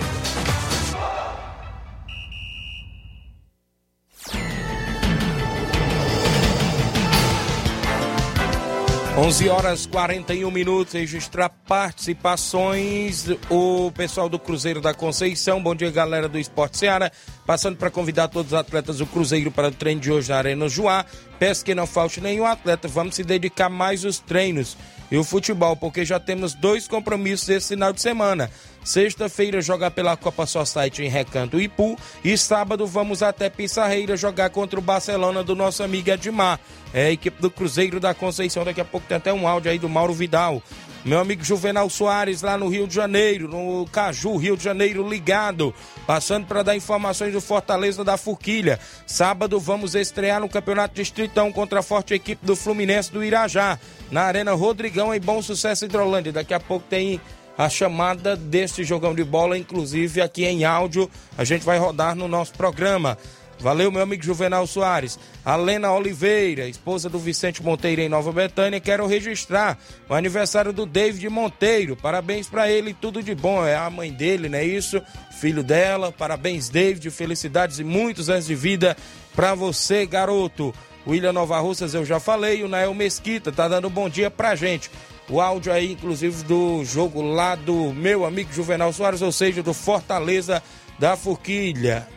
11 9.19 9.49
horas 9.49 9.85
41 9.85 10.49
minutos, 10.49 10.93
registrar 10.93 11.49
participações. 11.49 13.25
O 13.49 13.91
pessoal 13.91 14.29
do 14.29 14.39
Cruzeiro 14.39 14.79
da 14.79 14.93
Conceição, 14.93 15.61
bom 15.61 15.75
dia 15.75 15.91
galera 15.91 16.29
do 16.29 16.39
Esporte 16.39 16.77
Seara. 16.77 17.11
Passando 17.45 17.75
para 17.75 17.91
convidar 17.91 18.29
todos 18.29 18.53
os 18.53 18.57
atletas 18.57 18.99
do 18.99 19.05
Cruzeiro 19.05 19.51
para 19.51 19.67
o 19.67 19.71
treino 19.73 19.99
de 19.99 20.09
hoje 20.09 20.29
na 20.29 20.37
Arena 20.37 20.69
Joá. 20.69 21.05
Peço 21.37 21.65
que 21.65 21.75
não 21.75 21.85
falte 21.85 22.21
nenhum 22.21 22.45
atleta, 22.45 22.87
vamos 22.87 23.15
se 23.15 23.25
dedicar 23.25 23.67
mais 23.67 24.05
aos 24.05 24.19
treinos 24.19 24.77
e 25.11 25.17
o 25.17 25.23
futebol, 25.23 25.75
porque 25.75 26.05
já 26.05 26.19
temos 26.19 26.53
dois 26.53 26.87
compromissos 26.87 27.49
esse 27.49 27.69
final 27.69 27.91
de 27.91 28.01
semana. 28.01 28.49
Sexta-feira 28.83 29.61
jogar 29.61 29.91
pela 29.91 30.15
Copa 30.15 30.45
Society 30.45 31.03
em 31.03 31.09
Recanto 31.09 31.59
Ipu. 31.59 31.97
E 32.23 32.37
sábado 32.37 32.87
vamos 32.87 33.21
até 33.21 33.49
Pissarreira 33.49 34.15
jogar 34.15 34.49
contra 34.49 34.79
o 34.79 34.81
Barcelona 34.81 35.43
do 35.43 35.55
nosso 35.55 35.83
amigo 35.83 36.09
Edmar. 36.09 36.59
É 36.93 37.07
a 37.07 37.11
equipe 37.11 37.41
do 37.41 37.51
Cruzeiro 37.51 37.99
da 37.99 38.13
Conceição. 38.13 38.63
Daqui 38.63 38.81
a 38.81 38.85
pouco 38.85 39.07
tem 39.07 39.17
até 39.17 39.33
um 39.33 39.47
áudio 39.47 39.71
aí 39.71 39.77
do 39.77 39.89
Mauro 39.89 40.13
Vidal. 40.13 40.63
Meu 41.05 41.19
amigo 41.19 41.43
Juvenal 41.45 41.89
Soares, 41.89 42.41
lá 42.41 42.57
no 42.57 42.67
Rio 42.67 42.85
de 42.85 42.93
Janeiro, 42.93 43.47
no 43.47 43.85
Caju, 43.87 44.35
Rio 44.35 44.57
de 44.57 44.63
Janeiro, 44.63 45.07
ligado. 45.07 45.73
Passando 46.05 46.45
para 46.45 46.61
dar 46.61 46.75
informações 46.75 47.31
do 47.31 47.39
Fortaleza 47.39 48.03
da 48.03 48.17
Forquilha. 48.17 48.77
Sábado 49.07 49.59
vamos 49.59 49.95
estrear 49.95 50.41
no 50.41 50.49
Campeonato 50.49 50.95
Distritão 50.95 51.53
contra 51.53 51.79
a 51.79 51.83
forte 51.83 52.13
equipe 52.13 52.45
do 52.45 52.55
Fluminense 52.55 53.11
do 53.11 53.23
Irajá, 53.23 53.79
na 54.11 54.23
Arena 54.23 54.53
Rodrigão, 54.53 55.15
em 55.15 55.21
Bom 55.21 55.41
Sucesso 55.41 55.85
Hidrolândia. 55.85 56.33
Daqui 56.33 56.53
a 56.53 56.59
pouco 56.59 56.85
tem 56.89 57.21
a 57.57 57.69
chamada 57.69 58.35
deste 58.35 58.83
jogão 58.83 59.13
de 59.13 59.23
bola, 59.23 59.57
inclusive 59.57 60.21
aqui 60.21 60.45
em 60.45 60.63
áudio, 60.63 61.09
a 61.37 61.43
gente 61.43 61.65
vai 61.65 61.77
rodar 61.77 62.15
no 62.15 62.27
nosso 62.27 62.53
programa. 62.53 63.17
Valeu, 63.59 63.91
meu 63.91 64.01
amigo 64.01 64.23
Juvenal 64.23 64.65
Soares. 64.65 65.19
A 65.43 65.55
Lena 65.55 65.91
Oliveira, 65.91 66.67
esposa 66.67 67.09
do 67.09 67.19
Vicente 67.19 67.61
Monteiro 67.61 68.01
em 68.01 68.07
Nova 68.07 68.31
Betânia, 68.31 68.79
quero 68.79 69.05
registrar 69.05 69.77
o 70.07 70.13
aniversário 70.13 70.71
do 70.71 70.85
David 70.85 71.27
Monteiro. 71.29 71.97
Parabéns 71.97 72.47
para 72.47 72.71
ele, 72.71 72.93
tudo 72.93 73.21
de 73.21 73.35
bom. 73.35 73.65
É 73.65 73.75
a 73.75 73.89
mãe 73.89 74.13
dele, 74.13 74.47
não 74.47 74.57
é 74.57 74.63
isso? 74.63 75.01
Filho 75.39 75.61
dela. 75.61 76.11
Parabéns, 76.11 76.69
David. 76.69 77.09
Felicidades 77.11 77.79
e 77.79 77.83
muitos 77.83 78.29
anos 78.29 78.45
de 78.45 78.55
vida 78.55 78.95
para 79.35 79.53
você, 79.53 80.05
garoto. 80.05 80.73
William 81.05 81.33
Nova 81.33 81.59
Russas, 81.59 81.93
eu 81.93 82.05
já 82.05 82.19
falei. 82.19 82.63
O 82.63 82.69
Nael 82.69 82.93
Mesquita 82.93 83.51
tá 83.51 83.67
dando 83.67 83.87
um 83.87 83.91
bom 83.91 84.09
dia 84.09 84.31
pra 84.31 84.55
gente. 84.55 84.89
O 85.29 85.41
áudio 85.41 85.71
aí, 85.71 85.91
inclusive, 85.91 86.43
do 86.43 86.83
jogo 86.85 87.21
lá 87.21 87.55
do 87.55 87.93
meu 87.93 88.25
amigo 88.25 88.53
Juvenal 88.53 88.91
Soares, 88.93 89.21
ou 89.21 89.31
seja, 89.31 89.61
do 89.61 89.73
Fortaleza 89.73 90.63
da 90.97 91.15
Forquilha. 91.15 92.07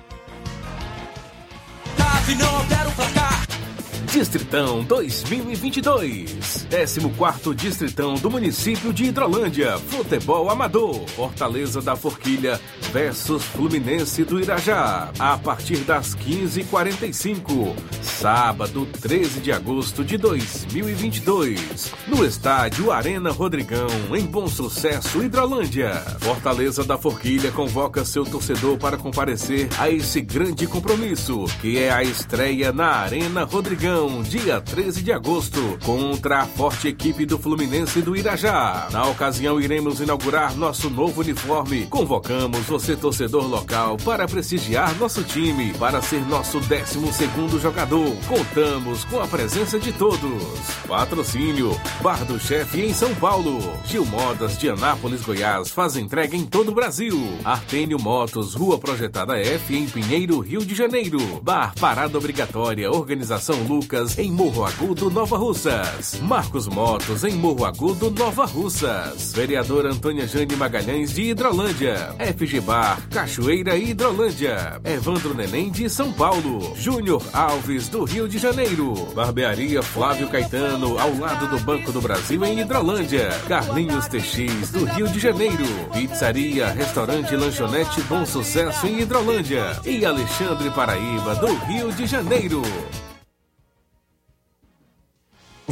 Não 2.36 2.56
altera 2.56 2.88
o 2.88 2.92
placar. 2.92 3.42
Distritão 4.12 4.84
2022. 4.84 6.66
14 6.68 7.54
Distritão 7.54 8.12
do 8.12 8.30
município 8.30 8.92
de 8.92 9.04
Hidrolândia. 9.04 9.78
Futebol 9.78 10.50
Amador. 10.50 11.06
Fortaleza 11.08 11.80
da 11.80 11.96
Forquilha 11.96 12.60
versus 12.92 13.42
Fluminense 13.42 14.22
do 14.22 14.38
Irajá. 14.38 15.10
A 15.18 15.38
partir 15.38 15.78
das 15.78 16.14
15h45. 16.14 17.74
Sábado, 18.02 18.86
13 19.00 19.40
de 19.40 19.50
agosto 19.50 20.04
de 20.04 20.18
2022. 20.18 21.90
No 22.06 22.22
estádio 22.22 22.92
Arena 22.92 23.30
Rodrigão, 23.30 23.88
em 24.14 24.26
Bom 24.26 24.46
Sucesso, 24.46 25.22
Hidrolândia. 25.22 25.94
Fortaleza 26.20 26.84
da 26.84 26.98
Forquilha 26.98 27.50
convoca 27.50 28.04
seu 28.04 28.26
torcedor 28.26 28.76
para 28.76 28.98
comparecer 28.98 29.68
a 29.78 29.88
esse 29.88 30.20
grande 30.20 30.66
compromisso, 30.66 31.46
que 31.62 31.78
é 31.78 31.90
a 31.90 32.02
estreia 32.02 32.72
na 32.72 32.88
Arena 32.88 33.44
Rodrigão 33.44 34.01
dia 34.22 34.61
13 34.61 35.03
de 35.03 35.12
agosto, 35.12 35.78
contra 35.84 36.40
a 36.40 36.46
forte 36.46 36.88
equipe 36.88 37.26
do 37.26 37.38
Fluminense 37.38 38.00
do 38.00 38.16
Irajá. 38.16 38.88
Na 38.90 39.07
ocasião, 39.07 39.61
iremos 39.61 40.00
inaugurar 40.00 40.57
nosso 40.57 40.88
novo 40.88 41.20
uniforme. 41.20 41.86
Convocamos 41.86 42.61
você, 42.66 42.96
torcedor 42.96 43.46
local, 43.46 43.96
para 43.98 44.26
prestigiar 44.26 44.96
nosso 44.98 45.22
time, 45.22 45.72
para 45.74 46.00
ser 46.00 46.20
nosso 46.26 46.59
12 46.61 47.59
jogador. 47.61 48.16
Contamos 48.26 49.05
com 49.05 49.20
a 49.20 49.26
presença 49.26 49.78
de 49.78 49.92
todos. 49.92 50.42
Patrocínio: 50.88 51.78
Bar 52.00 52.24
do 52.24 52.40
Chefe 52.40 52.82
em 52.82 52.94
São 52.94 53.14
Paulo. 53.14 53.59
Gil 53.86 54.05
Modas 54.07 54.59
de 54.59 54.68
Anápolis, 54.68 55.22
Goiás 55.22 55.70
faz 55.70 55.96
entrega 55.96 56.36
em 56.36 56.44
todo 56.44 56.70
o 56.70 56.74
Brasil. 56.74 57.18
Artênio 57.44 58.00
Motos, 58.00 58.55
Rua 58.55 58.78
Projetada 58.78 59.38
F, 59.38 59.76
em 59.76 59.86
Pinheiro, 59.86 60.40
Rio 60.40 60.64
de 60.64 60.74
Janeiro. 60.74 61.18
Bar 61.42 61.74
Parada 61.78 62.16
Obrigatória, 62.16 62.90
Organização 62.90 63.62
Lucas 63.64 63.91
em 64.16 64.32
Morro 64.32 64.64
Agudo, 64.64 65.11
Nova 65.11 65.36
Russas. 65.36 66.18
Marcos 66.22 66.66
Motos 66.66 67.24
em 67.24 67.32
Morro 67.32 67.66
Agudo, 67.66 68.11
Nova 68.11 68.47
Russas. 68.47 69.32
Vereador 69.34 69.84
Antônia 69.84 70.26
Jane 70.26 70.57
Magalhães 70.57 71.12
de 71.12 71.24
Hidrolândia. 71.24 72.14
FG 72.38 72.61
Bar, 72.62 73.07
Cachoeira 73.11 73.76
e 73.76 73.90
Hidrolândia. 73.90 74.80
Evandro 74.82 75.34
Neném 75.34 75.70
de 75.70 75.90
São 75.90 76.11
Paulo. 76.11 76.74
Júnior 76.74 77.22
Alves 77.34 77.88
do 77.88 78.05
Rio 78.05 78.26
de 78.26 78.38
Janeiro. 78.38 78.95
Barbearia 79.14 79.82
Flávio 79.82 80.26
Caetano, 80.30 80.99
ao 80.99 81.14
lado 81.18 81.47
do 81.49 81.62
Banco 81.62 81.93
do 81.93 82.01
Brasil 82.01 82.43
em 82.47 82.61
Hidrolândia. 82.61 83.28
Carlinhos 83.47 84.09
TX 84.09 84.70
do 84.70 84.86
Rio 84.86 85.07
de 85.09 85.20
Janeiro. 85.20 85.66
Pizzaria, 85.93 86.68
restaurante 86.68 87.36
lanchonete 87.36 88.01
Bom 88.05 88.24
Sucesso 88.24 88.86
em 88.86 89.03
Hidrolândia. 89.03 89.78
E 89.84 90.03
Alexandre 90.07 90.70
Paraíba 90.70 91.34
do 91.34 91.53
Rio 91.66 91.93
de 91.93 92.07
Janeiro. 92.07 92.62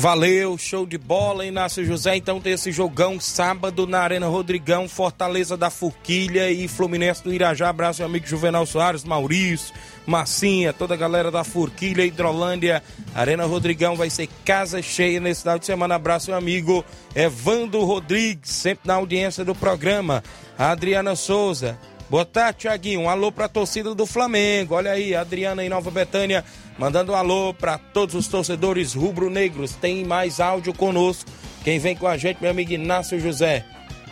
Valeu, 0.00 0.56
show 0.56 0.86
de 0.86 0.96
bola, 0.96 1.44
Inácio 1.44 1.84
José. 1.84 2.16
Então 2.16 2.40
tem 2.40 2.54
esse 2.54 2.72
jogão 2.72 3.20
sábado 3.20 3.86
na 3.86 4.00
Arena 4.00 4.26
Rodrigão, 4.28 4.88
Fortaleza 4.88 5.58
da 5.58 5.68
Forquilha 5.68 6.50
e 6.50 6.66
Fluminense 6.66 7.22
do 7.22 7.34
Irajá. 7.34 7.68
Abraço, 7.68 8.00
meu 8.00 8.08
amigo 8.08 8.26
Juvenal 8.26 8.64
Soares, 8.64 9.04
Maurício, 9.04 9.74
Massinha, 10.06 10.72
toda 10.72 10.94
a 10.94 10.96
galera 10.96 11.30
da 11.30 11.44
Forquilha, 11.44 12.02
Hidrolândia. 12.02 12.82
Arena 13.14 13.44
Rodrigão 13.44 13.94
vai 13.94 14.08
ser 14.08 14.26
casa 14.42 14.80
cheia 14.80 15.20
nesse 15.20 15.42
final 15.42 15.58
de 15.58 15.66
semana. 15.66 15.96
Abraço, 15.96 16.30
meu 16.30 16.38
amigo 16.38 16.82
Evandro 17.14 17.84
Rodrigues, 17.84 18.52
sempre 18.52 18.88
na 18.88 18.94
audiência 18.94 19.44
do 19.44 19.54
programa. 19.54 20.24
Adriana 20.56 21.14
Souza. 21.14 21.78
Boa 22.10 22.24
tarde, 22.24 22.58
Tiaguinho. 22.58 23.02
Um 23.02 23.08
alô 23.08 23.30
pra 23.30 23.48
torcida 23.48 23.94
do 23.94 24.04
Flamengo. 24.04 24.74
Olha 24.74 24.90
aí, 24.90 25.14
Adriana 25.14 25.64
em 25.64 25.68
Nova 25.68 25.90
Betânia 25.90 26.44
Mandando 26.80 27.12
um 27.12 27.14
alô 27.14 27.52
para 27.52 27.76
todos 27.76 28.14
os 28.14 28.26
torcedores 28.26 28.94
rubro-negros. 28.94 29.74
Tem 29.74 30.02
mais 30.02 30.40
áudio 30.40 30.72
conosco. 30.72 31.30
Quem 31.62 31.78
vem 31.78 31.94
com 31.94 32.06
a 32.06 32.16
gente, 32.16 32.40
meu 32.40 32.50
amigo 32.50 32.72
Inácio 32.72 33.20
José. 33.20 33.66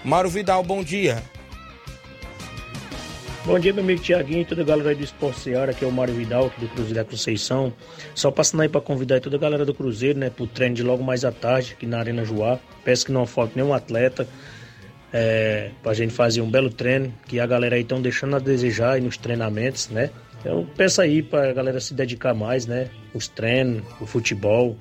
Mauro 0.04 0.28
Vidal, 0.28 0.62
bom 0.62 0.84
dia. 0.84 1.22
Bom 3.46 3.58
dia, 3.58 3.72
meu 3.72 3.82
amigo 3.82 4.02
Tiaguinho 4.02 4.44
toda 4.44 4.60
a 4.60 4.64
galera 4.66 4.94
do 4.94 5.02
Esporte 5.02 5.40
Seara, 5.40 5.70
aqui 5.70 5.82
é 5.82 5.88
o 5.88 5.90
Mário 5.90 6.12
Vidal, 6.12 6.48
aqui 6.48 6.60
do 6.60 6.68
Cruzeiro 6.68 6.96
da 6.96 7.04
Conceição. 7.06 7.72
Só 8.14 8.30
passando 8.30 8.60
aí 8.60 8.68
para 8.68 8.82
convidar 8.82 9.18
toda 9.22 9.36
a 9.36 9.38
galera 9.38 9.64
do 9.64 9.72
Cruzeiro, 9.72 10.18
né, 10.18 10.28
pro 10.28 10.46
treino 10.46 10.74
de 10.74 10.82
logo 10.82 11.02
mais 11.02 11.24
à 11.24 11.32
tarde, 11.32 11.72
aqui 11.72 11.86
na 11.86 11.98
Arena 11.98 12.22
Joá. 12.22 12.58
Peço 12.84 13.06
que 13.06 13.12
não 13.12 13.24
falte 13.24 13.56
nenhum 13.56 13.72
atleta, 13.72 14.28
é, 15.12 15.70
pra 15.82 15.94
gente 15.94 16.12
fazer 16.12 16.40
um 16.40 16.50
belo 16.50 16.70
treino, 16.70 17.12
que 17.26 17.40
a 17.40 17.46
galera 17.46 17.76
aí 17.76 17.82
estão 17.82 18.00
deixando 18.00 18.36
a 18.36 18.38
desejar 18.38 18.92
aí 18.92 19.00
nos 19.00 19.16
treinamentos, 19.16 19.88
né? 19.88 20.10
Então 20.40 20.66
peço 20.76 21.00
aí 21.00 21.22
para 21.22 21.50
a 21.50 21.52
galera 21.52 21.80
se 21.80 21.94
dedicar 21.94 22.34
mais, 22.34 22.66
né? 22.66 22.88
Os 23.14 23.26
treinos, 23.26 23.82
o 24.00 24.06
futebol, 24.06 24.76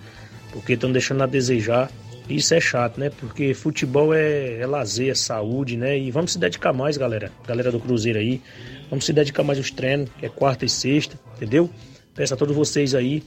porque 0.51 0.73
estão 0.73 0.91
deixando 0.91 1.23
a 1.23 1.25
desejar. 1.25 1.89
Isso 2.29 2.53
é 2.53 2.59
chato, 2.59 2.99
né? 2.99 3.09
Porque 3.09 3.53
futebol 3.53 4.13
é, 4.13 4.59
é 4.59 4.65
lazer, 4.65 5.11
é 5.11 5.15
saúde, 5.15 5.77
né? 5.77 5.97
E 5.97 6.11
vamos 6.11 6.33
se 6.33 6.39
dedicar 6.39 6.73
mais, 6.73 6.97
galera. 6.97 7.31
Galera 7.47 7.71
do 7.71 7.79
Cruzeiro 7.79 8.19
aí. 8.19 8.41
Vamos 8.89 9.05
se 9.05 9.13
dedicar 9.13 9.43
mais 9.43 9.57
aos 9.57 9.71
treinos, 9.71 10.09
que 10.19 10.25
é 10.25 10.29
quarta 10.29 10.65
e 10.65 10.69
sexta, 10.69 11.17
entendeu? 11.35 11.69
Peço 12.13 12.33
a 12.33 12.37
todos 12.37 12.55
vocês 12.55 12.93
aí 12.93 13.23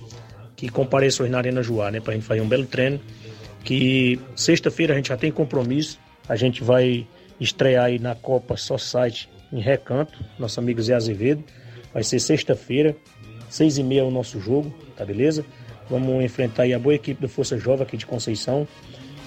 que 0.54 0.68
compareçam 0.68 1.26
na 1.28 1.38
Arena 1.38 1.62
Joá, 1.62 1.90
né? 1.90 2.00
Pra 2.00 2.12
gente 2.12 2.26
fazer 2.26 2.42
um 2.42 2.48
belo 2.48 2.66
treino. 2.66 3.00
Que 3.64 4.20
sexta-feira 4.36 4.92
a 4.92 4.96
gente 4.96 5.08
já 5.08 5.16
tem 5.16 5.32
compromisso. 5.32 5.98
A 6.30 6.36
gente 6.36 6.62
vai 6.62 7.08
estrear 7.40 7.86
aí 7.86 7.98
na 7.98 8.14
Copa 8.14 8.56
Society 8.56 9.28
em 9.52 9.58
Recanto, 9.58 10.16
nosso 10.38 10.60
amigo 10.60 10.80
Zé 10.80 10.94
Azevedo. 10.94 11.42
Vai 11.92 12.04
ser 12.04 12.20
sexta-feira, 12.20 12.94
seis 13.48 13.78
e 13.78 13.82
meia 13.82 14.02
é 14.02 14.04
o 14.04 14.12
nosso 14.12 14.38
jogo, 14.38 14.72
tá 14.96 15.04
beleza? 15.04 15.44
Vamos 15.90 16.22
enfrentar 16.22 16.62
aí 16.62 16.72
a 16.72 16.78
boa 16.78 16.94
equipe 16.94 17.20
do 17.20 17.28
Força 17.28 17.58
Jovem 17.58 17.82
aqui 17.82 17.96
de 17.96 18.06
Conceição. 18.06 18.64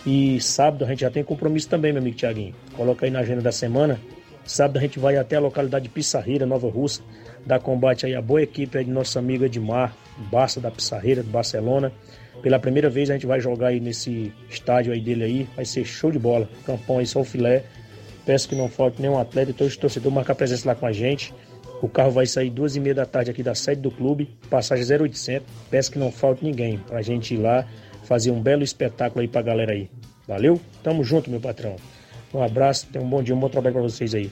E 0.06 0.40
sábado 0.40 0.86
a 0.86 0.88
gente 0.88 1.02
já 1.02 1.12
tem 1.12 1.26
compromisso 1.26 1.68
também, 1.68 1.92
meu 1.92 2.02
amigo 2.02 2.16
Tiaguinho. 2.16 2.56
Coloca 2.74 3.06
aí 3.06 3.12
na 3.12 3.20
agenda 3.20 3.42
da 3.42 3.52
semana. 3.52 4.00
Sábado 4.46 4.78
a 4.78 4.82
gente 4.82 4.98
vai 4.98 5.18
até 5.18 5.36
a 5.36 5.42
localidade 5.42 5.84
de 5.84 5.90
Pissarreira, 5.90 6.46
Nova 6.46 6.70
Russa, 6.70 7.02
dar 7.46 7.60
combate 7.60 8.06
aí 8.06 8.16
a 8.16 8.22
boa 8.22 8.42
equipe 8.42 8.78
aí 8.78 8.86
de 8.86 8.92
nosso 8.92 9.20
amigo 9.20 9.44
Edmar, 9.44 9.94
Barça 10.18 10.60
da 10.60 10.72
Pissarreira, 10.72 11.24
de 11.24 11.30
Barcelona. 11.30 11.92
Pela 12.42 12.60
primeira 12.60 12.90
vez 12.90 13.10
a 13.10 13.14
gente 13.14 13.26
vai 13.26 13.40
jogar 13.40 13.68
aí 13.68 13.80
nesse 13.80 14.34
estádio 14.50 14.94
aí 14.94 15.02
dele 15.02 15.24
aí. 15.24 15.50
Vai 15.56 15.66
ser 15.66 15.86
show 15.86 16.12
de 16.12 16.20
bola. 16.20 16.50
Campão 16.66 17.00
aí, 17.00 17.06
só 17.06 17.22
o 17.22 17.24
filé. 17.24 17.64
Peço 18.26 18.48
que 18.48 18.56
não 18.56 18.70
falte 18.70 19.02
nenhum 19.02 19.18
atleta 19.18 19.52
e 19.52 19.54
todos 19.54 19.74
os 19.74 19.78
torcedores 19.78 20.14
marcar 20.14 20.36
presença 20.36 20.68
lá 20.68 20.76
com 20.76 20.86
a 20.86 20.92
gente. 20.92 21.34
O 21.82 21.90
carro 21.90 22.12
vai 22.12 22.26
sair 22.26 22.50
duas 22.50 22.76
e 22.78 22.80
meia 22.80 22.96
da 22.96 23.06
tarde 23.06 23.30
aqui 23.30 23.44
da 23.44 23.54
sede 23.54 23.82
do 23.82 23.92
clube, 23.92 24.30
passagem 24.50 24.86
0800. 24.86 25.46
Peço 25.70 25.92
que 25.92 26.00
não 26.00 26.12
falte 26.12 26.44
ninguém 26.44 26.78
pra 26.78 27.02
gente 27.02 27.34
ir 27.34 27.38
lá 27.38 27.68
fazer 28.06 28.32
um 28.32 28.42
belo 28.42 28.64
espetáculo 28.64 29.22
aí 29.22 29.28
pra 29.28 29.42
galera 29.42 29.74
aí. 29.74 29.90
Valeu? 30.26 30.60
Tamo 30.82 31.04
junto, 31.04 31.30
meu 31.30 31.42
patrão. 31.42 31.76
Um 32.34 32.42
abraço, 32.42 32.88
tenham 32.92 33.06
um 33.06 33.10
bom 33.10 33.22
dia, 33.22 33.36
um 33.36 33.40
bom 33.40 33.50
trabalho 33.50 33.74
pra 33.74 33.84
vocês 33.84 34.16
aí. 34.16 34.32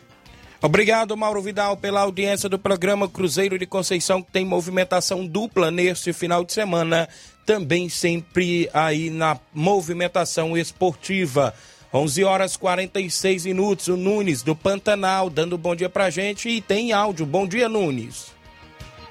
Obrigado, 0.64 1.18
Mauro 1.18 1.42
Vidal, 1.42 1.76
pela 1.76 2.02
audiência 2.02 2.48
do 2.48 2.60
programa 2.60 3.10
Cruzeiro 3.10 3.58
de 3.58 3.66
Conceição, 3.66 4.22
que 4.22 4.32
tem 4.32 4.46
movimentação 4.46 5.26
dupla 5.26 5.72
neste 5.72 6.14
final 6.14 6.46
de 6.46 6.54
semana, 6.54 7.10
também 7.44 7.90
sempre 7.90 8.70
aí 8.72 9.10
na 9.10 9.40
movimentação 9.52 10.56
esportiva. 10.56 11.52
11 11.92 12.24
horas 12.24 12.56
46 12.56 13.48
minutos. 13.48 13.88
O 13.88 13.98
Nunes 13.98 14.44
do 14.44 14.56
Pantanal 14.56 15.32
dando 15.32 15.58
bom 15.58 15.76
dia 15.76 15.90
pra 15.90 16.12
gente 16.12 16.48
e 16.48 16.62
tem 16.62 16.94
áudio. 16.94 17.26
Bom 17.26 17.48
dia, 17.48 17.68
Nunes. 17.68 18.32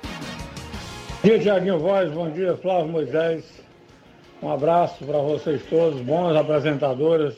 Bom 0.03 1.29
dia, 1.29 1.39
Tiaguinho 1.41 1.81
Voz. 1.81 2.13
Bom 2.13 2.31
dia, 2.31 2.57
Flávio 2.63 2.93
Moisés. 2.93 3.45
Um 4.41 4.51
abraço 4.51 5.05
para 5.05 5.19
vocês 5.19 5.61
todos, 5.69 6.01
bons 6.01 6.35
apresentadores. 6.37 7.35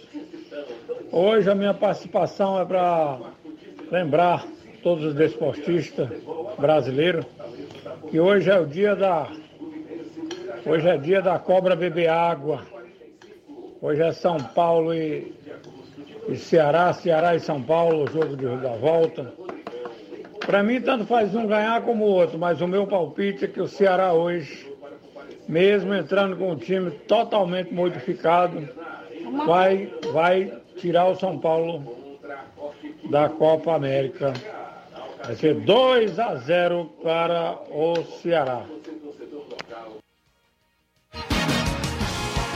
Hoje 1.11 1.51
a 1.51 1.55
minha 1.55 1.75
participação 1.75 2.61
é 2.61 2.65
para 2.65 3.19
lembrar 3.93 4.47
todos 4.83 5.05
os 5.05 5.15
desportistas 5.15 6.09
brasileiros 6.59 7.27
que 8.11 8.19
hoje 8.19 8.51
é 8.51 8.59
o 8.59 8.65
dia 8.65 8.97
da 8.97 9.31
hoje 10.65 10.89
é 10.89 10.97
dia 10.97 11.21
da 11.21 11.39
cobra 11.39 11.77
beber 11.77 12.09
água. 12.09 12.63
Hoje 13.83 14.01
é 14.01 14.11
São 14.13 14.39
Paulo 14.39 14.95
e, 14.95 15.35
e 16.27 16.37
Ceará, 16.37 16.91
Ceará 16.95 17.37
e 17.37 17.41
São 17.41 17.63
Paulo, 17.63 18.05
o 18.05 18.11
jogo 18.11 18.35
de, 18.35 18.47
da 18.63 18.77
volta. 18.77 19.31
Para 20.47 20.63
mim 20.63 20.81
tanto 20.81 21.05
faz 21.05 21.35
um 21.35 21.47
ganhar 21.47 21.83
como 21.83 22.07
o 22.07 22.13
outro, 22.13 22.39
mas 22.39 22.63
o 22.63 22.67
meu 22.67 22.87
palpite 22.87 23.45
é 23.45 23.49
que 23.49 23.61
o 23.61 23.69
Ceará 23.69 24.15
hoje 24.15 24.73
mesmo 25.47 25.93
entrando 25.93 26.35
com 26.37 26.53
o 26.53 26.57
time 26.57 26.93
totalmente 26.93 27.75
modificado, 27.75 28.67
vai, 29.45 29.93
vai 30.13 30.51
tirar 30.77 31.09
o 31.09 31.17
São 31.17 31.39
Paulo 31.39 32.01
da 33.11 33.29
Copa 33.29 33.75
América. 33.75 34.33
Vai 35.25 35.37
ser 35.37 35.55
2 35.55 36.19
a 36.19 36.37
0 36.37 36.85
para 37.03 37.59
o 37.71 38.03
Ceará. 38.21 38.65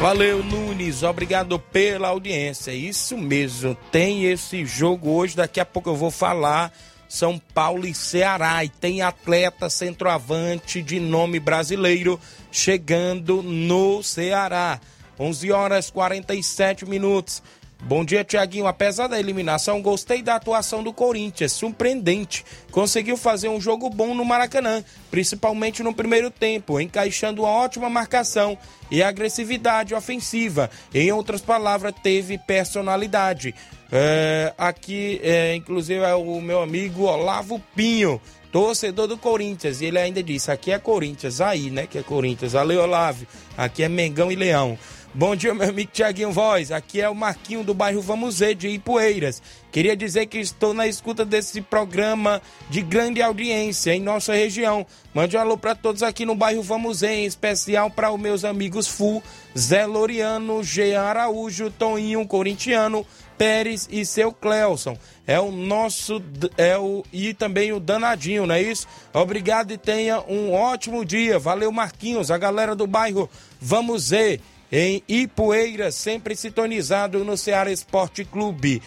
Valeu, 0.01 0.43
Nunes. 0.45 1.03
Obrigado 1.03 1.59
pela 1.59 2.09
audiência. 2.09 2.71
Isso 2.73 3.17
mesmo. 3.17 3.75
Tem 3.91 4.25
esse 4.25 4.67
jogo 4.67 5.11
hoje. 5.11 5.37
Daqui 5.37 5.59
a 5.59 5.65
pouco 5.65 5.89
eu 5.89 5.97
vou 5.97 6.11
falar 6.11 6.73
são 7.09 7.39
Paulo 7.39 7.87
e 7.87 7.95
Ceará. 7.95 8.63
E 8.65 8.69
tem 8.69 9.03
atleta 9.03 9.71
centroavante 9.71 10.83
de 10.83 11.01
nome 11.01 11.41
brasileiro 11.41 12.21
chegando 12.51 13.43
no 13.43 14.03
Ceará. 14.03 14.81
11 15.19 15.51
horas 15.51 15.91
47 15.91 16.85
minutos. 16.85 17.43
Bom 17.83 18.05
dia, 18.05 18.25
Tiaguinho. 18.25 18.67
Apesar 18.67 19.07
da 19.07 19.19
eliminação, 19.19 19.81
gostei 19.81 20.21
da 20.21 20.35
atuação 20.35 20.83
do 20.83 20.93
Corinthians. 20.93 21.53
Surpreendente. 21.53 22.45
Conseguiu 22.71 23.17
fazer 23.17 23.49
um 23.49 23.61
jogo 23.61 23.89
bom 23.89 24.15
no 24.15 24.25
Maracanã, 24.25 24.83
principalmente 25.11 25.83
no 25.83 25.95
primeiro 25.95 26.31
tempo, 26.31 26.81
encaixando 26.81 27.43
uma 27.43 27.51
ótima 27.51 27.89
marcação 27.89 28.59
e 28.91 29.03
agressividade 29.03 29.95
ofensiva. 29.95 30.69
Em 30.93 31.13
outras 31.13 31.41
palavras, 31.41 31.95
teve 32.03 32.39
personalidade. 32.39 33.55
É, 33.93 34.53
aqui, 34.59 35.21
é, 35.23 35.55
inclusive, 35.55 36.01
é 36.01 36.15
o 36.15 36.41
meu 36.41 36.61
amigo 36.61 37.05
Olavo 37.05 37.63
Pinho, 37.77 38.21
torcedor 38.51 39.07
do 39.07 39.17
Corinthians. 39.17 39.81
E 39.81 39.85
ele 39.85 39.99
ainda 39.99 40.23
disse: 40.23 40.51
aqui 40.51 40.73
é 40.73 40.79
Corinthians, 40.79 41.41
aí, 41.41 41.71
né? 41.71 41.87
Que 41.87 41.99
é 41.99 42.03
Corinthians. 42.03 42.53
Valeu, 42.53 42.83
Olavo. 42.83 43.25
Aqui 43.57 43.85
é 43.85 43.89
Mengão 43.89 44.33
e 44.33 44.35
Leão. 44.35 44.77
Bom 45.19 45.35
dia, 45.35 45.55
meu 45.55 45.67
amigo 45.67 45.91
Tiaguinho 45.91 46.31
Voz. 46.31 46.71
Aqui 46.71 47.01
é 47.01 47.09
o 47.09 47.15
Marquinho 47.15 47.65
do 47.65 47.73
bairro 47.73 48.03
Vamos 48.03 48.39
Ver, 48.41 48.55
de 48.55 48.69
Ipueiras. 48.69 49.43
Queria 49.73 49.97
dizer 49.97 50.27
que 50.27 50.37
estou 50.37 50.75
na 50.75 50.87
escuta 50.87 51.25
desse 51.25 51.63
programa 51.63 52.43
de 52.69 52.83
grande 52.83 53.23
audiência 53.23 53.95
em 53.95 54.01
nossa 54.03 54.35
região. 54.35 54.87
Mande 55.15 55.35
um 55.35 55.41
alô 55.41 55.57
para 55.57 55.75
todos 55.75 56.03
aqui 56.03 56.27
no 56.27 56.35
bairro 56.35 56.63
Vamos 56.63 57.01
Ver, 57.01 57.13
em 57.13 57.25
especial 57.25 57.91
para 57.91 58.13
os 58.13 58.21
meus 58.21 58.45
amigos 58.45 58.89
Fu, 58.89 59.23
Zé 59.57 59.87
Loriano, 59.87 60.63
Jean 60.63 61.01
Araújo, 61.01 61.71
Toninho, 61.71 62.27
Corintiano, 62.27 63.07
Pérez 63.39 63.89
e 63.91 64.05
seu 64.05 64.31
Cleuson. 64.31 64.99
É 65.27 65.41
o 65.41 65.51
nosso 65.51 66.23
é 66.59 66.77
o 66.77 67.03
e 67.11 67.33
também 67.33 67.73
o 67.73 67.81
danadinho, 67.81 68.45
não 68.45 68.55
é 68.55 68.61
isso? 68.61 68.87
Obrigado 69.15 69.73
e 69.73 69.79
tenha 69.79 70.21
um 70.29 70.53
ótimo 70.53 71.07
dia. 71.07 71.39
Valeu 71.39 71.73
Marquinhos, 71.73 72.31
a 72.31 72.37
galera 72.37 72.77
do 72.77 72.87
bairro 72.87 73.31
Vamos 73.59 74.11
ver 74.11 74.43
em 74.71 75.03
Ipueira, 75.09 75.91
sempre 75.93 76.35
sintonizado 76.35 77.25
no 77.25 77.37
Ceará 77.37 77.71
Esporte 77.71 78.25
Clube. 78.25 78.83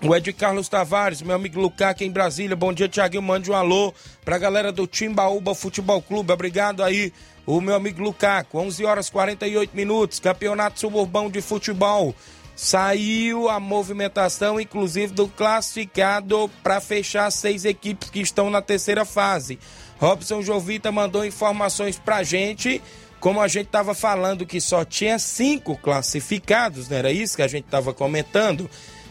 O 0.00 0.14
Ed 0.14 0.32
Carlos 0.32 0.68
Tavares, 0.68 1.22
meu 1.22 1.34
amigo 1.34 1.60
Lucaque 1.60 2.04
em 2.04 2.10
Brasília. 2.10 2.54
Bom 2.54 2.72
dia, 2.72 2.88
Tiaguinho. 2.88 3.22
Mande 3.22 3.50
um 3.50 3.54
alô 3.54 3.92
pra 4.24 4.38
galera 4.38 4.70
do 4.70 4.86
Timbaúba 4.86 5.56
Futebol 5.56 6.00
Clube. 6.00 6.32
Obrigado 6.32 6.84
aí, 6.84 7.12
o 7.44 7.60
meu 7.60 7.74
amigo 7.74 8.00
Lucaco. 8.00 8.58
11 8.58 8.84
horas 8.84 9.10
48 9.10 9.74
minutos. 9.74 10.20
Campeonato 10.20 10.78
Suburbão 10.78 11.28
de 11.28 11.42
Futebol. 11.42 12.14
Saiu 12.54 13.48
a 13.48 13.58
movimentação, 13.58 14.60
inclusive, 14.60 15.12
do 15.12 15.28
classificado 15.28 16.48
para 16.62 16.80
fechar 16.80 17.30
seis 17.30 17.64
equipes 17.64 18.08
que 18.10 18.20
estão 18.20 18.50
na 18.50 18.62
terceira 18.62 19.04
fase. 19.04 19.58
Robson 19.98 20.42
Jovita 20.42 20.92
mandou 20.92 21.24
informações 21.24 21.98
pra 21.98 22.22
gente. 22.22 22.80
Como 23.28 23.42
a 23.42 23.46
gente 23.46 23.66
estava 23.66 23.92
falando 23.92 24.46
que 24.46 24.58
só 24.58 24.86
tinha 24.86 25.18
cinco 25.18 25.76
classificados, 25.76 26.88
não 26.88 26.96
era 26.96 27.12
isso 27.12 27.36
que 27.36 27.42
a 27.42 27.46
gente 27.46 27.66
estava 27.66 27.92
comentando? 27.92 28.70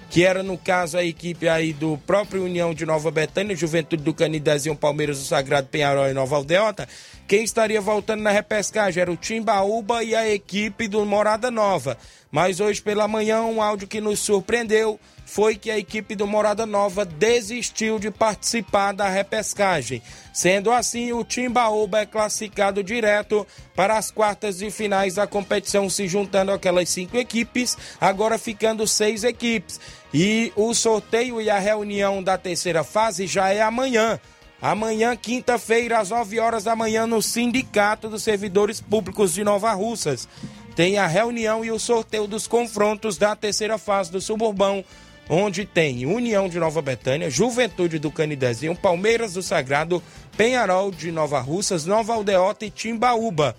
Que 0.10 0.26
era 0.26 0.42
no 0.42 0.58
caso 0.58 0.98
a 0.98 1.04
equipe 1.04 1.48
aí 1.48 1.72
do 1.72 2.00
próprio 2.00 2.44
União 2.44 2.74
de 2.74 2.84
Nova 2.84 3.12
Betânia, 3.12 3.56
Juventude 3.56 4.02
do 4.02 4.16
Canidezinho, 4.16 4.76
Palmeiras 4.76 5.20
do 5.20 5.26
Sagrado 5.26 5.68
Penharol 5.68 6.10
e 6.10 6.16
Nova 6.16 6.36
Aldeota. 6.36 6.90
Quem 7.28 7.44
estaria 7.44 7.80
voltando 7.80 8.24
na 8.24 8.32
repescagem 8.32 9.00
era 9.00 9.12
o 9.12 9.16
Timbaúba 9.16 10.04
e 10.04 10.16
a 10.16 10.28
equipe 10.28 10.88
do 10.88 11.06
Morada 11.06 11.52
Nova. 11.52 11.96
Mas 12.32 12.60
hoje 12.60 12.82
pela 12.82 13.08
manhã, 13.08 13.44
um 13.44 13.62
áudio 13.62 13.88
que 13.88 14.02
nos 14.02 14.20
surpreendeu 14.20 15.00
foi 15.28 15.58
que 15.58 15.70
a 15.70 15.78
equipe 15.78 16.16
do 16.16 16.26
Morada 16.26 16.66
Nova 16.66 17.04
desistiu 17.04 18.00
de 18.00 18.10
participar 18.10 18.94
da 18.94 19.10
repescagem. 19.10 20.02
Sendo 20.34 20.72
assim, 20.72 21.12
o 21.12 21.22
Timbaúba 21.22 22.00
é 22.00 22.06
classificado 22.06 22.82
direto 22.82 23.46
para 23.76 23.98
as 23.98 24.10
quartas 24.10 24.60
de 24.60 24.72
finais 24.72 25.16
da 25.16 25.28
competição, 25.28 25.90
se 25.90 26.08
juntando 26.08 26.54
aquelas 26.54 26.88
cinco 26.88 27.18
equipes, 27.18 27.78
agora 28.00 28.38
ficando 28.38 28.88
seis 28.88 29.26
equipes. 29.26 29.82
E 30.14 30.54
o 30.56 30.74
sorteio 30.74 31.42
e 31.42 31.50
a 31.50 31.60
reunião 31.60 32.24
da 32.24 32.38
terceira 32.38 32.82
fase 32.82 33.28
já 33.28 33.50
é 33.50 33.62
amanhã. 33.62 34.18
Amanhã, 34.62 35.14
quinta-feira, 35.16 36.00
às 36.00 36.10
9 36.10 36.40
horas 36.40 36.64
da 36.64 36.76
manhã, 36.76 37.06
no 37.06 37.22
Sindicato 37.22 38.10
dos 38.10 38.24
Servidores 38.24 38.80
Públicos 38.80 39.34
de 39.34 39.44
Nova 39.44 39.74
Russas. 39.74 40.28
Tem 40.74 40.98
a 40.98 41.06
reunião 41.06 41.66
e 41.66 41.72
o 41.72 41.78
sorteio 41.78 42.28
dos 42.28 42.48
confrontos 42.48 43.18
da 43.18 43.36
terceira 43.36 43.78
fase 43.78 44.12
do 44.12 44.22
Suburbão, 44.22 44.86
onde 45.30 45.66
tem 45.66 46.06
União 46.06 46.48
de 46.48 46.60
Nova 46.60 46.82
Betânia, 46.82 47.30
Juventude 47.30 48.00
do 48.00 48.12
Canidezinho, 48.12 48.76
Palmeiras 48.76 49.34
do 49.34 49.44
Sagrado, 49.44 50.02
Penharol 50.36 50.92
de 50.92 51.12
Nova 51.12 51.40
Russas, 51.40 51.86
Nova 51.86 52.14
Aldeota 52.14 52.66
e 52.66 52.72
Timbaúba. 52.72 53.56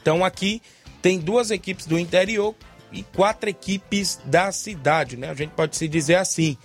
Então 0.00 0.24
aqui 0.24 0.60
tem 1.00 1.18
duas 1.18 1.50
equipes 1.50 1.86
do 1.86 1.98
interior 1.98 2.54
e 2.92 3.02
quatro 3.02 3.48
equipes 3.48 4.20
da 4.24 4.50
cidade, 4.52 5.16
né? 5.16 5.30
A 5.30 5.34
gente 5.34 5.50
pode 5.50 5.76
se 5.76 5.88
dizer 5.88 6.16
assim 6.16 6.56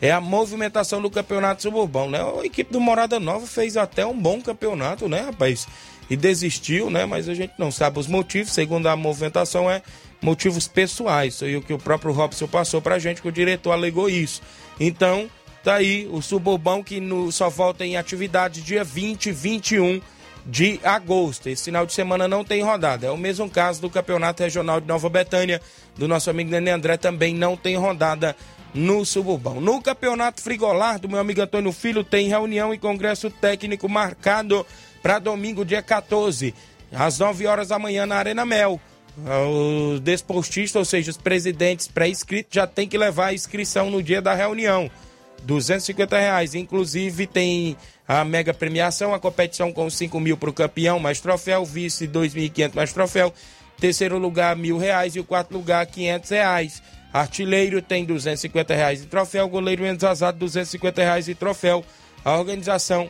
é 0.00 0.12
a 0.12 0.20
movimentação 0.20 1.02
do 1.02 1.10
campeonato 1.10 1.62
suburbão, 1.62 2.08
né? 2.08 2.18
A 2.20 2.44
equipe 2.44 2.72
do 2.72 2.80
Morada 2.80 3.18
Nova 3.18 3.46
fez 3.46 3.76
até 3.76 4.06
um 4.06 4.16
bom 4.16 4.40
campeonato, 4.40 5.08
né, 5.08 5.22
rapaz? 5.22 5.66
E 6.08 6.16
desistiu, 6.16 6.88
né? 6.88 7.04
Mas 7.04 7.28
a 7.28 7.34
gente 7.34 7.52
não 7.58 7.70
sabe 7.70 7.98
os 7.98 8.06
motivos, 8.06 8.52
segundo 8.52 8.86
a 8.86 8.96
movimentação, 8.96 9.70
é 9.70 9.82
motivos 10.20 10.68
pessoais. 10.68 11.38
Foi 11.38 11.56
o 11.56 11.62
que 11.62 11.72
o 11.72 11.78
próprio 11.78 12.12
Robson 12.12 12.46
passou 12.46 12.80
pra 12.80 12.98
gente, 12.98 13.22
que 13.22 13.28
o 13.28 13.32
diretor 13.32 13.72
alegou 13.72 14.08
isso. 14.08 14.42
Então, 14.78 15.28
tá 15.62 15.74
aí 15.74 16.08
o 16.10 16.20
suburbão 16.22 16.82
que 16.82 17.00
no, 17.00 17.30
só 17.32 17.48
volta 17.48 17.84
em 17.84 17.96
atividade 17.96 18.62
dia 18.62 18.84
20 18.84 19.26
e 19.26 19.32
21 19.32 20.00
de 20.46 20.80
agosto. 20.82 21.48
Esse 21.48 21.64
final 21.64 21.84
de 21.84 21.92
semana 21.92 22.26
não 22.26 22.42
tem 22.42 22.62
rodada. 22.62 23.06
É 23.06 23.10
o 23.10 23.18
mesmo 23.18 23.48
caso 23.50 23.80
do 23.80 23.90
Campeonato 23.90 24.42
Regional 24.42 24.80
de 24.80 24.86
Nova 24.86 25.08
Betânia, 25.08 25.60
do 25.96 26.08
nosso 26.08 26.30
amigo 26.30 26.50
Nenê 26.50 26.70
André, 26.70 26.96
também 26.96 27.34
não 27.34 27.56
tem 27.56 27.76
rodada 27.76 28.34
no 28.74 29.04
Suburbão. 29.04 29.60
No 29.60 29.80
Campeonato 29.82 30.42
Frigolar 30.42 30.98
do 30.98 31.08
meu 31.08 31.18
amigo 31.18 31.42
Antônio 31.42 31.72
Filho, 31.72 32.02
tem 32.04 32.28
reunião 32.28 32.72
e 32.72 32.78
congresso 32.78 33.30
técnico 33.30 33.88
marcado 33.88 34.64
para 35.02 35.18
domingo, 35.18 35.64
dia 35.64 35.82
14, 35.82 36.54
às 36.92 37.18
9 37.18 37.46
horas 37.46 37.68
da 37.68 37.78
manhã, 37.78 38.06
na 38.06 38.16
Arena 38.16 38.44
Mel. 38.44 38.80
Os 39.24 40.00
desportistas, 40.00 40.78
ou 40.78 40.84
seja, 40.84 41.10
os 41.10 41.16
presidentes 41.16 41.88
pré-inscritos, 41.88 42.54
já 42.54 42.66
tem 42.66 42.88
que 42.88 42.96
levar 42.96 43.26
a 43.26 43.34
inscrição 43.34 43.90
no 43.90 44.02
dia 44.02 44.22
da 44.22 44.34
reunião. 44.34 44.90
250 45.42 46.18
reais. 46.18 46.54
Inclusive 46.54 47.26
tem 47.26 47.76
a 48.06 48.24
mega 48.24 48.54
premiação, 48.54 49.12
a 49.12 49.18
competição 49.18 49.72
com 49.72 49.88
5 49.88 50.18
mil 50.20 50.36
para 50.36 50.50
o 50.50 50.52
campeão, 50.52 50.98
mais 50.98 51.20
troféu, 51.20 51.64
vice 51.64 52.06
2.500 52.06 52.74
mais 52.74 52.92
troféu, 52.92 53.32
terceiro 53.78 54.18
lugar 54.18 54.56
mil 54.56 54.78
reais 54.78 55.14
e 55.14 55.20
o 55.20 55.24
quarto 55.24 55.52
lugar 55.52 55.84
500 55.86 56.30
reais. 56.30 56.82
Artilheiro 57.12 57.80
tem 57.80 58.04
250 58.04 58.74
reais 58.74 59.00
de 59.00 59.06
troféu, 59.06 59.48
goleiro 59.48 59.82
menos 59.82 60.04
azado 60.04 60.38
250 60.38 61.02
reais 61.02 61.24
de 61.24 61.34
troféu. 61.34 61.84
A 62.24 62.36
organização 62.36 63.08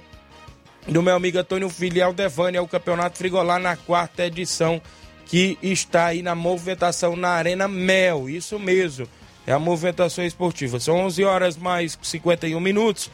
do 0.86 1.02
meu 1.02 1.16
amigo 1.16 1.38
Antônio 1.38 1.68
Filho 1.68 1.98
e 1.98 2.02
Aldevânia 2.02 2.58
é 2.58 2.60
o 2.60 2.68
Campeonato 2.68 3.18
Frigolar 3.18 3.60
na 3.60 3.76
quarta 3.76 4.26
edição 4.26 4.80
que 5.28 5.58
está 5.62 6.06
aí 6.06 6.22
na 6.22 6.34
movimentação 6.34 7.14
na 7.14 7.28
Arena 7.28 7.68
Mel. 7.68 8.28
Isso 8.28 8.58
mesmo, 8.58 9.06
é 9.46 9.52
a 9.52 9.58
movimentação 9.58 10.24
esportiva. 10.24 10.80
São 10.80 10.96
11 10.96 11.22
horas 11.22 11.56
mais 11.56 11.96
51 12.02 12.58
minutos. 12.58 13.10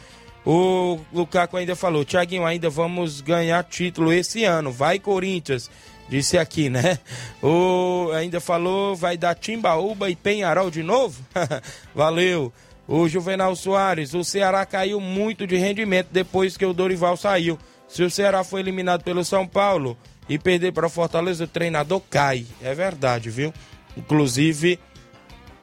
O 0.46 1.00
Lucaco 1.12 1.56
ainda 1.56 1.74
falou, 1.74 2.04
Tiaguinho, 2.04 2.46
ainda 2.46 2.70
vamos 2.70 3.20
ganhar 3.20 3.64
título 3.64 4.12
esse 4.12 4.44
ano. 4.44 4.70
Vai, 4.70 4.98
Corinthians. 4.98 5.68
Disse 6.08 6.38
aqui, 6.38 6.68
né? 6.68 6.98
O 7.42 8.10
ainda 8.14 8.40
falou, 8.40 8.94
vai 8.94 9.16
dar 9.16 9.34
Timbaúba 9.34 10.10
e 10.10 10.14
Penharol 10.14 10.70
de 10.70 10.82
novo? 10.82 11.20
Valeu. 11.94 12.52
O 12.86 13.08
Juvenal 13.08 13.56
Soares, 13.56 14.12
o 14.12 14.22
Ceará 14.22 14.66
caiu 14.66 15.00
muito 15.00 15.46
de 15.46 15.56
rendimento 15.56 16.08
depois 16.12 16.56
que 16.56 16.66
o 16.66 16.74
Dorival 16.74 17.16
saiu. 17.16 17.58
Se 17.88 18.02
o 18.02 18.10
Ceará 18.10 18.44
foi 18.44 18.60
eliminado 18.60 19.02
pelo 19.02 19.24
São 19.24 19.46
Paulo 19.46 19.96
e 20.28 20.38
perder 20.38 20.72
para 20.72 20.86
o 20.86 20.90
Fortaleza, 20.90 21.44
o 21.44 21.48
treinador 21.48 22.00
cai. 22.10 22.46
É 22.62 22.74
verdade, 22.74 23.30
viu? 23.30 23.52
Inclusive, 23.96 24.78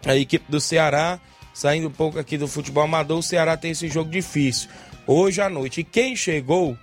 a 0.06 0.16
equipe 0.16 0.46
do 0.50 0.60
Ceará, 0.60 1.20
saindo 1.54 1.88
um 1.88 1.92
pouco 1.92 2.20
aqui 2.20 2.38
do 2.38 2.48
futebol 2.48 2.84
amador, 2.84 3.20
o 3.20 3.24
Ceará 3.24 3.58
tem 3.58 3.72
esse 3.72 3.88
jogo 3.88 4.10
difícil. 4.10 4.70
Hoje 5.06 5.42
à 5.42 5.50
noite. 5.50 5.82
E 5.82 5.84
quem 5.84 6.16
chegou 6.16 6.78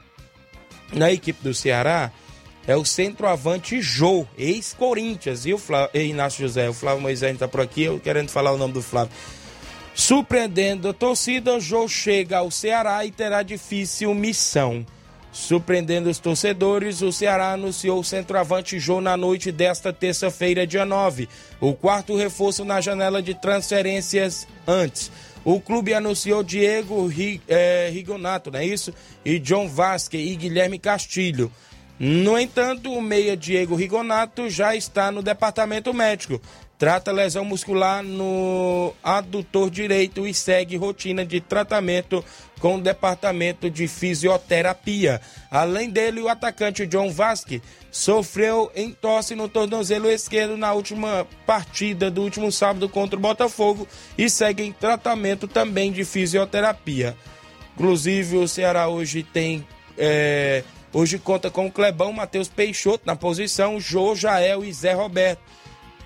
na 0.92 1.12
equipe 1.12 1.42
do 1.42 1.54
Ceará 1.54 2.10
é 2.66 2.76
o 2.76 2.84
centroavante 2.84 3.80
Jô, 3.80 4.26
ex-Corinthians. 4.36 5.46
E 5.46 5.54
o 5.54 5.58
Flávio, 5.58 6.00
Inácio 6.02 6.46
José, 6.46 6.68
o 6.68 6.74
Flávio 6.74 7.00
Moisés 7.00 7.32
está 7.32 7.48
por 7.48 7.60
aqui, 7.60 7.84
eu 7.84 7.98
querendo 7.98 8.28
falar 8.28 8.52
o 8.52 8.58
nome 8.58 8.74
do 8.74 8.82
Flávio. 8.82 9.12
Surpreendendo 9.94 10.88
a 10.88 10.92
torcida, 10.92 11.58
Jô 11.58 11.88
chega 11.88 12.38
ao 12.38 12.50
Ceará 12.50 13.04
e 13.04 13.10
terá 13.10 13.42
difícil 13.42 14.14
missão. 14.14 14.84
Surpreendendo 15.30 16.08
os 16.08 16.18
torcedores, 16.18 17.02
o 17.02 17.12
Ceará 17.12 17.52
anunciou 17.52 18.00
o 18.00 18.04
centroavante 18.04 18.78
Jô 18.78 19.00
na 19.00 19.16
noite 19.16 19.52
desta 19.52 19.92
terça-feira, 19.92 20.66
dia 20.66 20.84
9, 20.84 21.28
o 21.60 21.74
quarto 21.74 22.16
reforço 22.16 22.64
na 22.64 22.80
janela 22.80 23.22
de 23.22 23.34
transferências 23.34 24.48
antes. 24.66 25.10
O 25.44 25.60
clube 25.60 25.94
anunciou 25.94 26.42
Diego 26.42 27.10
eh, 27.48 27.90
Rigonato, 27.92 28.50
não 28.50 28.58
é 28.58 28.66
isso? 28.66 28.92
E 29.24 29.38
John 29.38 29.68
Vasquez 29.68 30.30
e 30.30 30.36
Guilherme 30.36 30.78
Castilho. 30.78 31.52
No 31.98 32.38
entanto, 32.38 32.92
o 32.92 33.02
meia 33.02 33.36
Diego 33.36 33.74
Rigonato 33.74 34.48
já 34.48 34.76
está 34.76 35.10
no 35.10 35.22
departamento 35.22 35.92
médico. 35.92 36.40
Trata 36.78 37.10
lesão 37.10 37.44
muscular 37.44 38.04
no 38.04 38.94
adutor 39.02 39.68
direito 39.68 40.28
e 40.28 40.32
segue 40.32 40.76
rotina 40.76 41.26
de 41.26 41.40
tratamento 41.40 42.24
com 42.60 42.76
o 42.76 42.80
departamento 42.80 43.68
de 43.68 43.88
fisioterapia. 43.88 45.20
Além 45.50 45.90
dele, 45.90 46.20
o 46.20 46.28
atacante 46.28 46.86
John 46.86 47.10
Vasque 47.10 47.60
sofreu 47.90 48.70
entorse 48.76 49.34
no 49.34 49.48
tornozelo 49.48 50.08
esquerdo 50.08 50.56
na 50.56 50.72
última 50.72 51.26
partida 51.44 52.12
do 52.12 52.22
último 52.22 52.52
sábado 52.52 52.88
contra 52.88 53.18
o 53.18 53.22
Botafogo 53.22 53.88
e 54.16 54.30
segue 54.30 54.62
em 54.62 54.72
tratamento 54.72 55.48
também 55.48 55.90
de 55.90 56.04
fisioterapia. 56.04 57.16
Inclusive, 57.74 58.36
o 58.36 58.46
Ceará 58.46 58.86
hoje 58.86 59.24
tem. 59.24 59.66
É 59.96 60.62
Hoje 60.92 61.18
conta 61.18 61.50
com 61.50 61.66
o 61.66 61.70
Clebão, 61.70 62.12
Matheus 62.12 62.48
Peixoto 62.48 63.02
na 63.04 63.14
posição, 63.14 63.78
Jô, 63.78 64.14
Jael 64.14 64.64
e 64.64 64.72
Zé 64.72 64.94
Roberto. 64.94 65.42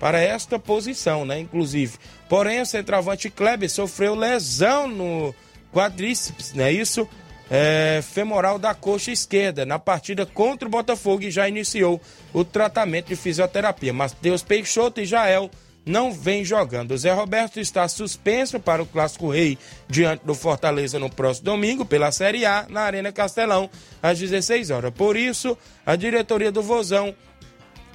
Para 0.03 0.19
esta 0.19 0.59
posição, 0.59 1.23
né? 1.23 1.39
Inclusive. 1.39 1.93
Porém, 2.27 2.59
o 2.59 2.65
centroavante 2.65 3.29
Kleber 3.29 3.69
sofreu 3.69 4.13
lesão 4.13 4.85
no 4.85 5.33
quadríceps, 5.71 6.51
não 6.53 6.65
é 6.65 6.73
isso? 6.73 7.07
É, 7.49 8.01
femoral 8.03 8.59
da 8.59 8.75
coxa 8.75 9.11
esquerda 9.11 9.65
na 9.65 9.79
partida 9.79 10.25
contra 10.25 10.67
o 10.67 10.71
Botafogo 10.71 11.23
e 11.23 11.31
já 11.31 11.47
iniciou 11.47 12.01
o 12.33 12.43
tratamento 12.43 13.07
de 13.07 13.15
fisioterapia. 13.15 13.93
Matheus 13.93 14.43
Peixoto 14.43 14.99
e 14.99 15.05
Jael 15.05 15.49
não 15.85 16.11
vem 16.11 16.43
jogando. 16.43 16.91
O 16.91 16.97
Zé 16.97 17.13
Roberto 17.13 17.61
está 17.61 17.87
suspenso 17.87 18.59
para 18.59 18.83
o 18.83 18.85
Clássico 18.85 19.29
Rei 19.29 19.57
diante 19.87 20.25
do 20.25 20.35
Fortaleza 20.35 20.99
no 20.99 21.09
próximo 21.09 21.45
domingo 21.45 21.85
pela 21.85 22.11
Série 22.11 22.45
A 22.45 22.65
na 22.69 22.81
Arena 22.81 23.13
Castelão 23.13 23.69
às 24.01 24.19
16 24.19 24.69
horas. 24.69 24.93
Por 24.93 25.15
isso, 25.15 25.57
a 25.85 25.95
diretoria 25.95 26.51
do 26.51 26.61
Vozão 26.61 27.15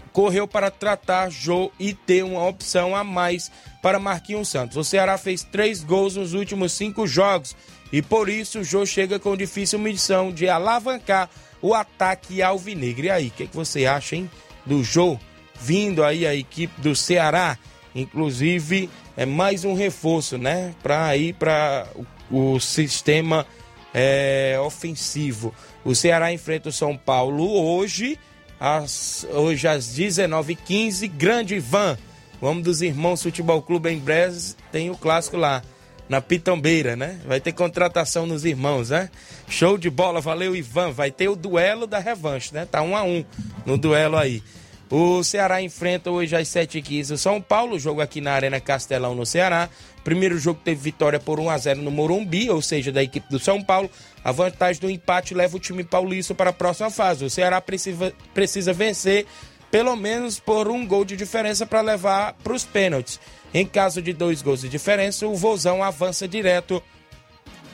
correu 0.08 0.48
para 0.48 0.70
tratar 0.70 1.30
Jô 1.30 1.70
e 1.78 1.94
ter 1.94 2.24
uma 2.24 2.46
opção 2.46 2.96
a 2.96 3.04
mais 3.04 3.50
para 3.82 3.98
Marquinhos 3.98 4.48
Santos. 4.48 4.76
O 4.76 4.84
Ceará 4.84 5.16
fez 5.16 5.44
três 5.44 5.84
gols 5.84 6.16
nos 6.16 6.34
últimos 6.34 6.72
cinco 6.72 7.06
jogos 7.06 7.54
e 7.92 8.02
por 8.02 8.28
isso 8.28 8.64
Jô 8.64 8.84
chega 8.84 9.18
com 9.18 9.36
difícil 9.36 9.78
missão 9.78 10.32
de 10.32 10.48
alavancar 10.48 11.30
o 11.60 11.74
ataque 11.74 12.42
alvinegro. 12.42 13.06
E 13.06 13.10
aí, 13.10 13.28
o 13.28 13.30
que, 13.30 13.46
que 13.46 13.56
você 13.56 13.86
acha, 13.86 14.16
hein, 14.16 14.30
do 14.64 14.82
Jô 14.82 15.18
vindo 15.60 16.04
aí 16.04 16.26
a 16.26 16.34
equipe 16.34 16.80
do 16.80 16.94
Ceará? 16.94 17.58
Inclusive, 17.94 18.88
é 19.16 19.26
mais 19.26 19.64
um 19.64 19.74
reforço, 19.74 20.38
né? 20.38 20.74
Para 20.82 21.16
ir 21.16 21.34
para 21.34 21.86
o, 22.30 22.54
o, 22.54 22.60
sistema 22.60 23.46
é, 23.92 24.56
ofensivo. 24.62 25.52
O 25.84 25.94
Ceará 25.94 26.32
enfrenta 26.32 26.68
o 26.68 26.72
São 26.72 26.96
Paulo 26.96 27.44
hoje, 27.44 28.18
às, 28.60 29.26
hoje 29.30 29.66
às 29.68 29.86
19h15. 29.86 31.08
Grande 31.08 31.58
van. 31.58 31.96
Vamos 32.40 32.62
dos 32.62 32.82
Irmãos 32.82 33.22
Futebol 33.22 33.60
Clube 33.62 33.90
em 33.90 33.98
Brés. 33.98 34.56
Tem 34.70 34.90
o 34.90 34.96
clássico 34.96 35.36
lá 35.36 35.62
na 36.08 36.20
Pitombeira, 36.20 36.96
né? 36.96 37.20
Vai 37.26 37.40
ter 37.40 37.52
contratação 37.52 38.26
nos 38.26 38.44
irmãos, 38.44 38.90
né? 38.90 39.10
Show 39.48 39.76
de 39.76 39.90
bola, 39.90 40.20
valeu 40.20 40.56
Ivan. 40.56 40.90
Vai 40.90 41.10
ter 41.10 41.28
o 41.28 41.36
duelo 41.36 41.86
da 41.86 41.98
revanche, 41.98 42.54
né? 42.54 42.64
Tá 42.64 42.80
um 42.82 42.96
a 42.96 43.02
um 43.02 43.24
no 43.66 43.76
duelo 43.76 44.16
aí. 44.16 44.42
O 44.90 45.22
Ceará 45.22 45.60
enfrenta 45.60 46.10
hoje 46.10 46.34
às 46.34 46.48
7h15 46.48 47.12
o 47.12 47.18
São 47.18 47.42
Paulo, 47.42 47.78
jogo 47.78 48.00
aqui 48.00 48.22
na 48.22 48.32
Arena 48.32 48.58
Castelão, 48.58 49.14
no 49.14 49.26
Ceará. 49.26 49.68
Primeiro 50.08 50.38
jogo 50.38 50.58
teve 50.64 50.80
vitória 50.80 51.20
por 51.20 51.38
1 51.38 51.50
a 51.50 51.58
0 51.58 51.82
no 51.82 51.90
Morumbi, 51.90 52.48
ou 52.48 52.62
seja, 52.62 52.90
da 52.90 53.02
equipe 53.02 53.28
do 53.28 53.38
São 53.38 53.62
Paulo. 53.62 53.90
A 54.24 54.32
vantagem 54.32 54.80
do 54.80 54.88
empate 54.88 55.34
leva 55.34 55.54
o 55.58 55.60
time 55.60 55.84
paulista 55.84 56.34
para 56.34 56.48
a 56.48 56.52
próxima 56.52 56.88
fase. 56.88 57.26
O 57.26 57.28
Ceará 57.28 57.60
precisa, 57.60 58.14
precisa 58.32 58.72
vencer 58.72 59.26
pelo 59.70 59.94
menos 59.96 60.40
por 60.40 60.66
um 60.66 60.86
gol 60.86 61.04
de 61.04 61.14
diferença 61.14 61.66
para 61.66 61.82
levar 61.82 62.32
para 62.42 62.54
os 62.54 62.64
pênaltis. 62.64 63.20
Em 63.52 63.66
caso 63.66 64.00
de 64.00 64.14
dois 64.14 64.40
gols 64.40 64.62
de 64.62 64.70
diferença, 64.70 65.26
o 65.26 65.36
Vozão 65.36 65.84
avança 65.84 66.26
direto 66.26 66.82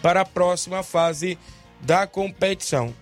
para 0.03 0.23
a 0.23 0.27
próxima 0.27 0.83
fase 0.83 1.39
da 1.83 2.05
competição. 2.05 2.93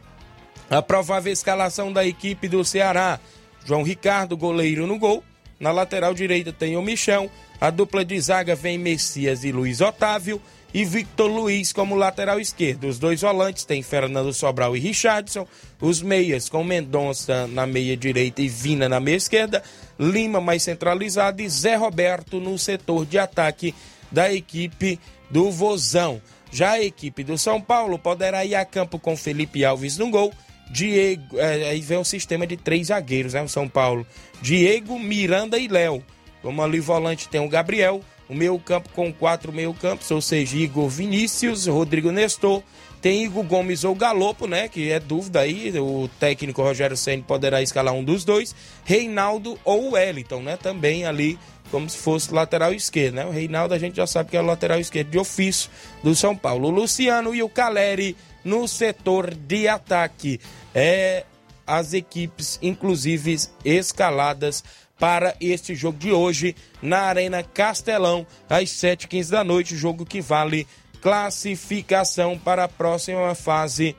A 0.68 0.82
provável 0.82 1.32
escalação 1.32 1.90
da 1.90 2.04
equipe 2.04 2.48
do 2.48 2.62
Ceará. 2.66 3.18
João 3.64 3.82
Ricardo, 3.82 4.36
goleiro 4.36 4.86
no 4.86 4.98
gol. 4.98 5.24
Na 5.58 5.72
lateral 5.72 6.12
direita 6.12 6.52
tem 6.52 6.76
o 6.76 6.82
Michão. 6.82 7.30
A 7.62 7.70
dupla 7.70 8.04
de 8.04 8.20
zaga 8.20 8.56
vem 8.56 8.76
Messias 8.76 9.44
e 9.44 9.52
Luiz 9.52 9.80
Otávio. 9.80 10.42
E 10.74 10.84
Victor 10.84 11.30
Luiz 11.30 11.72
como 11.72 11.94
lateral 11.94 12.40
esquerdo. 12.40 12.88
Os 12.88 12.98
dois 12.98 13.20
volantes 13.20 13.64
têm 13.64 13.84
Fernando 13.84 14.32
Sobral 14.32 14.76
e 14.76 14.80
Richardson. 14.80 15.46
Os 15.80 16.02
meias 16.02 16.48
com 16.48 16.64
Mendonça 16.64 17.46
na 17.46 17.64
meia 17.64 17.96
direita 17.96 18.42
e 18.42 18.48
Vina 18.48 18.88
na 18.88 18.98
meia 18.98 19.14
esquerda. 19.14 19.62
Lima 19.96 20.40
mais 20.40 20.64
centralizado 20.64 21.40
e 21.40 21.48
Zé 21.48 21.76
Roberto 21.76 22.40
no 22.40 22.58
setor 22.58 23.06
de 23.06 23.16
ataque 23.16 23.72
da 24.10 24.32
equipe 24.32 24.98
do 25.30 25.48
Vozão. 25.48 26.20
Já 26.50 26.72
a 26.72 26.82
equipe 26.82 27.22
do 27.22 27.38
São 27.38 27.60
Paulo 27.60 27.96
poderá 27.96 28.44
ir 28.44 28.56
a 28.56 28.64
campo 28.64 28.98
com 28.98 29.16
Felipe 29.16 29.64
Alves 29.64 29.96
no 29.98 30.10
gol 30.10 30.32
Diego, 30.68 31.38
é, 31.38 31.68
aí 31.68 31.80
vem 31.80 31.98
o 31.98 32.04
sistema 32.04 32.44
de 32.44 32.56
três 32.56 32.88
zagueiros, 32.88 33.34
né? 33.34 33.42
O 33.42 33.48
São 33.48 33.68
Paulo. 33.68 34.04
Diego, 34.40 34.98
Miranda 34.98 35.58
e 35.58 35.68
Léo. 35.68 36.02
Como 36.42 36.62
ali 36.62 36.80
volante 36.80 37.28
tem 37.28 37.40
o 37.40 37.48
Gabriel, 37.48 38.02
o 38.28 38.34
meio 38.34 38.58
campo 38.58 38.88
com 38.94 39.12
quatro 39.12 39.52
meio 39.52 39.72
campos, 39.74 40.10
ou 40.10 40.20
seja, 40.20 40.56
Igor 40.56 40.88
Vinícius, 40.88 41.66
Rodrigo 41.66 42.10
Nestor, 42.10 42.62
tem 43.00 43.24
Igor 43.24 43.42
Gomes 43.42 43.84
ou 43.84 43.94
Galopo, 43.94 44.46
né? 44.46 44.68
Que 44.68 44.90
é 44.90 45.00
dúvida 45.00 45.40
aí, 45.40 45.76
o 45.78 46.08
técnico 46.20 46.62
Rogério 46.62 46.96
Senna 46.96 47.22
poderá 47.22 47.60
escalar 47.60 47.92
um 47.92 48.04
dos 48.04 48.24
dois, 48.24 48.54
Reinaldo 48.84 49.58
ou 49.64 49.92
Wellington, 49.92 50.40
né? 50.40 50.56
Também 50.56 51.04
ali 51.04 51.38
como 51.70 51.88
se 51.90 51.98
fosse 51.98 52.32
lateral 52.32 52.72
esquerdo, 52.72 53.14
né? 53.14 53.26
O 53.26 53.30
Reinaldo 53.30 53.74
a 53.74 53.78
gente 53.78 53.96
já 53.96 54.06
sabe 54.06 54.30
que 54.30 54.36
é 54.36 54.40
o 54.40 54.46
lateral 54.46 54.78
esquerdo 54.78 55.10
de 55.10 55.18
ofício 55.18 55.70
do 56.02 56.14
São 56.14 56.36
Paulo. 56.36 56.68
O 56.68 56.70
Luciano 56.70 57.34
e 57.34 57.42
o 57.42 57.48
Caleri 57.48 58.16
no 58.44 58.68
setor 58.68 59.34
de 59.34 59.66
ataque 59.66 60.40
é, 60.74 61.24
as 61.66 61.92
equipes, 61.92 62.58
inclusive 62.62 63.36
escaladas 63.64 64.62
para 65.02 65.34
este 65.40 65.74
jogo 65.74 65.98
de 65.98 66.12
hoje 66.12 66.54
na 66.80 67.00
Arena 67.00 67.42
Castelão, 67.42 68.24
às 68.48 68.68
7h15 68.68 69.30
da 69.30 69.42
noite. 69.42 69.74
Jogo 69.74 70.06
que 70.06 70.20
vale 70.20 70.64
classificação 71.00 72.38
para 72.38 72.62
a 72.62 72.68
próxima 72.68 73.34
fase 73.34 73.96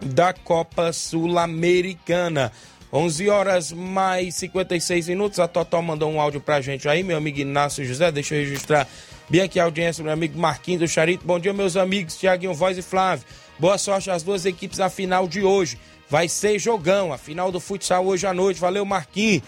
da 0.00 0.32
Copa 0.32 0.94
Sul-Americana. 0.94 2.50
11 2.90 3.28
horas 3.28 3.70
mais 3.70 4.36
56 4.36 5.08
minutos. 5.08 5.38
A 5.38 5.46
Total 5.46 5.82
mandou 5.82 6.10
um 6.10 6.18
áudio 6.18 6.40
pra 6.40 6.62
gente 6.62 6.88
aí, 6.88 7.02
meu 7.02 7.18
amigo 7.18 7.40
Inácio 7.40 7.84
José. 7.84 8.10
Deixa 8.10 8.34
eu 8.34 8.40
registrar 8.40 8.88
bem 9.28 9.42
aqui 9.42 9.60
a 9.60 9.64
audiência, 9.64 10.02
meu 10.02 10.14
amigo 10.14 10.38
Marquinhos 10.38 10.80
do 10.80 10.88
Charito. 10.88 11.26
Bom 11.26 11.38
dia, 11.38 11.52
meus 11.52 11.76
amigos, 11.76 12.16
Tiaguinho 12.16 12.54
Voz 12.54 12.78
e 12.78 12.82
Flávio. 12.82 13.26
Boa 13.58 13.76
sorte 13.76 14.10
às 14.10 14.22
duas 14.22 14.46
equipes 14.46 14.78
na 14.78 14.88
final 14.88 15.28
de 15.28 15.42
hoje. 15.42 15.78
Vai 16.08 16.30
ser 16.30 16.58
jogão, 16.58 17.12
a 17.12 17.18
final 17.18 17.52
do 17.52 17.60
futsal 17.60 18.06
hoje 18.06 18.26
à 18.26 18.32
noite. 18.32 18.58
Valeu, 18.58 18.86
Marquinhos. 18.86 19.42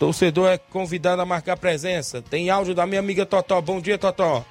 Torcedor 0.00 0.48
é 0.48 0.56
convidado 0.56 1.20
a 1.20 1.26
marcar 1.26 1.58
presença. 1.58 2.22
Tem 2.22 2.48
áudio 2.48 2.74
da 2.74 2.86
minha 2.86 3.00
amiga 3.00 3.26
Totó. 3.26 3.60
Bom 3.60 3.82
dia, 3.82 3.98
Totó. 3.98 4.42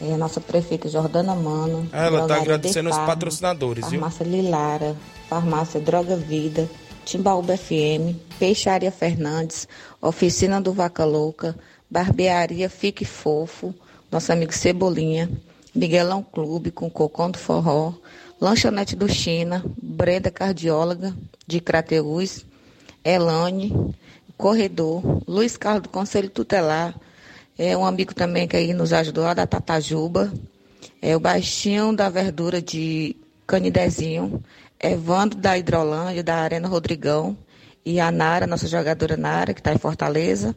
É 0.00 0.14
a 0.14 0.16
nossa 0.16 0.40
prefeita 0.40 0.88
Jordana 0.88 1.34
Mano. 1.34 1.86
Ela 1.92 2.22
está 2.22 2.36
agradecendo 2.36 2.88
De 2.88 2.96
os 2.96 3.04
patrocinadores, 3.04 3.90
viu? 3.90 4.00
Farmácia 4.00 4.24
Lilara, 4.24 4.96
Farmácia 5.28 5.78
Droga 5.78 6.16
Vida, 6.16 6.66
Timbaúba 7.04 7.58
FM, 7.58 8.16
Peixaria 8.38 8.90
Fernandes, 8.90 9.68
Oficina 10.00 10.62
do 10.62 10.72
Vaca 10.72 11.04
Louca, 11.04 11.54
Barbearia 11.90 12.70
Fique 12.70 13.04
Fofo, 13.04 13.74
nosso 14.10 14.32
amigo 14.32 14.52
Cebolinha, 14.54 15.30
Miguelão 15.74 16.22
Clube 16.22 16.70
com 16.70 16.88
Cocão 16.88 17.30
do 17.30 17.36
Forró, 17.36 17.92
Lanchonete 18.40 18.96
do 18.96 19.10
China, 19.10 19.62
Brenda 19.76 20.30
Cardióloga 20.30 21.14
de 21.46 21.60
Crateús, 21.60 22.46
Elane, 23.04 23.94
Corredor, 24.36 25.22
Luiz 25.26 25.56
Carlos 25.56 25.84
do 25.84 25.88
Conselho 25.88 26.28
Tutelar, 26.30 26.94
é 27.58 27.76
um 27.76 27.86
amigo 27.86 28.14
também 28.14 28.46
que 28.46 28.56
aí 28.56 28.74
nos 28.74 28.92
ajudou 28.92 29.24
lá 29.24 29.32
da 29.32 29.46
Tatajuba, 29.46 30.32
é 31.00 31.16
o 31.16 31.20
Baixinho 31.20 31.94
da 31.94 32.08
Verdura 32.08 32.60
de 32.60 33.16
Canidezinho, 33.46 34.42
Evandro 34.78 35.38
da 35.38 35.56
Hidrolândia, 35.56 36.22
da 36.22 36.36
Arena 36.36 36.68
Rodrigão, 36.68 37.36
e 37.84 38.00
a 38.00 38.10
Nara, 38.10 38.46
nossa 38.46 38.66
jogadora 38.66 39.16
Nara, 39.16 39.54
que 39.54 39.60
está 39.60 39.72
em 39.72 39.78
Fortaleza, 39.78 40.54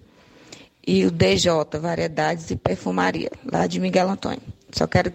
e 0.86 1.06
o 1.06 1.12
DJ, 1.12 1.52
Variedades 1.80 2.50
e 2.50 2.56
Perfumaria, 2.56 3.32
lá 3.46 3.68
de 3.68 3.80
Miguel 3.80 4.10
Antônio. 4.10 4.42
Só 4.72 4.88
quero 4.88 5.14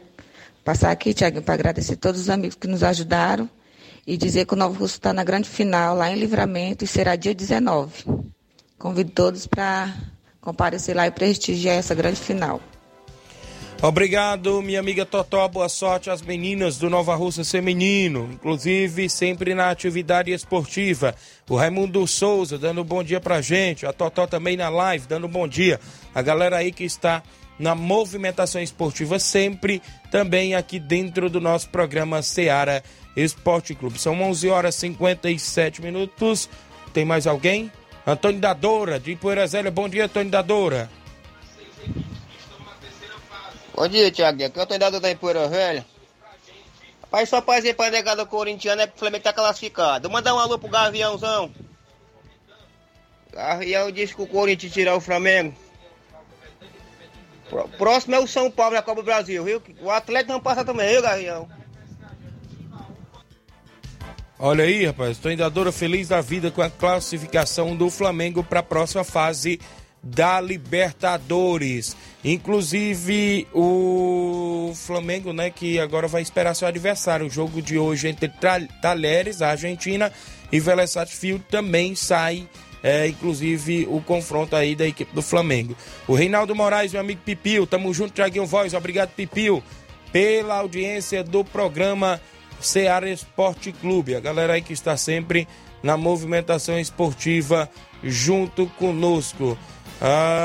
passar 0.64 0.90
aqui, 0.90 1.12
Tiago, 1.12 1.42
para 1.42 1.54
agradecer 1.54 1.96
todos 1.96 2.20
os 2.20 2.30
amigos 2.30 2.54
que 2.54 2.68
nos 2.68 2.82
ajudaram 2.82 3.50
e 4.06 4.16
dizer 4.16 4.46
que 4.46 4.54
o 4.54 4.56
Novo 4.56 4.78
Russo 4.78 4.94
está 4.94 5.12
na 5.12 5.24
grande 5.24 5.48
final, 5.48 5.96
lá 5.96 6.10
em 6.10 6.16
Livramento, 6.16 6.84
e 6.84 6.86
será 6.86 7.16
dia 7.16 7.34
19. 7.34 8.04
Convido 8.78 9.10
todos 9.10 9.46
para 9.46 9.94
comparecer 10.40 10.94
lá 10.94 11.06
e 11.06 11.10
prestigiar 11.10 11.76
essa 11.76 11.94
grande 11.94 12.20
final. 12.20 12.60
Obrigado, 13.82 14.62
minha 14.62 14.80
amiga 14.80 15.04
Totó. 15.04 15.46
Boa 15.46 15.68
sorte 15.68 16.08
às 16.08 16.22
meninas 16.22 16.78
do 16.78 16.88
Nova 16.88 17.14
Russa 17.14 17.44
Feminino, 17.44 18.30
inclusive 18.32 19.10
sempre 19.10 19.54
na 19.54 19.68
atividade 19.68 20.32
esportiva. 20.32 21.14
O 21.50 21.56
Raimundo 21.56 22.06
Souza 22.06 22.56
dando 22.56 22.80
um 22.80 22.84
bom 22.84 23.02
dia 23.02 23.20
pra 23.20 23.42
gente. 23.42 23.84
A 23.84 23.92
Totó 23.92 24.26
também 24.26 24.56
na 24.56 24.70
live 24.70 25.06
dando 25.06 25.26
um 25.26 25.30
bom 25.30 25.46
dia. 25.46 25.78
A 26.14 26.22
galera 26.22 26.56
aí 26.56 26.72
que 26.72 26.84
está 26.84 27.22
na 27.58 27.74
movimentação 27.74 28.60
esportiva 28.60 29.18
sempre 29.18 29.82
também 30.10 30.54
aqui 30.54 30.78
dentro 30.78 31.28
do 31.28 31.40
nosso 31.40 31.68
programa 31.68 32.22
Seara 32.22 32.82
Esporte 33.14 33.74
Clube. 33.74 33.98
São 33.98 34.20
11 34.22 34.48
horas 34.48 34.76
e 34.76 34.78
57 34.78 35.82
minutos. 35.82 36.48
Tem 36.92 37.04
mais 37.04 37.26
alguém? 37.26 37.70
Antônio 38.06 38.40
Dadora, 38.40 39.00
de 39.00 39.16
Poeira 39.16 39.46
Zélia. 39.46 39.70
Bom 39.70 39.88
dia, 39.88 40.04
Antônio 40.04 40.30
Dadora. 40.30 40.90
Bom 43.74 43.88
dia, 43.88 44.10
Thiago. 44.12 44.44
Aqui 44.44 44.58
é 44.58 44.60
o 44.60 44.62
Antônio 44.64 45.00
da 45.00 45.10
Empoeira 45.10 45.48
Velha. 45.48 45.84
Rapaz, 47.02 47.28
só 47.28 47.40
pra 47.40 47.56
dizer 47.56 47.74
pra 47.74 47.90
negada 47.90 48.26
corintiana 48.26 48.82
é 48.82 48.86
o 48.86 48.98
Flamengo 48.98 49.24
tá 49.24 49.32
classificado. 49.32 50.10
Mandar 50.10 50.34
um 50.34 50.38
alô 50.38 50.58
pro 50.58 50.68
Gaviãozão. 50.68 51.52
Gavião 53.32 53.90
disse 53.90 54.14
que 54.14 54.22
o 54.22 54.26
Corinthians 54.26 54.72
tirar 54.72 54.94
o 54.96 55.00
Flamengo. 55.00 55.54
Pró- 57.48 57.68
Próximo 57.78 58.14
é 58.16 58.18
o 58.20 58.26
São 58.26 58.50
Paulo 58.50 58.74
na 58.74 58.82
Copa 58.82 59.00
do 59.02 59.04
Brasil, 59.04 59.42
viu? 59.44 59.62
O 59.80 59.90
Atlético 59.90 60.32
não 60.32 60.40
passa 60.40 60.64
também, 60.64 60.88
viu, 60.92 61.02
Gavião? 61.02 61.48
Olha 64.46 64.64
aí, 64.64 64.84
rapaz, 64.84 65.18
Dadora 65.38 65.72
feliz 65.72 66.08
da 66.08 66.20
vida 66.20 66.50
com 66.50 66.60
a 66.60 66.68
classificação 66.68 67.74
do 67.74 67.88
Flamengo 67.88 68.44
para 68.44 68.60
a 68.60 68.62
próxima 68.62 69.02
fase 69.02 69.58
da 70.02 70.38
Libertadores. 70.38 71.96
Inclusive 72.22 73.48
o 73.54 74.70
Flamengo, 74.74 75.32
né, 75.32 75.48
que 75.48 75.80
agora 75.80 76.06
vai 76.06 76.20
esperar 76.20 76.52
seu 76.52 76.68
adversário. 76.68 77.24
O 77.24 77.30
jogo 77.30 77.62
de 77.62 77.78
hoje 77.78 78.08
entre 78.08 78.30
Talheres, 78.82 79.40
a 79.40 79.48
Argentina, 79.48 80.12
e 80.52 80.60
Vélez 80.60 80.90
Sarsfield 80.90 81.42
também 81.50 81.94
sai. 81.94 82.46
É, 82.82 83.08
inclusive 83.08 83.88
o 83.90 83.98
confronto 84.02 84.54
aí 84.54 84.76
da 84.76 84.86
equipe 84.86 85.14
do 85.14 85.22
Flamengo. 85.22 85.74
O 86.06 86.12
Reinaldo 86.12 86.54
Moraes, 86.54 86.92
meu 86.92 87.00
amigo 87.00 87.22
Pipil, 87.24 87.66
tamo 87.66 87.94
junto, 87.94 88.12
Tiaguinho 88.12 88.44
Voz, 88.44 88.74
obrigado 88.74 89.08
Pipil, 89.08 89.64
pela 90.12 90.56
audiência 90.56 91.24
do 91.24 91.42
programa 91.42 92.20
Seara 92.60 93.10
Esporte 93.10 93.72
Clube. 93.72 94.14
A 94.14 94.20
galera 94.20 94.54
aí 94.54 94.62
que 94.62 94.72
está 94.72 94.96
sempre 94.96 95.46
na 95.82 95.96
movimentação 95.96 96.78
esportiva 96.78 97.68
junto 98.02 98.66
conosco. 98.78 99.58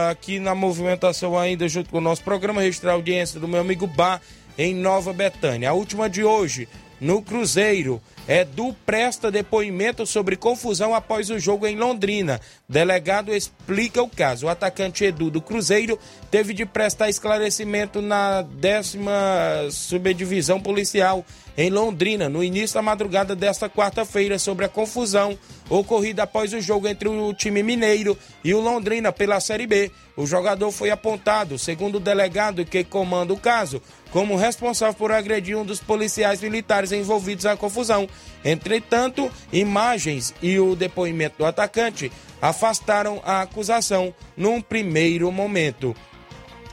Aqui 0.09 0.39
na 0.39 0.53
movimentação 0.53 1.37
ainda 1.37 1.67
junto 1.67 1.89
com 1.89 1.97
o 1.97 2.01
nosso 2.01 2.23
programa, 2.23 2.61
registrar 2.61 2.91
a 2.91 2.95
audiência 2.95 3.39
do 3.39 3.47
meu 3.47 3.59
amigo 3.59 3.87
Bar 3.87 4.21
em 4.57 4.75
Nova 4.75 5.13
Betânia. 5.13 5.69
A 5.69 5.73
última 5.73 6.09
de 6.09 6.23
hoje, 6.23 6.67
no 6.99 7.21
Cruzeiro. 7.21 8.01
Edu 8.29 8.75
presta 8.85 9.31
depoimento 9.31 10.05
sobre 10.05 10.35
confusão 10.35 10.93
após 10.93 11.31
o 11.31 11.39
jogo 11.39 11.65
em 11.65 11.75
Londrina. 11.75 12.39
Delegado 12.69 13.33
explica 13.33 14.03
o 14.03 14.07
caso. 14.07 14.45
O 14.45 14.49
atacante 14.49 15.03
Edu 15.03 15.31
do 15.31 15.41
Cruzeiro 15.41 15.97
teve 16.29 16.53
de 16.53 16.63
prestar 16.63 17.09
esclarecimento 17.09 18.03
na 18.03 18.43
décima 18.43 19.11
subdivisão 19.71 20.61
policial 20.61 21.25
em 21.57 21.71
Londrina, 21.71 22.29
no 22.29 22.43
início 22.43 22.75
da 22.75 22.83
madrugada 22.83 23.35
desta 23.35 23.67
quarta-feira, 23.67 24.37
sobre 24.37 24.63
a 24.63 24.69
confusão 24.69 25.37
ocorrida 25.67 26.23
após 26.23 26.53
o 26.53 26.61
jogo 26.61 26.87
entre 26.87 27.09
o 27.09 27.33
time 27.33 27.63
mineiro 27.63 28.17
e 28.43 28.53
o 28.53 28.61
Londrina 28.61 29.11
pela 29.11 29.39
Série 29.39 29.67
B. 29.67 29.91
O 30.15 30.25
jogador 30.25 30.71
foi 30.71 30.91
apontado, 30.91 31.57
segundo 31.57 31.95
o 31.95 31.99
delegado 31.99 32.63
que 32.63 32.83
comanda 32.83 33.33
o 33.33 33.37
caso, 33.37 33.81
como 34.11 34.35
responsável 34.35 34.93
por 34.93 35.11
agredir 35.11 35.57
um 35.57 35.65
dos 35.65 35.79
policiais 35.79 36.41
militares 36.41 36.91
envolvidos 36.91 37.45
na 37.45 37.55
confusão. 37.55 38.07
Entretanto, 38.43 39.31
imagens 39.51 40.33
e 40.41 40.59
o 40.59 40.75
depoimento 40.75 41.37
do 41.39 41.45
atacante 41.45 42.11
afastaram 42.41 43.21
a 43.25 43.41
acusação 43.41 44.13
num 44.35 44.61
primeiro 44.61 45.31
momento. 45.31 45.95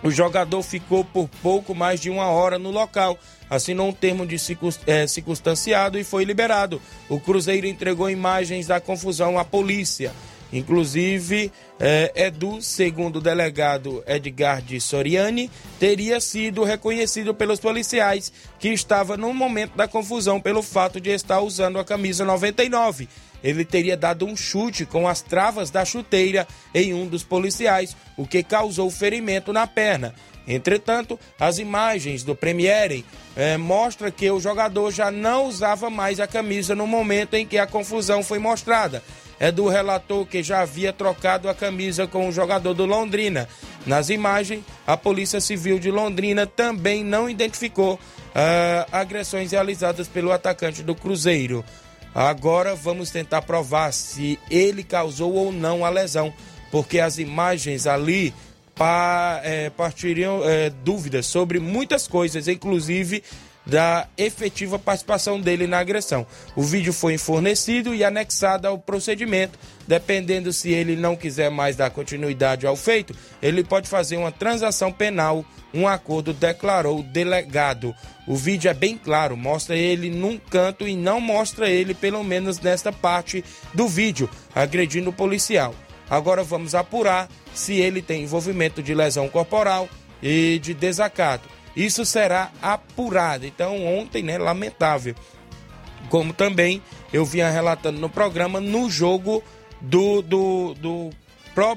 O 0.02 0.10
jogador 0.10 0.62
ficou 0.62 1.04
por 1.04 1.28
pouco 1.42 1.74
mais 1.74 2.00
de 2.00 2.10
uma 2.10 2.26
hora 2.26 2.58
no 2.58 2.70
local, 2.70 3.18
assinou 3.50 3.88
um 3.88 3.92
termo 3.92 4.26
de 4.26 4.36
eh, 4.86 5.06
circunstanciado 5.06 5.98
e 5.98 6.04
foi 6.04 6.24
liberado. 6.24 6.80
O 7.08 7.18
Cruzeiro 7.18 7.66
entregou 7.66 8.08
imagens 8.08 8.66
da 8.66 8.80
confusão 8.80 9.38
à 9.38 9.44
polícia. 9.44 10.12
Inclusive, 10.52 11.50
eh, 11.78 12.12
Edu, 12.14 12.62
segundo 12.62 13.16
o 13.16 13.20
delegado 13.20 14.02
Edgar 14.06 14.62
de 14.62 14.80
Soriani, 14.80 15.50
teria 15.78 16.20
sido 16.20 16.62
reconhecido 16.62 17.34
pelos 17.34 17.58
policiais 17.58 18.32
que 18.58 18.68
estava 18.68 19.16
no 19.16 19.34
momento 19.34 19.76
da 19.76 19.88
confusão 19.88 20.40
pelo 20.40 20.62
fato 20.62 21.00
de 21.00 21.10
estar 21.10 21.40
usando 21.40 21.78
a 21.78 21.84
camisa 21.84 22.24
99. 22.24 23.08
Ele 23.42 23.64
teria 23.64 23.96
dado 23.96 24.24
um 24.24 24.36
chute 24.36 24.86
com 24.86 25.06
as 25.06 25.20
travas 25.20 25.70
da 25.70 25.84
chuteira 25.84 26.46
em 26.74 26.94
um 26.94 27.06
dos 27.06 27.22
policiais, 27.22 27.96
o 28.16 28.26
que 28.26 28.42
causou 28.42 28.90
ferimento 28.90 29.52
na 29.52 29.66
perna. 29.66 30.14
Entretanto, 30.48 31.18
as 31.40 31.58
imagens 31.58 32.22
do 32.22 32.34
Premiere 32.34 33.04
eh, 33.36 33.56
mostram 33.56 34.12
que 34.12 34.30
o 34.30 34.38
jogador 34.38 34.92
já 34.92 35.10
não 35.10 35.46
usava 35.46 35.90
mais 35.90 36.20
a 36.20 36.26
camisa 36.26 36.72
no 36.72 36.86
momento 36.86 37.34
em 37.34 37.44
que 37.44 37.58
a 37.58 37.66
confusão 37.66 38.22
foi 38.22 38.38
mostrada. 38.38 39.02
Edu 39.40 39.68
relatou 39.68 40.24
que 40.24 40.42
já 40.42 40.60
havia 40.60 40.92
trocado 40.92 41.48
a 41.48 41.54
camisa 41.54 42.06
com 42.06 42.28
o 42.28 42.32
jogador 42.32 42.74
do 42.74 42.86
Londrina. 42.86 43.48
Nas 43.86 44.08
imagens, 44.08 44.64
a 44.86 44.96
Polícia 44.96 45.40
Civil 45.40 45.78
de 45.78 45.90
Londrina 45.90 46.46
também 46.46 47.04
não 47.04 47.28
identificou 47.28 48.00
ah, 48.34 48.86
agressões 48.90 49.52
realizadas 49.52 50.08
pelo 50.08 50.32
atacante 50.32 50.82
do 50.82 50.94
Cruzeiro. 50.94 51.64
Agora 52.14 52.74
vamos 52.74 53.10
tentar 53.10 53.42
provar 53.42 53.92
se 53.92 54.38
ele 54.50 54.82
causou 54.82 55.34
ou 55.34 55.52
não 55.52 55.84
a 55.84 55.90
lesão, 55.90 56.32
porque 56.70 56.98
as 56.98 57.18
imagens 57.18 57.86
ali 57.86 58.32
pa, 58.74 59.40
é, 59.44 59.68
partiriam 59.70 60.42
é, 60.42 60.70
dúvidas 60.70 61.26
sobre 61.26 61.58
muitas 61.60 62.08
coisas, 62.08 62.48
inclusive 62.48 63.22
da 63.66 64.06
efetiva 64.16 64.78
participação 64.78 65.40
dele 65.40 65.66
na 65.66 65.78
agressão. 65.78 66.26
O 66.54 66.62
vídeo 66.62 66.92
foi 66.92 67.18
fornecido 67.18 67.94
e 67.94 68.04
anexado 68.04 68.68
ao 68.68 68.78
procedimento. 68.78 69.58
Dependendo 69.86 70.52
se 70.52 70.70
ele 70.70 70.96
não 70.96 71.16
quiser 71.16 71.50
mais 71.50 71.76
dar 71.76 71.90
continuidade 71.90 72.66
ao 72.66 72.76
feito, 72.76 73.14
ele 73.42 73.64
pode 73.64 73.88
fazer 73.88 74.16
uma 74.16 74.30
transação 74.30 74.92
penal. 74.92 75.44
Um 75.74 75.86
acordo 75.86 76.32
declarou 76.32 77.00
o 77.00 77.02
delegado. 77.02 77.94
O 78.26 78.36
vídeo 78.36 78.70
é 78.70 78.74
bem 78.74 78.96
claro, 78.96 79.36
mostra 79.36 79.76
ele 79.76 80.10
num 80.10 80.38
canto 80.38 80.86
e 80.86 80.96
não 80.96 81.20
mostra 81.20 81.68
ele, 81.68 81.92
pelo 81.92 82.22
menos 82.24 82.60
nesta 82.60 82.92
parte 82.92 83.44
do 83.74 83.88
vídeo, 83.88 84.30
agredindo 84.54 85.10
o 85.10 85.12
policial. 85.12 85.74
Agora 86.08 86.42
vamos 86.42 86.74
apurar 86.74 87.28
se 87.52 87.74
ele 87.74 88.00
tem 88.00 88.22
envolvimento 88.22 88.82
de 88.82 88.94
lesão 88.94 89.28
corporal 89.28 89.88
e 90.22 90.58
de 90.60 90.72
desacato. 90.72 91.55
Isso 91.76 92.04
será 92.06 92.50
apurado. 92.62 93.44
Então, 93.46 93.84
ontem, 93.84 94.22
né, 94.22 94.38
lamentável. 94.38 95.14
Como 96.08 96.32
também 96.32 96.82
eu 97.12 97.24
vinha 97.24 97.50
relatando 97.50 98.00
no 98.00 98.08
programa, 98.08 98.60
no 98.60 98.88
jogo 98.88 99.42
do, 99.80 100.22
do, 100.22 100.74
do 100.74 101.10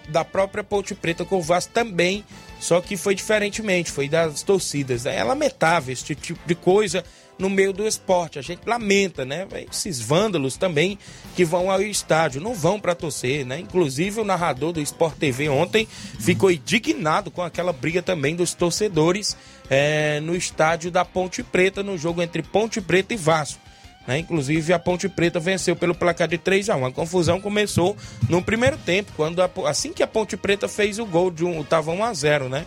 da 0.10 0.26
própria 0.26 0.64
Ponte 0.64 0.93
Preta 0.93 1.24
com 1.24 1.38
o 1.38 1.41
Vasco 1.41 1.72
também, 1.74 2.24
só 2.60 2.82
que 2.82 2.97
foi 2.97 3.16
diferentemente, 3.16 3.91
foi 3.91 4.10
das 4.10 4.43
torcidas. 4.43 5.06
É 5.06 5.24
lamentável 5.24 5.93
esse 5.93 6.04
tipo 6.04 6.39
de 6.45 6.54
coisa 6.56 7.04
no 7.40 7.50
meio 7.50 7.72
do 7.72 7.88
esporte. 7.88 8.38
A 8.38 8.42
gente 8.42 8.62
lamenta, 8.68 9.24
né? 9.24 9.48
Esses 9.72 10.00
vândalos 10.02 10.58
também 10.58 11.00
que 11.36 11.46
vão 11.46 11.72
ao 11.72 11.82
estádio, 11.82 12.42
não 12.42 12.54
vão 12.54 12.80
para 12.80 12.94
torcer, 12.94 13.46
né? 13.46 13.60
Inclusive 13.60 14.20
o 14.20 14.26
narrador 14.26 14.74
do 14.74 14.82
Sport 14.82 15.16
TV 15.16 15.48
ontem 15.48 15.88
ficou 16.20 16.52
indignado 16.52 17.32
com 17.32 17.42
aquela 17.42 17.72
briga 17.72 18.02
também 18.02 18.36
dos 18.36 18.54
torcedores 18.54 19.38
é, 19.70 20.20
no 20.20 20.36
estádio 20.36 20.92
da 20.92 21.06
Ponte 21.06 21.42
Preta, 21.42 21.82
no 21.82 21.98
jogo 21.98 22.22
entre 22.22 22.44
Ponte 22.44 22.82
Preta 22.82 23.14
e 23.14 23.18
Vasco. 23.18 23.62
Né? 24.06 24.20
Inclusive 24.20 24.74
a 24.74 24.80
Ponte 24.80 25.08
Preta 25.08 25.40
venceu 25.40 25.76
pelo 25.76 25.96
placar 25.96 26.28
de 26.28 26.38
3 26.38 26.70
a 26.70 26.76
1 26.76 26.86
A 26.88 26.92
confusão 26.92 27.40
começou 27.40 27.96
no 28.28 28.42
primeiro 28.42 28.78
tempo, 28.78 29.14
quando 29.16 29.42
a, 29.42 29.50
assim 29.66 29.94
que 29.94 30.04
a 30.04 30.08
Ponte 30.08 30.36
Preta 30.36 30.68
fez 30.68 31.00
o 31.00 31.06
gol 31.06 31.32
de 31.32 31.46
um, 31.46 31.64
tava 31.64 31.92
1 31.92 32.04
a 32.04 32.14
0, 32.14 32.50
né? 32.50 32.66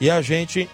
E 0.00 0.08
a 0.08 0.22
gente 0.22 0.68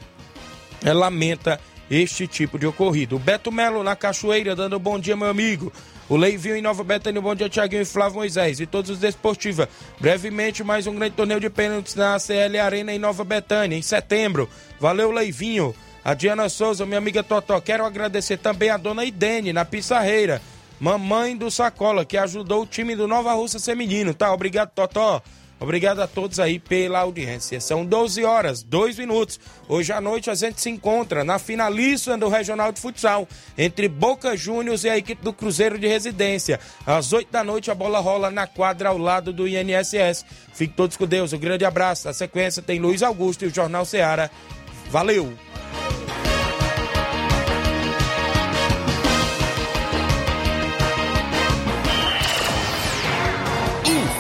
é, 0.85 0.93
lamenta 0.93 1.59
este 1.93 2.27
tipo 2.27 2.59
de 2.59 2.67
ocorrido. 2.67 3.17
O 3.17 3.19
Beto 3.19 3.53
Melo 3.53 3.85
na 3.85 3.95
Cachoeira 3.95 4.57
dando 4.57 4.79
bom 4.79 4.99
dia, 4.99 5.15
meu 5.15 5.29
amigo. 5.29 5.71
O 6.09 6.17
Leivinho 6.17 6.57
em 6.57 6.63
Nova 6.63 6.83
Betânia, 6.83 7.21
bom 7.21 7.35
dia, 7.35 7.51
Tiaguinho 7.51 7.83
e 7.83 7.85
Flávio 7.85 8.17
Moisés. 8.17 8.61
E 8.61 8.67
todos 8.67 8.91
os 8.91 8.99
desportivos. 8.99 9.67
Brevemente, 10.01 10.65
mais 10.65 10.87
um 10.87 10.95
grande 10.95 11.15
torneio 11.15 11.39
de 11.39 11.51
pênaltis 11.51 11.95
na 11.95 12.19
CL 12.19 12.59
Arena 12.59 12.95
em 12.95 12.99
Nova 12.99 13.25
Betânia, 13.25 13.77
em 13.77 13.83
setembro. 13.83 14.49
Valeu, 14.81 15.11
Leivinho. 15.11 15.75
A 16.03 16.15
Diana 16.15 16.49
Souza, 16.49 16.87
minha 16.87 16.99
amiga 16.99 17.23
Totó, 17.23 17.61
quero 17.61 17.85
agradecer 17.85 18.39
também 18.39 18.71
a 18.71 18.77
dona 18.77 19.05
Idene, 19.05 19.53
na 19.53 19.65
Pissarreira, 19.65 20.43
mamãe 20.81 21.37
do 21.37 21.49
Sacola, 21.49 22.05
que 22.05 22.17
ajudou 22.17 22.63
o 22.63 22.67
time 22.67 22.97
do 22.97 23.07
Nova 23.07 23.33
Russa 23.35 23.61
Feminino, 23.61 24.13
tá? 24.13 24.33
Obrigado, 24.33 24.71
Totó. 24.71 25.23
Obrigado 25.63 26.01
a 26.01 26.09
todos 26.09 26.41
aí 26.41 26.59
pela 26.59 26.99
audiência. 26.99 27.61
São 27.61 27.87
12 27.87 28.25
horas, 28.25 28.65
2 28.65 28.99
minutos. 28.99 29.39
Hoje 29.69 29.93
à 29.93 30.01
noite 30.01 30.29
a 30.29 30.35
gente 30.35 30.61
se 30.61 30.69
encontra 30.69 31.23
na 31.23 31.39
finalíssima 31.39 32.19
do 32.19 32.29
Regional 32.29 32.73
de 32.73 32.81
Futsal 32.81 33.29
entre 33.57 33.87
Boca 33.87 34.37
Juniors 34.37 34.83
e 34.83 34.89
a 34.89 34.99
equipe 34.99 35.23
do 35.23 35.33
Cruzeiro 35.33 35.79
de 35.79 35.87
Residência. 35.87 36.59
Às 36.85 37.13
8 37.13 37.31
da 37.31 37.45
noite 37.45 37.71
a 37.71 37.77
bola 37.77 38.01
rola 38.01 38.29
na 38.29 38.45
quadra 38.45 38.89
ao 38.89 38.99
lado 38.99 39.33
do 39.33 39.47
INSS. 39.47 40.25
Fiquem 40.53 40.75
todos 40.75 40.97
com 40.97 41.07
Deus. 41.07 41.33
Um 41.33 41.39
grande 41.39 41.65
abraço. 41.65 42.09
Na 42.09 42.13
sequência 42.13 42.61
tem 42.61 42.81
Luiz 42.81 43.01
Augusto 43.01 43.45
e 43.45 43.49
o 43.49 43.55
Jornal 43.55 43.85
Ceará. 43.85 44.29
Valeu! 44.91 45.33